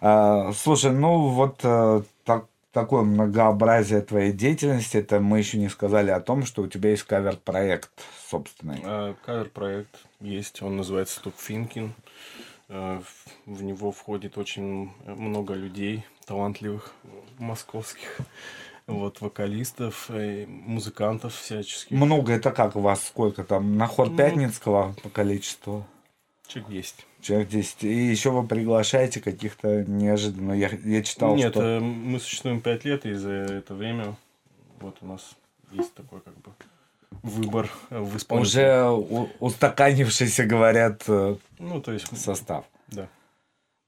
[0.00, 6.10] А, слушай, ну вот э, так- такое многообразие твоей деятельности, это мы еще не сказали
[6.10, 7.90] о том, что у тебя есть кавер-проект
[8.28, 8.80] собственный.
[8.84, 11.90] А, Кавер-проект есть, он называется Stop Thinking.
[12.68, 13.02] А,
[13.46, 16.92] В него входит очень много людей, талантливых,
[17.38, 18.18] московских,
[18.86, 21.90] вот, вокалистов, э, музыкантов всяческих.
[21.96, 23.06] Много это как у вас?
[23.06, 23.76] Сколько там?
[23.76, 25.86] На хор Ну, Пятницкого по количеству?
[26.48, 27.06] Человек есть.
[27.20, 27.84] Человек 10.
[27.84, 30.52] И еще вы приглашаете каких-то неожиданно.
[30.54, 31.62] Я, я читал, Нет, что...
[31.62, 34.16] э, мы существуем пять лет, и за это время
[34.80, 35.36] вот у нас
[35.72, 36.50] есть такой как бы
[37.22, 38.48] выбор в исполнении.
[38.48, 42.16] Уже у- устаканившийся, говорят, э, Ну, то есть...
[42.18, 42.64] состав.
[42.88, 43.08] Да.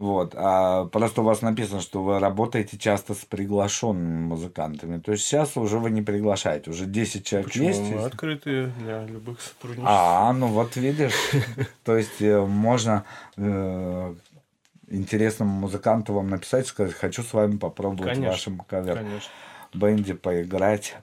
[0.01, 0.33] Вот.
[0.35, 4.99] А просто у вас написано, что вы работаете часто с приглашенными музыкантами.
[4.99, 6.71] То есть сейчас уже вы не приглашаете.
[6.71, 7.69] Уже 10 человек Почему?
[7.69, 7.83] есть.
[7.83, 9.87] Мы открыты для любых сотрудничеств.
[9.87, 11.13] А, ну вот видишь.
[11.85, 13.05] То есть э, можно
[13.37, 14.15] э,
[14.89, 19.05] интересному музыканту вам написать, сказать, хочу с вами попробовать в Конечно, вашем кавер
[19.75, 20.97] бенде поиграть.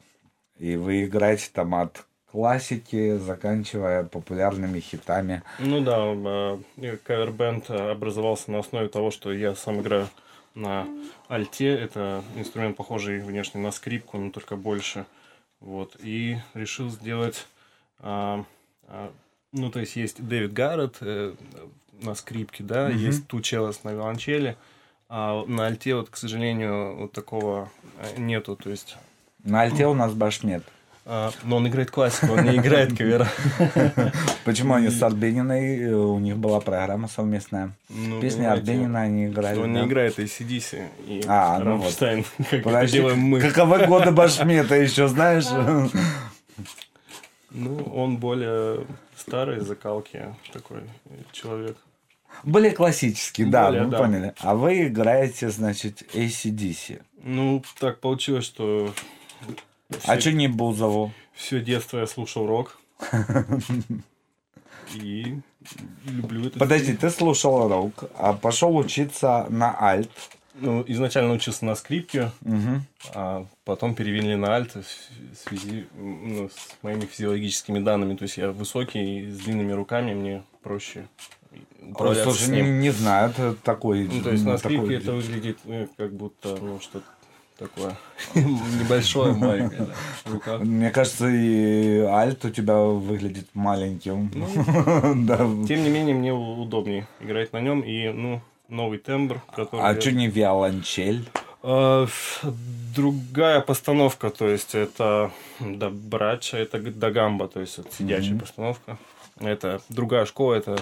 [0.57, 2.06] И вы играете там от
[2.38, 5.41] классики, заканчивая популярными хитами.
[5.57, 10.07] Ну да, э, кавер-бенд образовался на основе того, что я сам играю
[10.53, 10.85] на
[11.30, 11.69] альте.
[11.69, 15.05] Это инструмент, похожий внешне на скрипку, но только больше.
[15.61, 15.97] Вот.
[15.99, 17.47] И решил сделать...
[18.01, 18.45] а,
[18.88, 19.11] а,
[19.51, 21.34] ну, то есть, есть Дэвид Гаррет э,
[22.03, 22.97] на скрипке, да, Мгм.
[22.99, 24.57] есть Тучелос на виолончели,
[25.09, 28.95] а на альте, вот, к сожалению, вот такого э, нету, то есть...
[29.43, 30.61] На альте у нас башмет.
[30.68, 30.76] а,
[31.43, 33.27] но он играет классику, он не играет кавера.
[34.43, 37.71] Почему они с Арбениной, э, у них была программа совместная.
[37.88, 39.57] Ну, Песни Арбенина они играли.
[39.57, 39.81] Он да?
[39.81, 41.84] не играет ACDC и А, ну вот.
[41.85, 43.39] Рамштайн, как это Подожди, делаем мы.
[43.39, 45.45] Каковы годы башмета еще, знаешь?
[47.51, 48.85] Ну, он более
[49.15, 50.81] старой закалки такой
[51.31, 51.77] человек.
[52.43, 53.97] Более классический, да, Более, мы да.
[53.97, 54.34] поняли.
[54.39, 57.01] А вы играете, значит, ACDC.
[57.23, 58.93] Ну, так получилось, что...
[60.05, 61.11] А что не Бузову?
[61.34, 62.77] Все детство я слушал рок.
[64.95, 65.39] И
[66.05, 66.59] люблю это.
[66.59, 70.09] Подожди, ты слушал рок, а пошел учиться на альт.
[70.59, 72.84] Ну, изначально учился на скрипке, Мгм.
[73.14, 78.15] а потом перевели на альт в связи ну, с моими физиологическими данными.
[78.15, 81.07] То есть я высокий, и с длинными руками, мне проще
[81.51, 84.07] Ой, управляться Слушай, не, не знаю, это такой...
[84.07, 87.05] Ну, то есть на такой- скрипке это выглядит э, как будто, ну, что-то
[87.57, 87.95] такое
[88.35, 89.93] небольшое, маленькое, да,
[90.25, 90.61] в руках.
[90.61, 94.31] Мне кажется, и альт у тебя выглядит маленьким.
[95.25, 95.38] Да.
[95.67, 99.81] Тем не менее, мне удобнее играть на нем, и, ну, новый тембр, который...
[99.81, 101.29] А что не виолончель?
[101.63, 102.43] Ф-
[102.95, 108.39] Другая постановка, то есть это да, брача, это дагамба, то есть это сидячая Мгм.
[108.39, 108.97] постановка.
[109.39, 110.77] Это другая школа, это,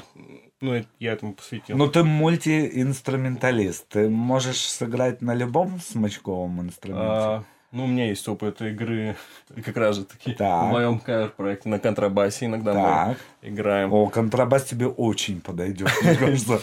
[0.61, 1.77] ну, я этому посвятил.
[1.77, 3.87] Ну, ты мультиинструменталист.
[3.89, 7.05] Ты можешь сыграть на любом смычковом инструменте.
[7.07, 9.15] А, ну, у меня есть опыт игры,
[9.65, 10.69] как раз же таки, Так.
[10.69, 13.17] в моем кавер-проекте на контрабасе иногда Так.
[13.41, 13.93] мы играем.
[13.93, 16.59] О, контрабас тебе очень подойдет, мне кажется.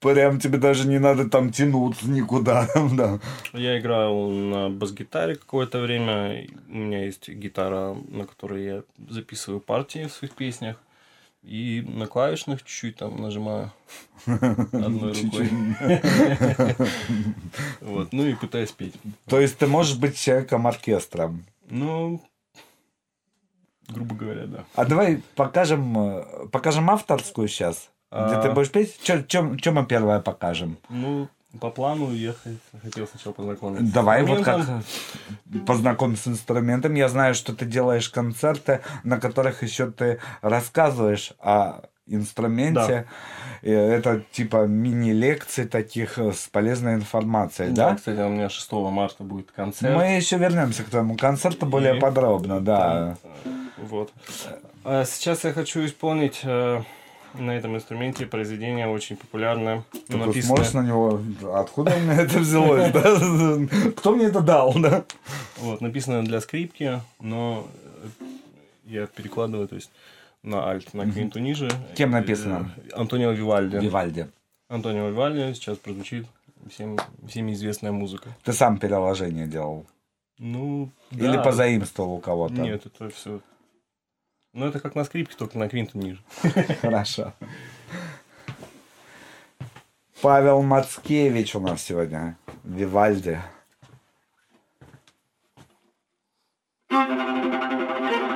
[0.00, 2.68] Прям тебе даже не надо там тянуться никуда.
[2.92, 3.18] Да.
[3.52, 6.46] Я играл на бас-гитаре какое-то время.
[6.68, 10.76] У меня есть гитара, на которой я записываю партии в своих песнях.
[11.44, 13.70] И на клавишных чуть-чуть там нажимаю
[14.26, 15.50] одной рукой.
[17.80, 18.94] Вот, ну и пытаюсь петь.
[19.26, 21.44] То есть ты можешь быть человеком-оркестром.
[21.68, 22.22] Ну,
[23.88, 24.64] грубо говоря, да.
[24.74, 27.90] А давай покажем, э, покажем авторскую сейчас.
[28.10, 28.42] Где А.
[28.42, 28.98] ты будешь петь?
[29.02, 30.78] Что мы первое покажем?
[30.88, 31.28] Ну,
[31.60, 33.92] по плану я хот- хотел сначала познакомиться.
[33.94, 35.64] Давай вот как инструментом.
[35.66, 36.94] познакомь с инструментом.
[36.94, 43.06] Я знаю, что ты делаешь концерты, на которых еще ты рассказываешь о инструменте.
[43.62, 47.96] И Это типа мини-лекции таких э, с полезной информацией, Да, да?
[47.96, 49.96] кстати, у меня 6 марта будет концерт.
[49.96, 53.16] Мы еще вернемся к твоему концерту более И- подробно, да.
[53.78, 54.12] Вот.
[54.84, 56.82] А сейчас я хочу исполнить э,
[57.34, 59.84] на этом инструменте произведение очень популярное.
[60.08, 61.20] Ты смотришь на него,
[61.54, 63.90] откуда у меня это взялось, да?
[63.96, 65.04] Кто мне это дал, да?
[65.58, 67.66] Вот, написано для скрипки, но
[68.02, 68.24] э,
[68.84, 69.90] я перекладываю, то есть
[70.42, 71.70] на альт, на квинту ниже.
[71.96, 72.74] Кем написано?
[72.76, 73.76] Э, Антонио Вивальди.
[73.76, 74.28] Вивальди.
[74.68, 76.26] Антонио Вивальди сейчас прозвучит
[76.70, 76.98] всем,
[77.28, 78.30] всем известная музыка.
[78.42, 79.86] Ты сам переложение делал?
[80.38, 81.42] Ну, Или да.
[81.42, 82.54] позаимствовал у кого-то?
[82.54, 83.40] Нет, это все
[84.54, 86.22] Ну, это как на скрипке, только на квинту ниже.
[86.80, 87.34] Хорошо.
[90.22, 92.38] Павел Мацкевич у нас сегодня.
[92.62, 93.40] Вивальди.
[96.88, 98.33] Слушай,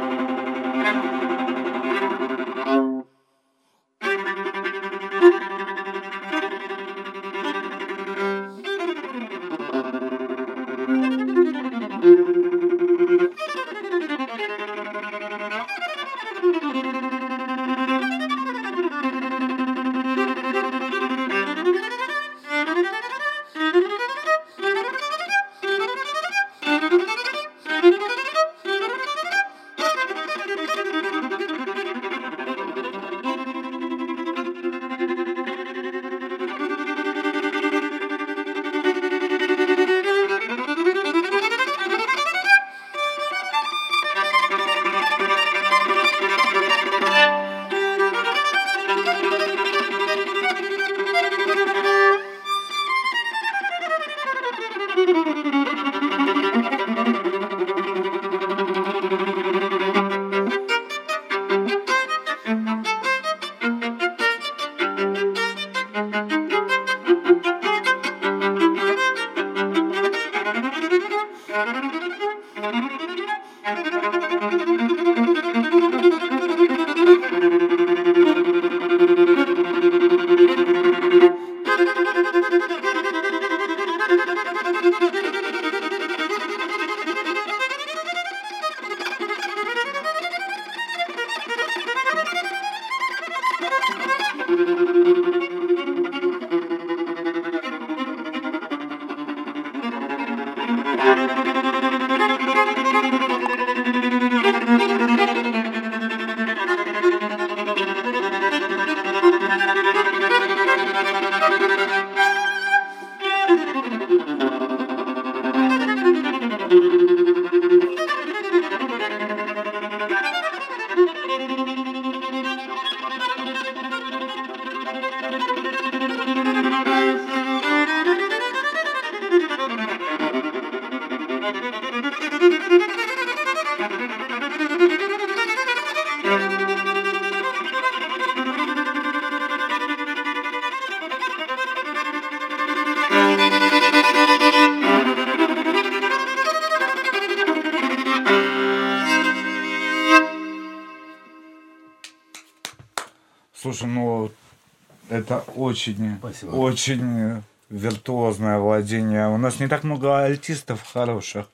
[155.56, 156.50] очень, Спасибо.
[156.50, 159.28] очень виртуозное владение.
[159.28, 161.46] У нас не так много альтистов хороших,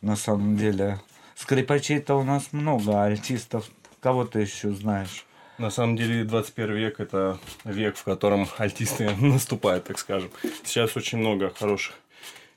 [0.00, 1.00] на самом деле.
[1.36, 3.68] Скрипачей-то у нас много, альтистов
[4.02, 5.24] кого ты еще знаешь?
[5.58, 10.30] На самом деле 21 век это век, в котором альтисты наступают, так скажем.
[10.64, 11.94] Сейчас очень много хороших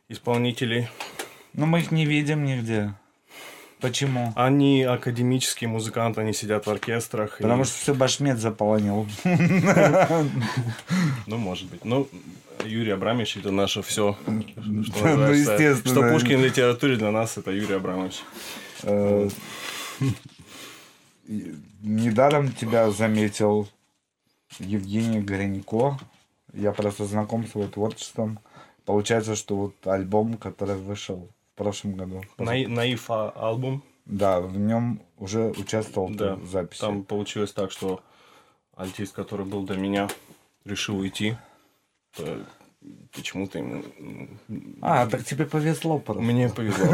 [0.09, 0.89] исполнителей.
[1.53, 2.93] Но мы их не видим нигде.
[3.81, 4.33] Почему?
[4.35, 7.37] Они академические музыканты, они сидят в оркестрах.
[7.37, 9.07] Потому и- что все Башмет заполонил.
[11.27, 11.83] Ну, может быть.
[11.83, 12.07] Ну,
[12.63, 14.17] Юрий Абрамович это наше все.
[14.25, 14.43] Ну,
[15.31, 15.75] естественно.
[15.93, 18.21] Что Пушкин в литературе для нас это Юрий Абрамович.
[18.83, 19.29] Э,
[21.81, 23.67] Недаром тебя заметил
[24.59, 25.99] Евгений Горенько.
[26.53, 28.39] Я просто знаком с его творчеством.
[28.85, 32.23] Получается, что вот альбом, который вышел прошлом году.
[32.37, 33.83] Наи- Наив а- альбом.
[34.05, 36.81] Да, в нем уже участвовал Да, в записи.
[36.81, 38.01] там получилось так, что
[38.75, 40.07] альтист, который был до меня,
[40.63, 41.35] решил уйти.
[43.11, 43.83] Почему-то ему...
[44.81, 46.21] А, так тебе повезло просто.
[46.21, 46.85] Мне повезло.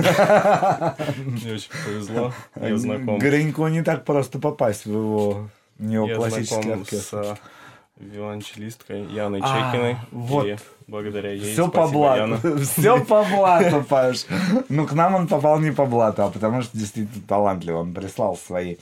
[1.26, 2.34] Мне очень повезло.
[2.56, 3.18] Я знаком.
[3.20, 7.38] Горенько не так просто попасть в его неоклассический оркестр.
[8.02, 9.98] Виолончелисткой Яной А, Чекиной.
[10.12, 10.48] вот.
[10.48, 10.58] И
[10.88, 12.58] благодаря ей Все по блату.
[12.64, 14.26] Все по блату, Паш.
[14.70, 17.76] Ну, к нам он попал не по блату, а потому что действительно талантлив.
[17.76, 18.78] Он прислал свои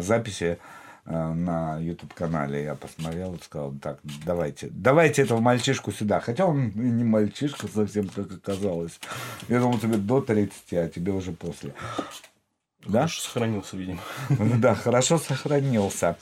[0.00, 0.58] записи
[1.04, 2.64] э, на YouTube-канале.
[2.64, 6.20] Я посмотрел и сказал, так, давайте, давайте этого мальчишку сюда.
[6.20, 9.00] Хотя он не мальчишка совсем, как оказалось.
[9.48, 11.74] Я думал, тебе до 30, а тебе уже после.
[12.86, 13.00] Да?
[13.00, 13.98] Хорошо сохранился, видимо.
[14.58, 16.16] Да, хорошо сохранился.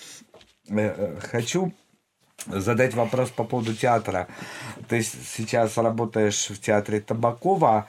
[0.68, 1.72] Э, э, Хочу
[2.46, 4.28] задать вопрос по поводу театра.
[4.88, 7.86] Ты сейчас работаешь в театре Табакова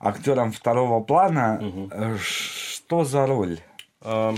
[0.00, 1.60] актером второго плана.
[1.90, 3.58] Э, Что за роль?
[4.02, 4.34] А,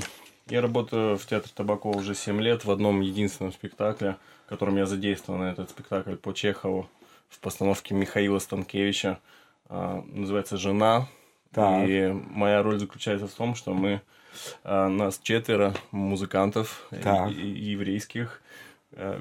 [0.46, 4.16] Я работаю в театре Табакова уже 7 лет в одном единственном спектакле,
[4.46, 5.42] в котором я задействован.
[5.42, 6.88] Этот спектакль по Чехову
[7.28, 9.18] в постановке Михаила Станкевича.
[9.68, 11.06] А, Называется «Жена».
[11.52, 11.88] Так.
[11.88, 14.00] И моя роль заключается в том, что мы,
[14.64, 17.30] а, нас четверо музыкантов Так.
[17.30, 18.40] еврейских,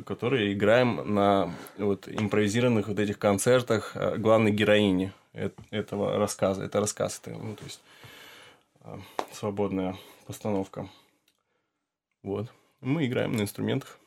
[0.06, 6.64] которые играем на вот импровизированных вот этих концертах э, главной героини э- этого рассказа.
[6.64, 7.82] Это рассказ, это, ну, то есть
[8.82, 9.00] а,
[9.34, 9.96] свободная
[10.26, 10.88] постановка.
[12.24, 12.52] Вот.
[12.82, 14.00] Мы играем на инструментах.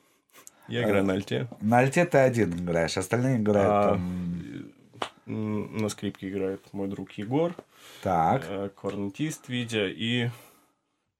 [0.67, 1.47] Я играю Э, на альте.
[1.61, 4.71] На альте ты один играешь, остальные играют А, там...
[5.27, 7.53] На скрипке играет мой друг Егор,
[8.01, 8.43] Так.
[8.49, 10.29] э, кларнетист Витя и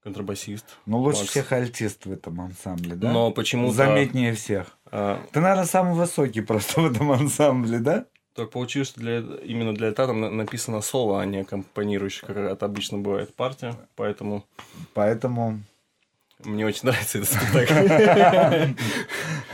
[0.02, 0.64] контрабасист.
[0.86, 1.30] Ну, лучше Макс.
[1.30, 3.12] всех альтист в этом ансамбле, да?
[3.12, 3.74] Но почему-то...
[3.74, 4.76] Заметнее всех.
[4.90, 8.06] а, Ты, наверное, самый высокий просто в этом ансамбле, да?
[8.34, 12.36] Так получилось, что для, именно для альта там на- написано соло, а не аккомпанирующий, как
[12.36, 13.74] это обычно бывает партия.
[13.94, 14.44] Поэтому
[14.94, 15.60] Поэтому...
[16.44, 18.74] мне очень нравится этот спектакль.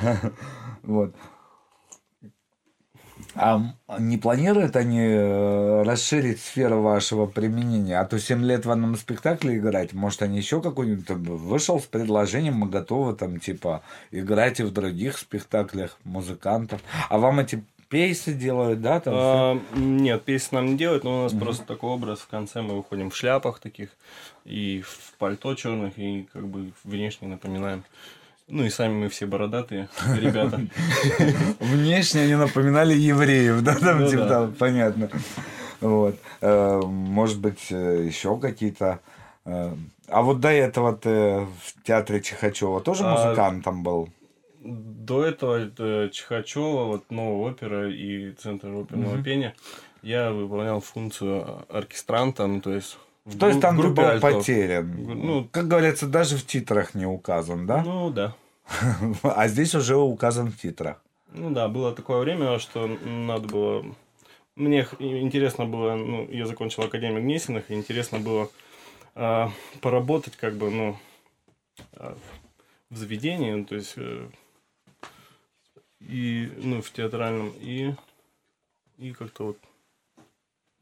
[0.83, 1.15] Вот.
[3.41, 3.63] А
[4.01, 8.01] не планируют они э, расширить сферу вашего применения?
[8.01, 12.55] А то 7 лет в одном спектакле играть, может, они еще какой-нибудь вышел с предложением,
[12.55, 16.81] мы готовы там, типа, играть и в других спектаклях музыкантов.
[17.09, 18.99] А вам эти пейсы делают, да?
[19.01, 19.15] Там?
[19.17, 22.19] А, Нет, песни нам не делают, но у нас просто такой образ.
[22.19, 23.91] В конце мы выходим в шляпах таких
[24.45, 27.85] и в пальто черных, и как бы внешне напоминаем.
[28.49, 29.89] Ну и сами мы все бородатые
[30.21, 30.61] ребята.
[31.61, 34.29] Внешне они напоминали евреев, да, там, Ну типа, да.
[34.29, 35.11] там, понятно.
[35.81, 36.17] Вот.
[36.41, 39.01] Э, Может быть, еще какие-то...
[39.45, 39.75] э,
[40.09, 44.09] А вот до этого ты в театре Чихачева тоже А, музыкантом был?
[44.65, 49.55] До этого это Чихачева, вот новая опера и Центр оперного пения,
[50.03, 52.99] я выполнял функцию оркестранта, ну то есть...
[53.39, 54.39] То есть там группе был альтов.
[54.39, 54.91] потерян.
[54.91, 57.83] Ну, Как говорится, даже в титрах не указан, да?
[57.83, 58.35] ну да.
[59.23, 61.03] А здесь уже указан в титрах.
[61.33, 63.85] Ну да, было такое время, что надо было...
[64.57, 68.51] Мне интересно было, ну, я закончил Академию Гнесиных, и интересно было
[69.15, 69.51] а,
[69.81, 70.97] поработать как бы, ну,
[71.95, 72.17] а,
[72.91, 74.29] в заведении, ну, то есть, э,
[76.01, 77.95] и, ну, в театральном, и,
[78.97, 79.59] и как-то вот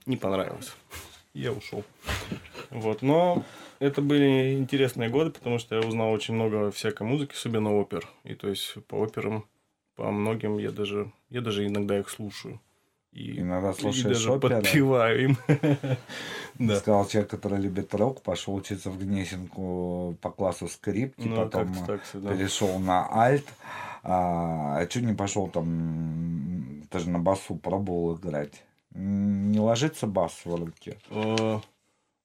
[0.07, 0.73] не понравилось.
[1.37, 1.85] Я ушел.
[2.71, 3.45] Вот, но
[3.79, 8.09] это были интересные годы, потому что я узнал очень много всякой музыки, особенно опер.
[8.25, 9.45] И то есть по операм,
[9.97, 12.59] по многим я даже, я даже иногда их слушаю.
[13.13, 14.63] И, Иногда и слушаешь даже оперы?
[14.63, 15.37] подпеваю им.
[16.59, 16.77] Да.
[16.77, 21.87] Сказал человек, который любит рок, пошел учиться в Гнесинку по классу скрипки, Ну, потом как-то
[21.87, 22.31] так всегда.
[22.31, 23.45] перешел на альт.
[24.03, 28.63] А, а что не пошел там, м, ты же на басу пробовал играть.
[28.97, 30.97] Не ложится бас в руки?
[31.11, 31.59] Э,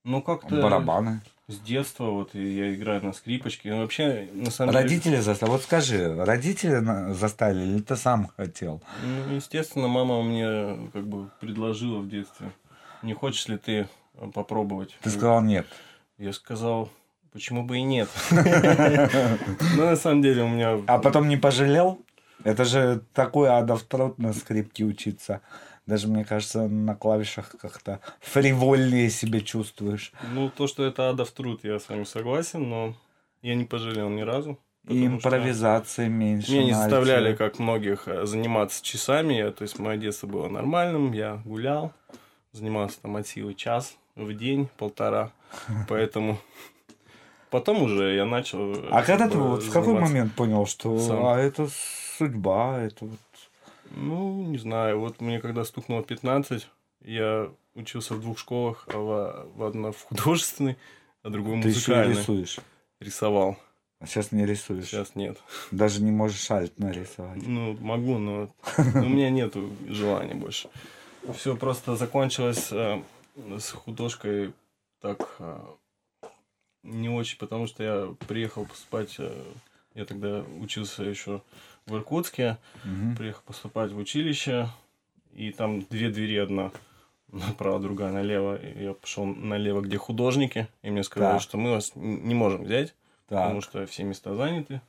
[0.05, 0.61] Ну, как-то...
[0.61, 1.21] Барабаны.
[1.47, 3.71] С детства вот и я играю на скрипочке.
[3.73, 4.83] Ну, вообще, на самом деле...
[4.83, 5.51] Родители заставили.
[5.51, 8.81] Вот скажи, родители заставили или ты сам хотел?
[9.03, 12.51] Ну, естественно, мама мне как бы предложила в детстве.
[13.03, 13.89] Не хочешь ли ты
[14.33, 14.97] попробовать?
[15.01, 15.67] Ты сказал нет.
[16.17, 16.89] Я сказал,
[17.33, 18.07] почему бы и нет.
[18.31, 20.79] Ну, на самом деле, у меня...
[20.87, 21.99] А потом не пожалел?
[22.43, 25.41] Это же такой адов труд на скрипке учиться.
[25.91, 30.13] Даже, мне кажется, на клавишах как-то фривольнее себя чувствуешь.
[30.33, 32.93] Ну, то, что это адов труд, я с вами согласен, но
[33.41, 34.51] я не пожалел ни разу.
[34.51, 36.49] И потому что импровизации меньше.
[36.53, 39.33] Меня не заставляли, как многих, э, заниматься часами.
[39.33, 41.11] Я- То есть, мое детство было нормальным.
[41.11, 41.91] Я гулял,
[42.53, 45.31] занимался там от силы час в день, полтора.
[45.89, 46.37] Поэтому
[47.49, 48.73] потом уже я начал...
[48.75, 50.97] э, А когда ты вот в какой момент понял, что
[51.33, 51.67] а это
[52.17, 53.19] судьба, это вот...
[53.95, 54.99] Ну, не знаю.
[54.99, 56.67] Вот мне когда стукнуло 15,
[57.01, 60.77] я учился в двух школах, а в, в одной в художественной,
[61.23, 62.15] а другой Ты музыкальной.
[62.15, 62.59] рисуешь.
[62.99, 63.57] Рисовал.
[63.99, 64.87] А сейчас не рисуешь.
[64.87, 65.37] Сейчас нет.
[65.69, 67.45] Даже не можешь альт нарисовать.
[67.45, 70.69] Ну, могу, но у меня нету желания больше.
[71.35, 73.01] Все просто закончилось э,
[73.59, 74.53] с художкой
[75.01, 75.59] так э,
[76.83, 79.43] не очень, потому что я приехал поступать, э,
[79.93, 81.41] я тогда учился еще
[81.87, 83.15] в Иркутске, Мгм.
[83.15, 84.67] приехал поступать в училище,
[85.33, 86.71] и там две двери, одна
[87.31, 88.55] направо, другая налево.
[88.55, 91.41] И я пошел налево, где художники, и мне сказали, Так.
[91.41, 92.93] что мы вас не можем взять,
[93.27, 93.39] Так.
[93.43, 94.81] потому что все места заняты.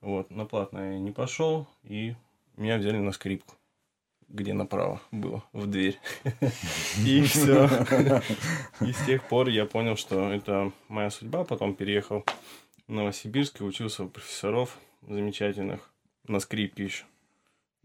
[0.00, 2.14] Вот, на платное я не пошел, и
[2.56, 3.54] меня взяли на скрипку,
[4.28, 5.98] где направо было, в дверь.
[7.04, 7.68] И все.
[8.80, 11.44] И с тех пор я понял, что это моя судьба.
[11.44, 12.24] Потом переехал
[12.86, 14.78] в Новосибирск и учился у профессоров
[15.08, 15.90] замечательных
[16.28, 17.04] на скрипке еще.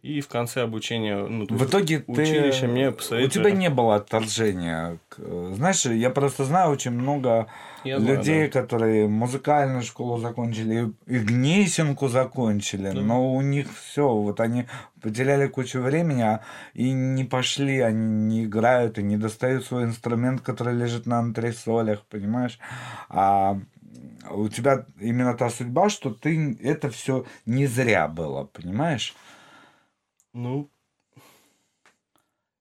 [0.04, 2.68] И в конце обучения, ну, В итоге училище ты...
[2.68, 3.30] мне У посоветовали...
[3.50, 4.98] тебя не было отторжения.
[5.18, 7.48] Знаешь, я просто знаю очень много
[7.86, 13.00] Я знаю, людей, которые музыкальную школу закончили, и Гнесинку закончили, Да.
[13.00, 14.66] но у них все, вот они
[15.02, 16.42] потеряли кучу времени а,
[16.74, 22.04] и не пошли, они не играют и не достают свой инструмент, который лежит на антресолях,
[22.10, 22.60] понимаешь?
[23.08, 23.58] А
[24.32, 29.16] у тебя именно та судьба, что ты это все не зря было, понимаешь?
[30.34, 30.70] Ну,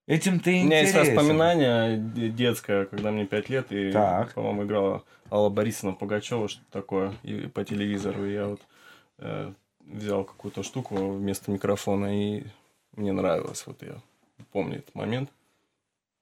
[0.08, 1.14] Этим ты У меня есть интересен.
[1.16, 4.34] воспоминание де- детское, когда мне 5 лет, и, Так.
[4.34, 8.26] по-моему, играла Алла Борисовна Пугачева, что такое, и по телевизору.
[8.26, 8.60] И я вот
[9.18, 12.44] э, взял какую-то штуку вместо микрофона, и
[12.96, 13.62] мне нравилось.
[13.66, 13.94] Вот я
[14.50, 15.30] помню этот момент.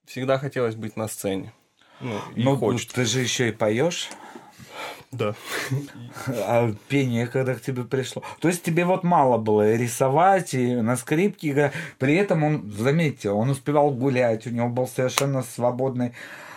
[0.05, 1.53] Всегда хотелось быть на сцене.
[2.01, 2.95] Ну, и Ну, хочется.
[2.95, 4.11] ты же еще и поешь.
[5.13, 5.35] Да.
[6.29, 8.23] А пение когда к тебе пришло?
[8.41, 11.73] То есть тебе вот мало было рисовать, и на скрипке играть.
[11.99, 16.13] При этом он, заметьте, он успевал гулять, у него был совершенно свободный...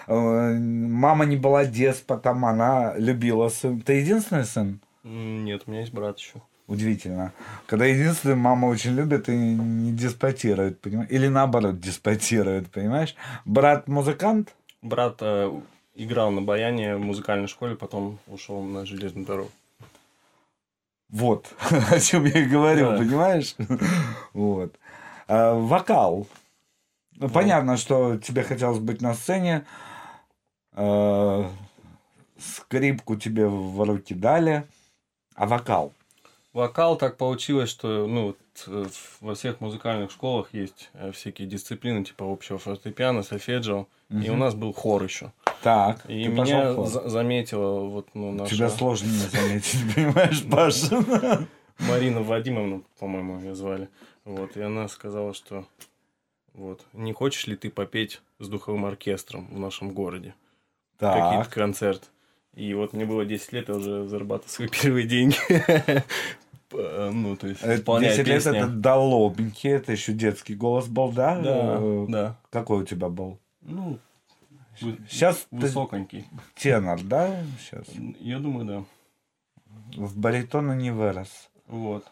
[0.07, 0.13] э,
[0.59, 3.81] Мама не была деспотом, она любила сын.
[3.81, 4.79] Ты единственный сын?
[5.03, 6.41] Нет, у меня есть брат еще.
[6.67, 7.33] Удивительно.
[7.65, 11.09] Когда единственный мама очень любит и не деспотирует, понимаешь?
[11.11, 13.15] Или наоборот, деспотирует, понимаешь?
[13.45, 14.55] Брат музыкант?
[14.81, 15.51] Брат э,
[15.95, 19.51] играл на баяне в музыкальной школе, потом ушел на железную дорогу.
[21.09, 21.53] Вот,
[21.91, 22.97] о чем я и говорю, Да.
[22.97, 23.55] понимаешь?
[24.33, 24.73] Вот.
[25.27, 26.27] А, вокал.
[27.17, 29.65] Ну, понятно, что тебе хотелось быть на сцене.
[30.71, 31.49] А,
[32.39, 34.63] скрипку тебе в руки дали.
[35.35, 35.93] А вокал?
[36.51, 38.37] Вокал так получилось, что ну, вот,
[38.67, 38.85] э,
[39.21, 43.87] во всех музыкальных школах есть э, всякие дисциплины, типа общего фортепиано, сольфеджио.
[44.09, 44.31] И Мгм.
[44.33, 45.31] у нас был хор еще.
[45.63, 51.47] Так, И ты меня за- заметила вот, ну, наша Тебя сложно не заметить, понимаешь, Паша?
[51.79, 53.87] Марина Вадимовна, по-моему, ее звали.
[54.25, 55.65] Вот, и она сказала, что
[56.53, 60.35] вот, не хочешь ли ты попеть с духовым оркестром в нашем городе?
[60.99, 61.53] Какие-то Так.
[61.53, 62.09] концерт.
[62.55, 65.35] И вот мне было 10 лет, я уже зарабатывал свои первые деньги.
[66.69, 68.57] П- Ну, то есть, Это исполняя 10 лет песни.
[68.57, 71.39] это долобенький, это еще детский голос был, да?
[71.39, 72.35] Да, Э, да.
[72.51, 73.39] Какой у тебя был?
[73.61, 73.97] Ну,
[74.79, 76.25] Сейчас высоконький.
[76.55, 77.43] тенор, да?
[77.59, 77.85] Сейчас.
[78.19, 78.83] Я думаю, да.
[79.95, 81.49] В баритона не вырос.
[81.67, 82.05] Вот.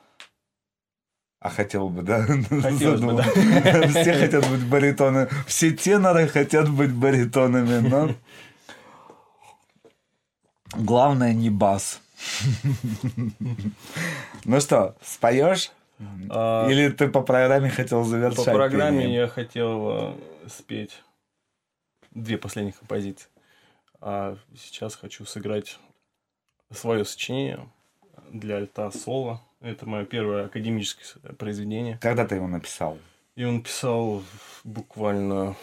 [1.40, 2.26] А хотел бы, да?
[2.62, 3.24] Хотелось бы, да.
[3.24, 5.28] Все хотят быть баритонами.
[5.48, 8.16] Все теноры хотят быть баритонами, но...
[10.76, 12.00] Главное не бас.
[14.46, 15.72] Ну что, споешь?
[16.30, 18.46] А, Или ты по программе хотел завершать?
[18.46, 20.14] По программе я хотел э,
[20.48, 21.02] спеть
[22.12, 23.30] две последних композиции.
[24.00, 25.80] А сейчас хочу сыграть
[26.72, 27.68] свое сочинение
[28.32, 29.42] для альта соло.
[29.60, 32.00] Это мое первое академическое произведение.
[32.02, 32.98] Когда ты его написал?
[33.36, 34.24] И он писал
[34.64, 35.56] буквально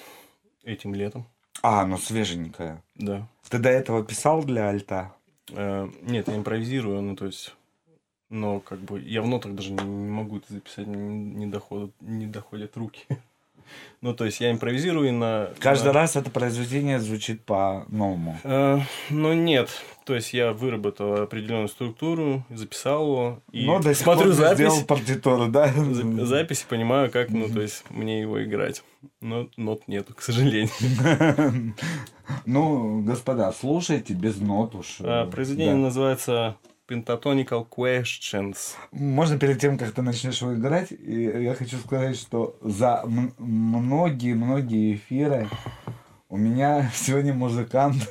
[0.62, 1.26] этим летом.
[1.62, 2.82] А, ну свеженькое.
[2.94, 3.28] Да.
[3.48, 5.14] Ты до этого писал для альта?
[5.50, 7.54] Э, Нет, я импровизирую, ну то есть,
[8.28, 12.26] но как бы я в нотах даже не, не могу это записать, не доходят, не
[12.26, 13.04] доходят руки.
[14.00, 18.38] Ну то есть я импровизирую и на Каждый на- раз это произведение звучит по-новому.
[18.44, 18.78] Э,
[19.10, 19.70] ну нет,
[20.04, 24.56] то есть я выработал определенную структуру, записал его и Но до сих смотрю пор запись,
[24.58, 25.72] сделал партитуру, да?
[25.72, 28.82] за- запись и понимаю, как, ну то есть мне его играть.
[29.20, 30.70] Но нот нету, к сожалению.
[32.44, 34.98] Ну, господа, слушайте без нот уж.
[35.00, 36.56] А, Произведение называется
[36.88, 38.56] Pentatonical Questions.
[38.92, 44.94] Можно перед тем, как ты начнешь его играть, и я хочу сказать, что за многие-многие
[44.94, 45.48] эфиры
[46.30, 48.08] у меня сегодня музыкант,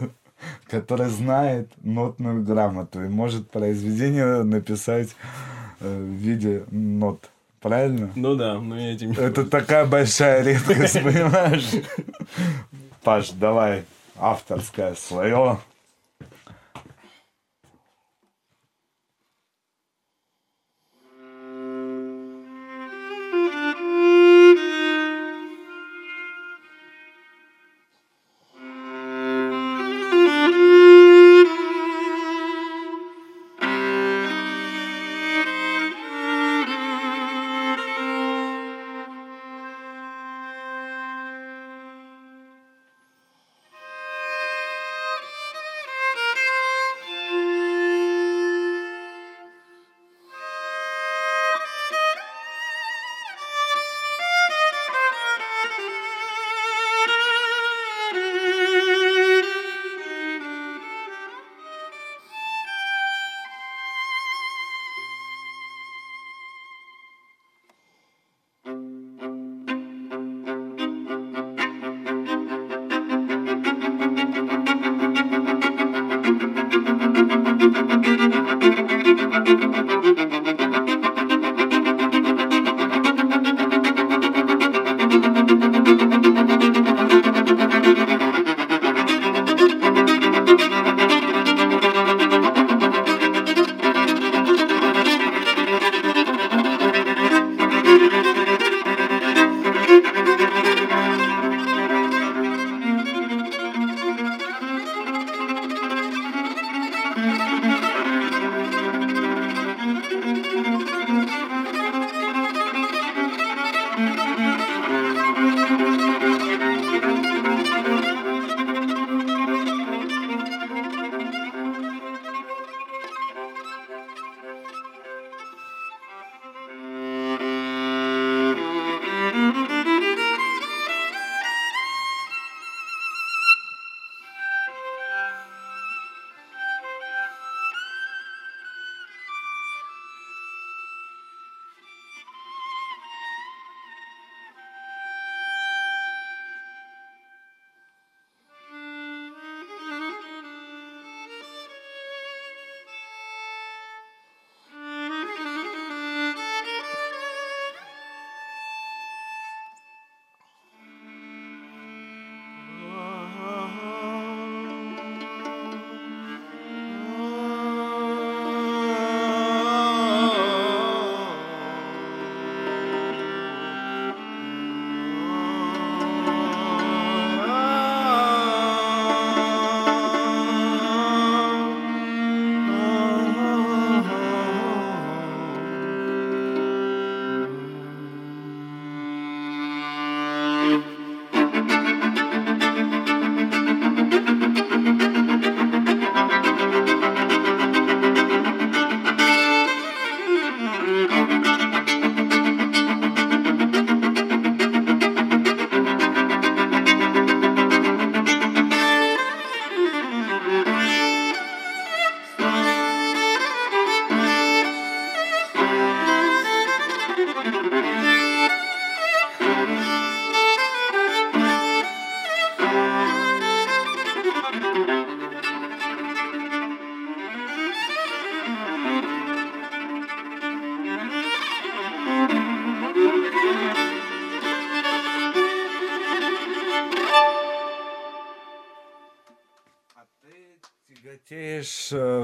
[0.69, 5.15] который знает нотную грамоту и может произведение написать
[5.79, 7.31] э, в виде нот.
[7.59, 8.11] Правильно?
[8.15, 11.71] Ну да, но я этим не Это такая большая редкость, понимаешь?
[13.01, 13.85] Паш, давай
[14.15, 15.57] авторское свое.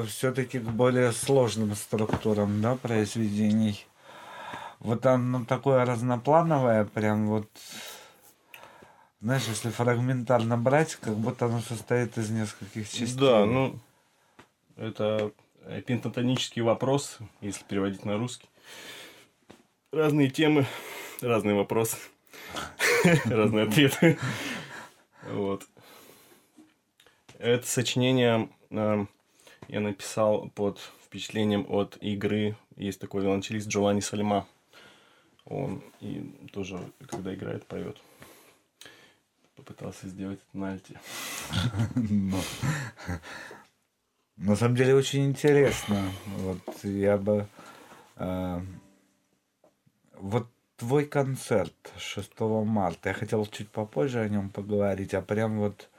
[0.05, 3.85] Все-таки к более сложным структурам, да, произведений.
[4.80, 7.47] Вот оно такое разноплановое, прям вот,
[9.21, 13.17] знаешь, если фрагментарно брать, как будто оно состоит из нескольких частей.
[13.17, 13.80] Да, ну,
[14.75, 15.31] это
[15.85, 18.49] пентатонический вопрос, если переводить на русский.
[19.91, 20.65] Разные темы,
[21.21, 21.97] разные вопросы,
[23.25, 24.17] разные ответы.
[25.30, 25.65] Вот.
[27.38, 29.05] Это сочинение э,
[29.74, 32.56] я написал под впечатлением от игры.
[32.76, 34.45] Есть такой виолончелист Джованни Сальма.
[35.45, 37.98] Он и тоже, когда играет, поет.
[39.56, 41.00] Попытался сделать это на альте.
[41.95, 42.40] Ну,
[44.38, 46.04] На самом деле очень интересно.
[46.28, 47.48] Вот я бы...
[48.18, 48.62] э,
[50.14, 50.48] вот
[50.78, 55.90] твой концерт 6 марта, я хотел чуть попозже о нем поговорить, а прям вот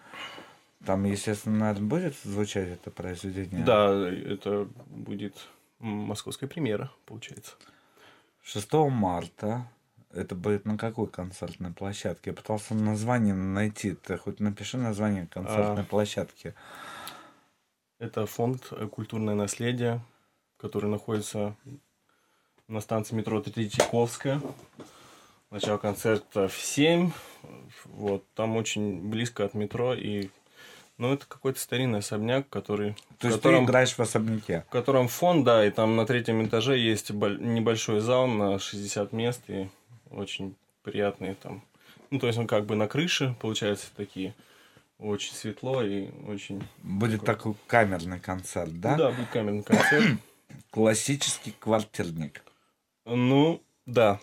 [0.86, 3.64] там, естественно, наверное, будет звучать это произведение?
[3.64, 5.36] Да, это будет
[5.78, 7.54] московская премьера, получается.
[8.42, 9.66] 6 марта.
[10.12, 12.30] Это будет на какой концертной площадке?
[12.30, 13.94] Я пытался название найти.
[13.94, 15.86] Ты хоть напиши название концертной А.
[15.86, 16.54] площадки.
[17.98, 20.00] Это фонд «Культурное наследие»,
[20.56, 21.56] который находится
[22.68, 24.40] на станции метро Третьяковская.
[25.50, 27.10] Начало концерта в 7.
[27.86, 29.94] Вот, там очень близко от метро.
[29.94, 30.28] И,
[30.98, 32.94] ну, это какой-то старинный особняк, который...
[33.18, 34.64] То есть котором- ты играешь в особняке?
[34.68, 39.12] В котором фон, да, и там на третьем этаже есть боль- небольшой зал на 60
[39.12, 39.68] мест, и
[40.10, 41.62] очень приятные там.
[42.10, 44.34] Ну, то есть он как бы на крыше, получается, такие.
[44.98, 46.62] Очень светло и очень...
[46.82, 48.94] Будет такой камерный концерт, да?
[48.96, 50.04] Да, будет камерный концерт.
[50.70, 52.44] Классический квартирник.
[53.04, 54.20] Ну, да.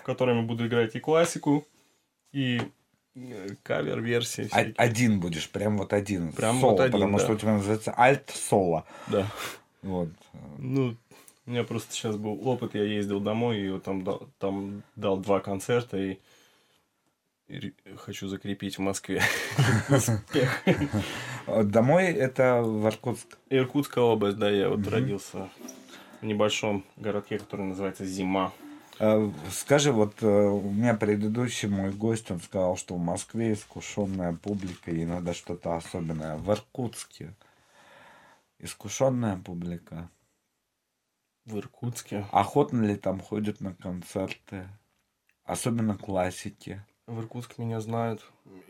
[0.00, 1.66] В котором я буду играть и классику,
[2.32, 2.60] и
[3.62, 4.48] кавер-версии.
[4.52, 6.32] А- один будешь, прям вот один.
[6.32, 7.24] Прям соло, вот один, потому да.
[7.24, 8.84] что у тебя называется альт-соло.
[9.08, 9.26] Да.
[9.82, 10.08] Вот.
[10.58, 10.96] Ну,
[11.46, 15.16] у меня просто сейчас был опыт, я ездил домой и вот там дал, там дал
[15.18, 16.18] два концерта и,
[17.48, 19.22] и хочу закрепить в Москве.
[19.88, 20.62] успех.
[21.46, 23.38] Домой это в Иркутск.
[23.48, 25.48] Иркутская область, да, я вот родился
[26.20, 28.52] в небольшом городке, который называется Зима.
[28.98, 34.32] Э, Скажи, вот э, у меня предыдущий мой гость, он сказал, что в Москве искушенная
[34.32, 36.36] публика и иногда что-то особенное.
[36.36, 37.34] В Иркутске
[38.58, 40.10] искушенная публика.
[41.44, 42.26] В Иркутске.
[42.32, 44.66] Охотно ли там ходят на концерты?
[45.44, 46.82] Особенно классики.
[47.06, 48.24] В Иркутске меня знают,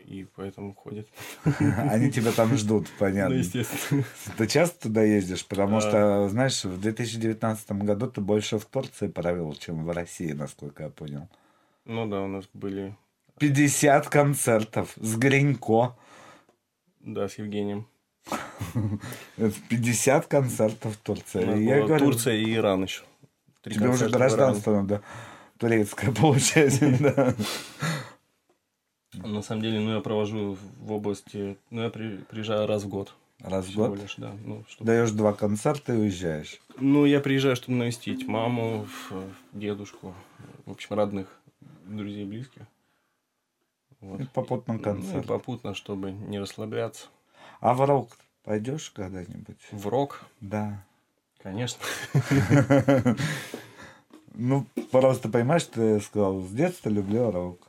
[0.05, 1.07] и поэтому ходят.
[1.59, 3.33] Они тебя там ждут, понятно.
[3.33, 4.03] Ну, естественно.
[4.37, 5.43] Ты часто туда ездишь?
[5.43, 5.81] Потому А.
[5.81, 10.89] что, знаешь, в 2019 году ты больше в Турции провел, чем в России, насколько я
[10.89, 11.27] понял.
[11.85, 12.95] Ну да, у нас были,
[13.39, 15.95] 50 концертов с Гринько.
[16.99, 17.87] да, с Евгением.
[19.37, 21.63] Это 50 концертов в Турции.
[21.63, 23.01] Я говорю, Турция и Иран еще.
[23.63, 25.01] Три тебе уже гражданство надо
[25.57, 26.79] турецкое получать.
[29.23, 31.57] На самом деле, ну, я провожу в области...
[31.69, 33.13] Ну, я при- приезжаю раз в год.
[33.39, 33.99] Раз в год?
[34.01, 34.31] лишь, да.
[34.45, 36.59] Ну, чтобы- Даешь два концерта и уезжаешь.
[36.79, 38.87] Ну, я приезжаю, чтобы навестить маму,
[39.53, 40.13] дедушку,
[40.65, 41.27] в общем, родных,
[41.85, 42.61] друзей, близких.
[44.01, 44.21] Вот.
[44.21, 45.25] И попутно Ну, и концерт.
[45.27, 47.07] попутно, чтобы не расслабляться.
[47.61, 48.09] А в рок
[48.43, 49.57] пойдешь когда-нибудь?
[49.71, 50.25] В рок?
[50.41, 50.83] Да.
[51.41, 51.79] Конечно.
[54.39, 57.66] Ну, просто понимаешь, ты сказал, с детства люблю рок.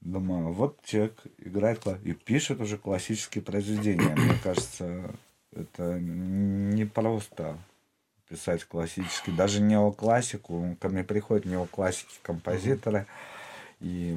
[0.00, 4.14] Думаю, вот человек играет и пишет уже классические произведения.
[4.14, 5.14] Мне кажется,
[5.52, 7.58] это не просто
[8.28, 10.76] писать классический, даже неоклассику.
[10.80, 13.06] Ко мне приходят неоклассики композиторы.
[13.80, 14.16] И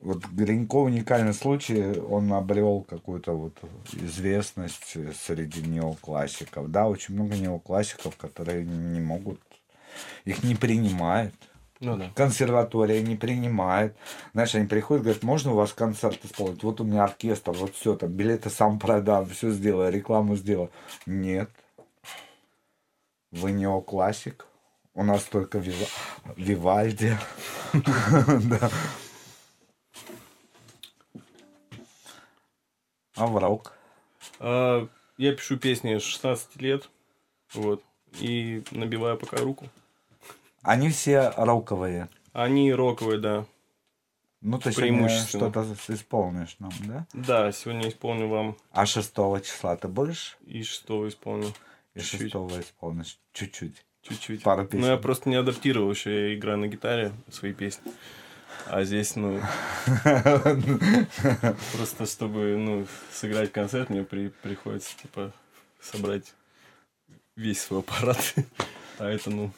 [0.00, 3.58] вот Гринько уникальный случай, он обрел какую-то вот
[3.92, 6.70] известность среди неоклассиков.
[6.70, 9.40] Да, очень много неоклассиков, которые не могут,
[10.24, 11.34] их не принимают.
[11.80, 12.10] Ну да.
[12.14, 13.96] Консерватория не принимает.
[14.32, 16.62] Знаешь, они приходят, говорят, можно у вас концерт исполнить?
[16.62, 20.70] Вот у меня оркестр, вот все, там билеты сам продам, все сделаю, рекламу сделаю.
[21.04, 21.50] Нет.
[23.30, 24.46] Вы неоклассик.
[24.94, 25.88] У нас только Вива-
[26.36, 27.16] Вивальди.
[33.16, 33.72] А в рок?
[34.40, 34.86] А,
[35.16, 36.90] я пишу песни с 16 лет.
[37.54, 37.82] Вот.
[38.20, 39.68] И набиваю пока руку.
[40.66, 42.08] Они все роковые.
[42.32, 43.46] Они роковые, да.
[44.40, 47.06] Ну, ты сегодня что-то исполнишь нам, да?
[47.12, 49.14] Да, сегодня исполню вам А 6
[49.44, 50.36] числа ты будешь?
[50.44, 51.52] и шестого исполню.
[51.94, 52.32] И Чуть-чуть.
[52.32, 53.18] 6 исполнишь?
[53.32, 53.84] Чуть-чуть.
[54.02, 54.42] Чуть-чуть.
[54.42, 54.84] Пару Ну, песен.
[54.86, 57.92] я просто не адаптировал еще, я играю на гитаре свои песни.
[58.66, 59.40] А здесь, ну,
[61.72, 65.32] просто чтобы, ну, сыграть концерт, мне при- приходится, типа,
[65.80, 66.34] собрать
[67.36, 68.34] весь свой аппарат.
[68.98, 69.50] А это, ну,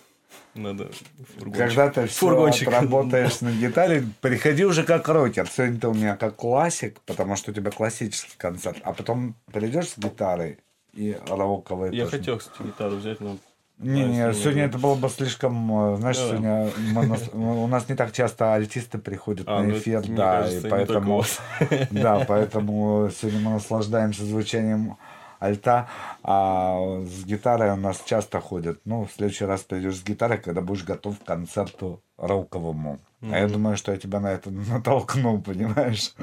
[0.55, 0.91] надо
[1.37, 1.59] фургончик.
[1.59, 2.69] Когда ты все Фургончик.
[2.69, 5.49] отработаешь на гитаре, приходи уже как рокер.
[5.49, 8.79] Сегодня ты у меня как классик, потому что у тебя классический концерт.
[8.83, 10.59] А потом придешь с гитарой
[10.95, 12.19] и роковые Я тоже.
[12.19, 13.37] хотел, кстати, гитару взять, но...
[13.79, 16.27] Не, не, сегодня это было бы слишком, э, знаешь, Да.
[16.29, 20.17] сегодня мы нас- у нас не так часто альтисты приходят А, на ну, эфир, мне
[20.17, 21.23] да, кажется, и поэтому,
[21.93, 24.97] да, поэтому сегодня мы наслаждаемся звучанием
[25.39, 25.89] альта,
[26.23, 28.81] а с гитарой у нас часто ходят.
[28.85, 32.99] Ну, в следующий раз придешь с гитарой, когда будешь готов к концерту роковому.
[33.23, 36.15] А я думаю, что я тебя на это натолкну, понимаешь?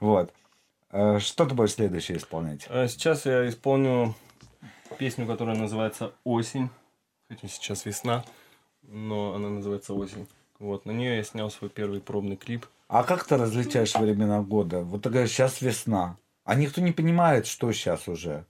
[0.00, 0.32] Вот.
[0.90, 2.66] Э, Что ты будешь следующее исполнять?
[2.68, 4.14] А сейчас я исполню
[4.98, 6.70] песню, которая называется «Осень».
[7.28, 8.24] Хотя сейчас весна,
[8.82, 10.28] но она называется «Осень».
[10.60, 12.66] Вот, на нее я снял свой первый пробный клип.
[12.86, 14.80] А как ты различаешь времена года?
[14.82, 16.16] Вот ты говоришь, сейчас весна.
[16.44, 18.44] А никто не понимает, что сейчас уже.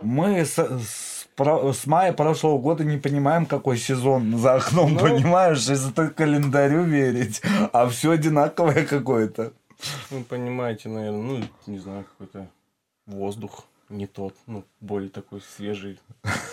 [0.00, 5.00] Мы с, с про- с мая прошлого года не понимаем, какой сезон за окном, Ну.
[5.00, 7.42] понимаешь, если ты календарю верить,
[7.72, 9.52] а все одинаковое какое-то.
[10.10, 12.48] Вы понимаете, наверное, ну, не знаю, какой-то
[13.06, 15.98] воздух не тот, ну, более такой свежий.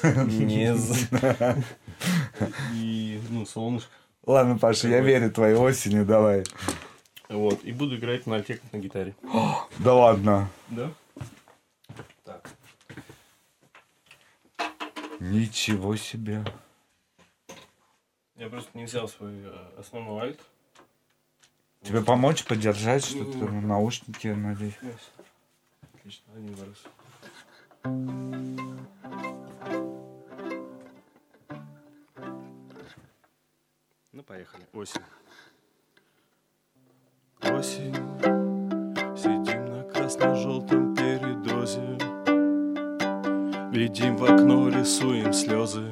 [0.04, 1.08] Нез.
[2.74, 3.92] И, ну, солнышко.
[4.26, 6.44] Ладно, Паша, я верю твоей осени, давай.
[7.30, 9.16] Вот, и буду играть на альте как на гитаре.
[9.80, 10.50] Да ладно.
[10.70, 10.92] Да?
[12.24, 12.50] Так.
[15.20, 16.44] Ничего себе.
[18.36, 20.40] Я просто не взял свой э, основной альт.
[21.82, 24.78] Тебе помочь, поддержать что-то, наушники надеть?
[25.94, 26.84] Отлично, один раз.
[34.12, 34.66] Ну, поехали.
[34.74, 35.02] Осень.
[37.52, 37.96] Осень.
[39.16, 41.82] Сидим на красно-желтом передозе.
[43.72, 45.84] Глядим в окно, рисуем слезы.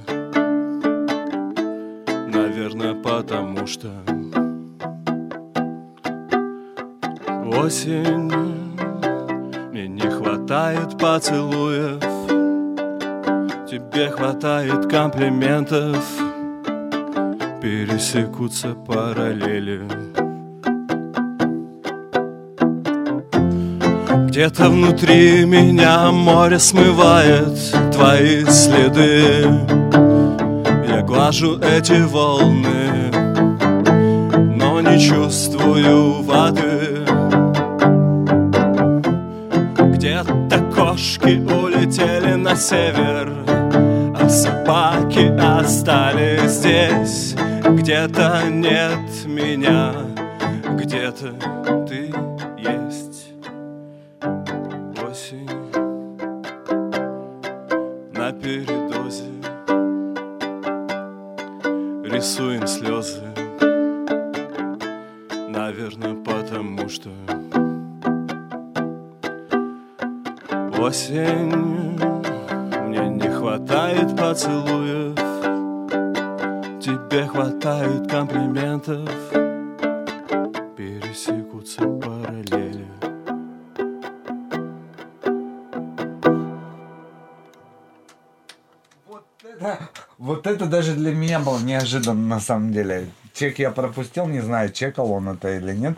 [2.27, 3.89] Наверное, потому что
[7.57, 8.31] Осень
[9.71, 12.03] Мне не хватает поцелуев
[13.67, 16.03] Тебе хватает комплиментов
[17.65, 20.14] пересекутся параллели.
[24.35, 27.57] Где-то внутри меня море смывает
[27.93, 29.47] твои следы.
[30.89, 33.13] Я глажу эти волны,
[34.57, 37.05] но не чувствую воды.
[39.77, 43.31] Где-то кошки улетели на север
[44.19, 47.35] А собаки остались здесь.
[47.63, 49.93] Где-то нет меня,
[50.77, 51.31] где-то
[51.87, 52.13] ты
[91.85, 93.07] неожиданно на самом деле.
[93.33, 95.97] Чек я пропустил, не знаю, чекал он это или нет.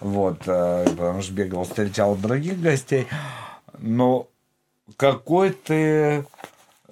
[0.00, 3.06] Вот, э, потому что бегал, встречал других гостей.
[3.78, 4.28] Но
[4.96, 6.24] какой ты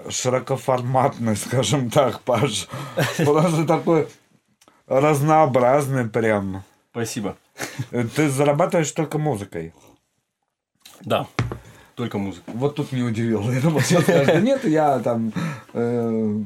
[0.09, 2.69] широкоформатный, скажем так, Паш.
[3.17, 4.09] Просто такой
[4.87, 6.63] разнообразный прям.
[6.91, 7.37] Спасибо.
[7.91, 9.73] Ты зарабатываешь только музыкой.
[11.01, 11.27] Да,
[11.95, 12.51] только музыка.
[12.53, 13.51] Вот тут не удивил.
[13.51, 15.33] Я думал, сейчас скажешь, да нет, я там
[15.73, 16.41] э,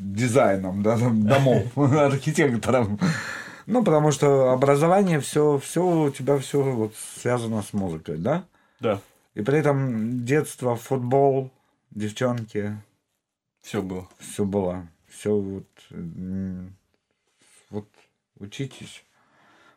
[0.00, 2.98] дизайном, да, там, домов, архитектором.
[3.66, 8.44] Ну, потому что образование, все, все у тебя все вот связано с музыкой, да?
[8.80, 9.00] Да,
[9.34, 11.50] И при этом детство, футбол,
[11.90, 12.76] девчонки,
[13.62, 14.08] все было.
[14.18, 14.88] все было.
[15.08, 15.66] Все вот,
[17.70, 17.86] вот
[18.38, 19.04] учитесь.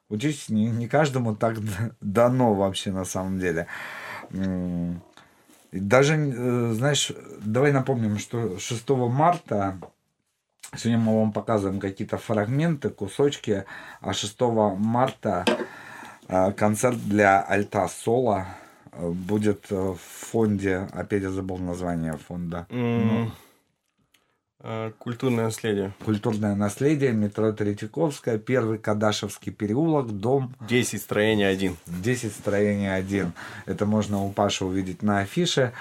[0.09, 1.57] Учитесь, не, не каждому так
[2.01, 3.67] дано вообще на самом деле.
[4.31, 9.79] И Даже, э, знаешь, давай напомним, что 6 марта,
[10.75, 13.65] сегодня мы вам показываем какие-то фрагменты, кусочки,
[14.01, 14.39] а 6
[14.77, 15.45] марта
[16.27, 18.47] э, концерт для альта соло
[18.91, 22.67] э, будет э, в фонде, опять я забыл название фонда.
[22.69, 23.31] М,
[24.65, 25.91] а, Культурное наследие.
[26.05, 31.75] Культурное наследие, метро Третьяковская, первый Кадашевский переулок, дом 10 строение 1.
[31.87, 33.33] 10, строение 1.
[33.65, 35.73] Это можно у Паши увидеть на афише,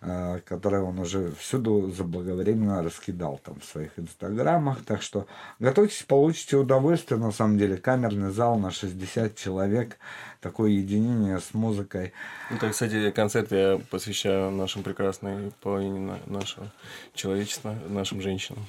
[0.00, 4.84] э, который он уже всюду заблаговременно раскидал там в своих инстаграмах.
[4.84, 5.26] Так что
[5.58, 7.18] готовьтесь, получите удовольствие.
[7.20, 9.98] На самом деле камерный зал на 60 человек,
[10.40, 12.12] такое единение с музыкой.
[12.50, 16.70] Это, кстати, концерт я посвящаю нашим прекрасной половине на- нашего
[17.14, 18.64] человечества, нашим женщинам,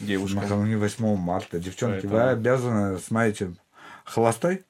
[0.00, 0.42] девушкам.
[0.42, 1.60] Накануне 8 марта.
[1.60, 3.54] Девчонки, вы Поэтому- обязаны, смотрите,
[4.04, 4.64] холостой?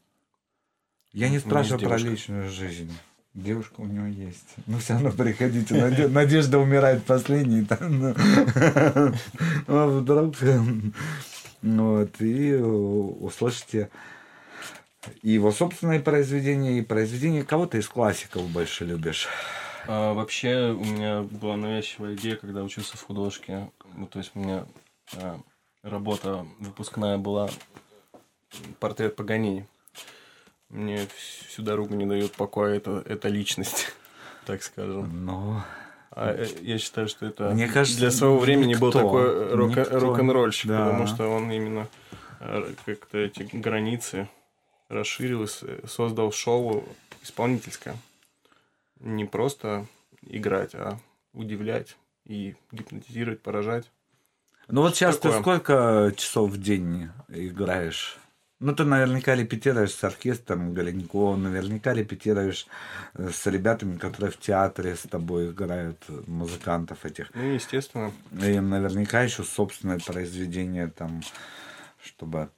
[1.15, 2.93] Я не Ну, спрашиваю про личную жизнь.
[3.35, 4.55] Девушка у него есть.
[4.67, 5.75] Ну, все равно приходите.
[5.75, 7.65] Наде- Надежда умирает последней.
[7.65, 8.15] там, ну.
[9.67, 10.37] А вдруг...
[11.63, 13.89] Вот, и услышите
[15.23, 19.29] и его собственные произведения, и произведения кого-то из классиков больше любишь.
[19.87, 23.71] А, вообще, у меня была навязчивая идея, когда учился в художке.
[23.97, 24.67] Ну, то есть, у меня
[25.17, 25.41] а,
[25.83, 27.51] работа выпускная была
[28.79, 29.67] портрет Паганини.
[30.73, 33.95] Мне всю дорогу не дает покоя эта, эта личность,
[34.47, 35.25] так скажем.
[35.25, 35.61] Ну,
[36.11, 39.77] А э, я считаю, что это Мне кажется, для своего времени был никто, такой рок-
[39.77, 39.99] никто.
[40.01, 40.87] рок-н-ролльщик, Да.
[40.87, 41.89] потому что он именно
[42.41, 44.29] э, как-то эти границы
[44.89, 46.85] расширил, и с- создал шоу
[47.23, 47.97] исполнительское.
[49.01, 49.87] Не просто
[50.23, 50.99] играть, а
[51.35, 53.91] удивлять и гипнотизировать, поражать.
[54.69, 55.41] Ну вот сейчас ты Такое.
[55.41, 58.17] сколько часов в день играешь?
[58.63, 62.69] Ну, ты наверняка репетируешь с оркестром Голенькова, наверняка репетируешь
[63.15, 65.99] э, с ребятами, которые в театре с тобой играют,
[66.29, 67.35] музыкантов этих.
[67.35, 68.13] Ну, естественно.
[68.31, 71.23] И наверняка еще собственное произведение там,
[72.05, 72.51] чтобы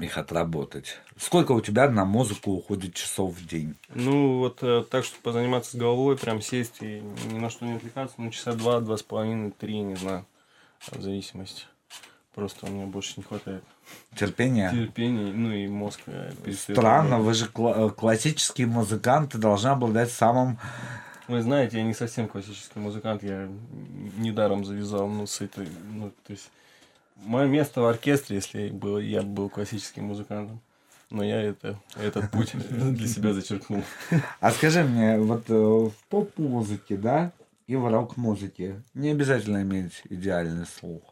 [0.00, 0.98] их отработать.
[1.16, 3.76] Сколько у тебя на музыку уходит часов в день?
[3.94, 7.00] Ну, вот э, так, чтобы позаниматься с головой, прям сесть и
[7.30, 10.26] ни на что не отвлекаться, ну, часа два, два с половиной, три, не знаю,
[10.90, 11.62] в зависимости.
[12.34, 13.62] Просто у меня больше не хватает
[14.14, 14.70] Терпение?
[14.70, 20.58] терпения, ну и мозг э, Странно, вы же кла- э, классические музыканты должны обладать самым
[21.28, 23.48] Вы знаете, я не совсем классический музыкант, я
[24.16, 26.50] недаром завязал, ну, с этой, ну, то есть,
[27.16, 30.60] мое место в оркестре, если было, я был классическим музыкантом,
[31.10, 33.82] но я это, этот путь для себя зачеркнул.
[34.40, 37.32] А скажи мне, вот э, в поп-музыке, да,
[37.66, 41.02] и в рок-музыке не обязательно иметь идеальный слух.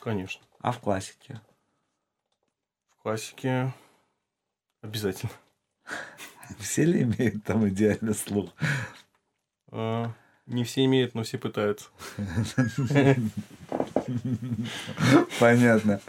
[0.00, 0.42] Конечно.
[0.60, 1.40] А в классике?
[3.00, 3.72] В классике
[4.82, 5.32] обязательно.
[6.58, 8.50] Все ли имеют там идеальный слух?
[9.72, 10.12] А,
[10.44, 11.86] не все имеют, но все пытаются.
[15.38, 16.02] Понятно.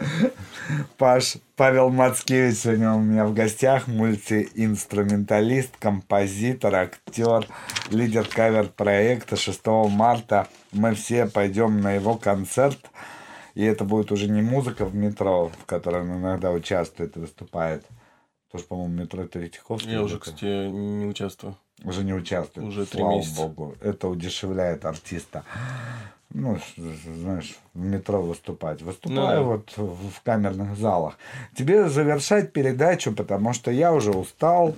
[0.98, 7.48] Паш, Павел Мацкевич сегодня у меня в гостях, мультиинструменталист, композитор, актер,
[7.88, 10.46] лидер кавер-проекта 6 марта.
[10.72, 12.90] Мы все пойдем на его концерт.
[13.54, 17.84] И это будет уже не музыка в метро, в которой он иногда участвует и выступает.
[18.50, 19.92] Тоже, по-моему, метро Третьяковский.
[19.92, 21.56] Я уже, кстати, не участвую.
[21.84, 22.66] Уже не участвует.
[22.68, 23.42] Уже три Слава месяца.
[23.42, 23.74] богу.
[23.80, 25.42] Это удешевляет артиста.
[26.34, 28.80] Ну, знаешь, в метро выступать.
[28.82, 29.46] Выступаю Ну.
[29.46, 31.18] вот в камерных залах.
[31.54, 34.74] Тебе завершать передачу, потому что я уже устал.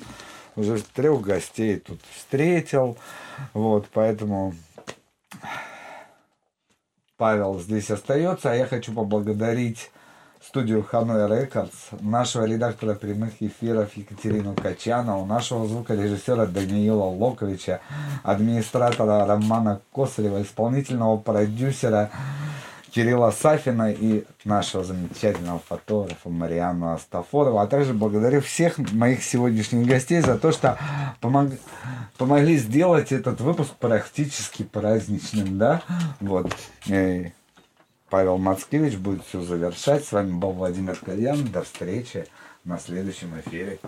[0.57, 2.97] Уже трех гостей тут встретил.
[3.55, 4.55] Вот, поэтому
[7.25, 9.91] Павел здесь остается, а я хочу поблагодарить
[10.47, 11.73] студию Ханой Рекордс,
[12.03, 17.81] нашего редактора прямых эфиров Екатерину Качанову, нашего звукорежиссера Даниила Локовича,
[18.25, 22.11] администратора Романа Косарева, исполнительного продюсера
[22.95, 27.63] Кирилла Сафина и нашего замечательного фотографа Мариану Астафорова.
[27.63, 30.79] А также благодарю всех моих сегодняшних гостей за то, что
[31.21, 31.59] помог-
[32.17, 35.83] помогли сделать этот выпуск практически праздничным, да?
[36.21, 36.55] Вот.
[36.87, 37.33] И
[38.11, 40.05] Павел Мацкевич будет все завершать.
[40.05, 41.45] С вами был Владимир Кальян.
[41.47, 42.27] До встречи
[42.65, 43.81] на следующем эфире.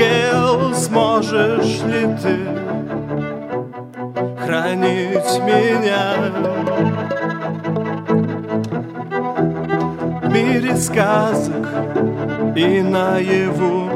[0.00, 2.36] Ангел, сможешь ли ты
[4.44, 6.14] хранить меня
[10.22, 11.66] в мире сказок
[12.56, 13.89] и наяву.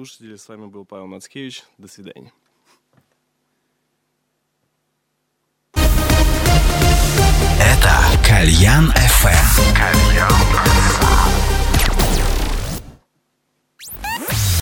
[0.00, 0.36] Радиослушатели.
[0.36, 1.64] С вами был Павел Мацкевич.
[1.78, 2.32] До свидания.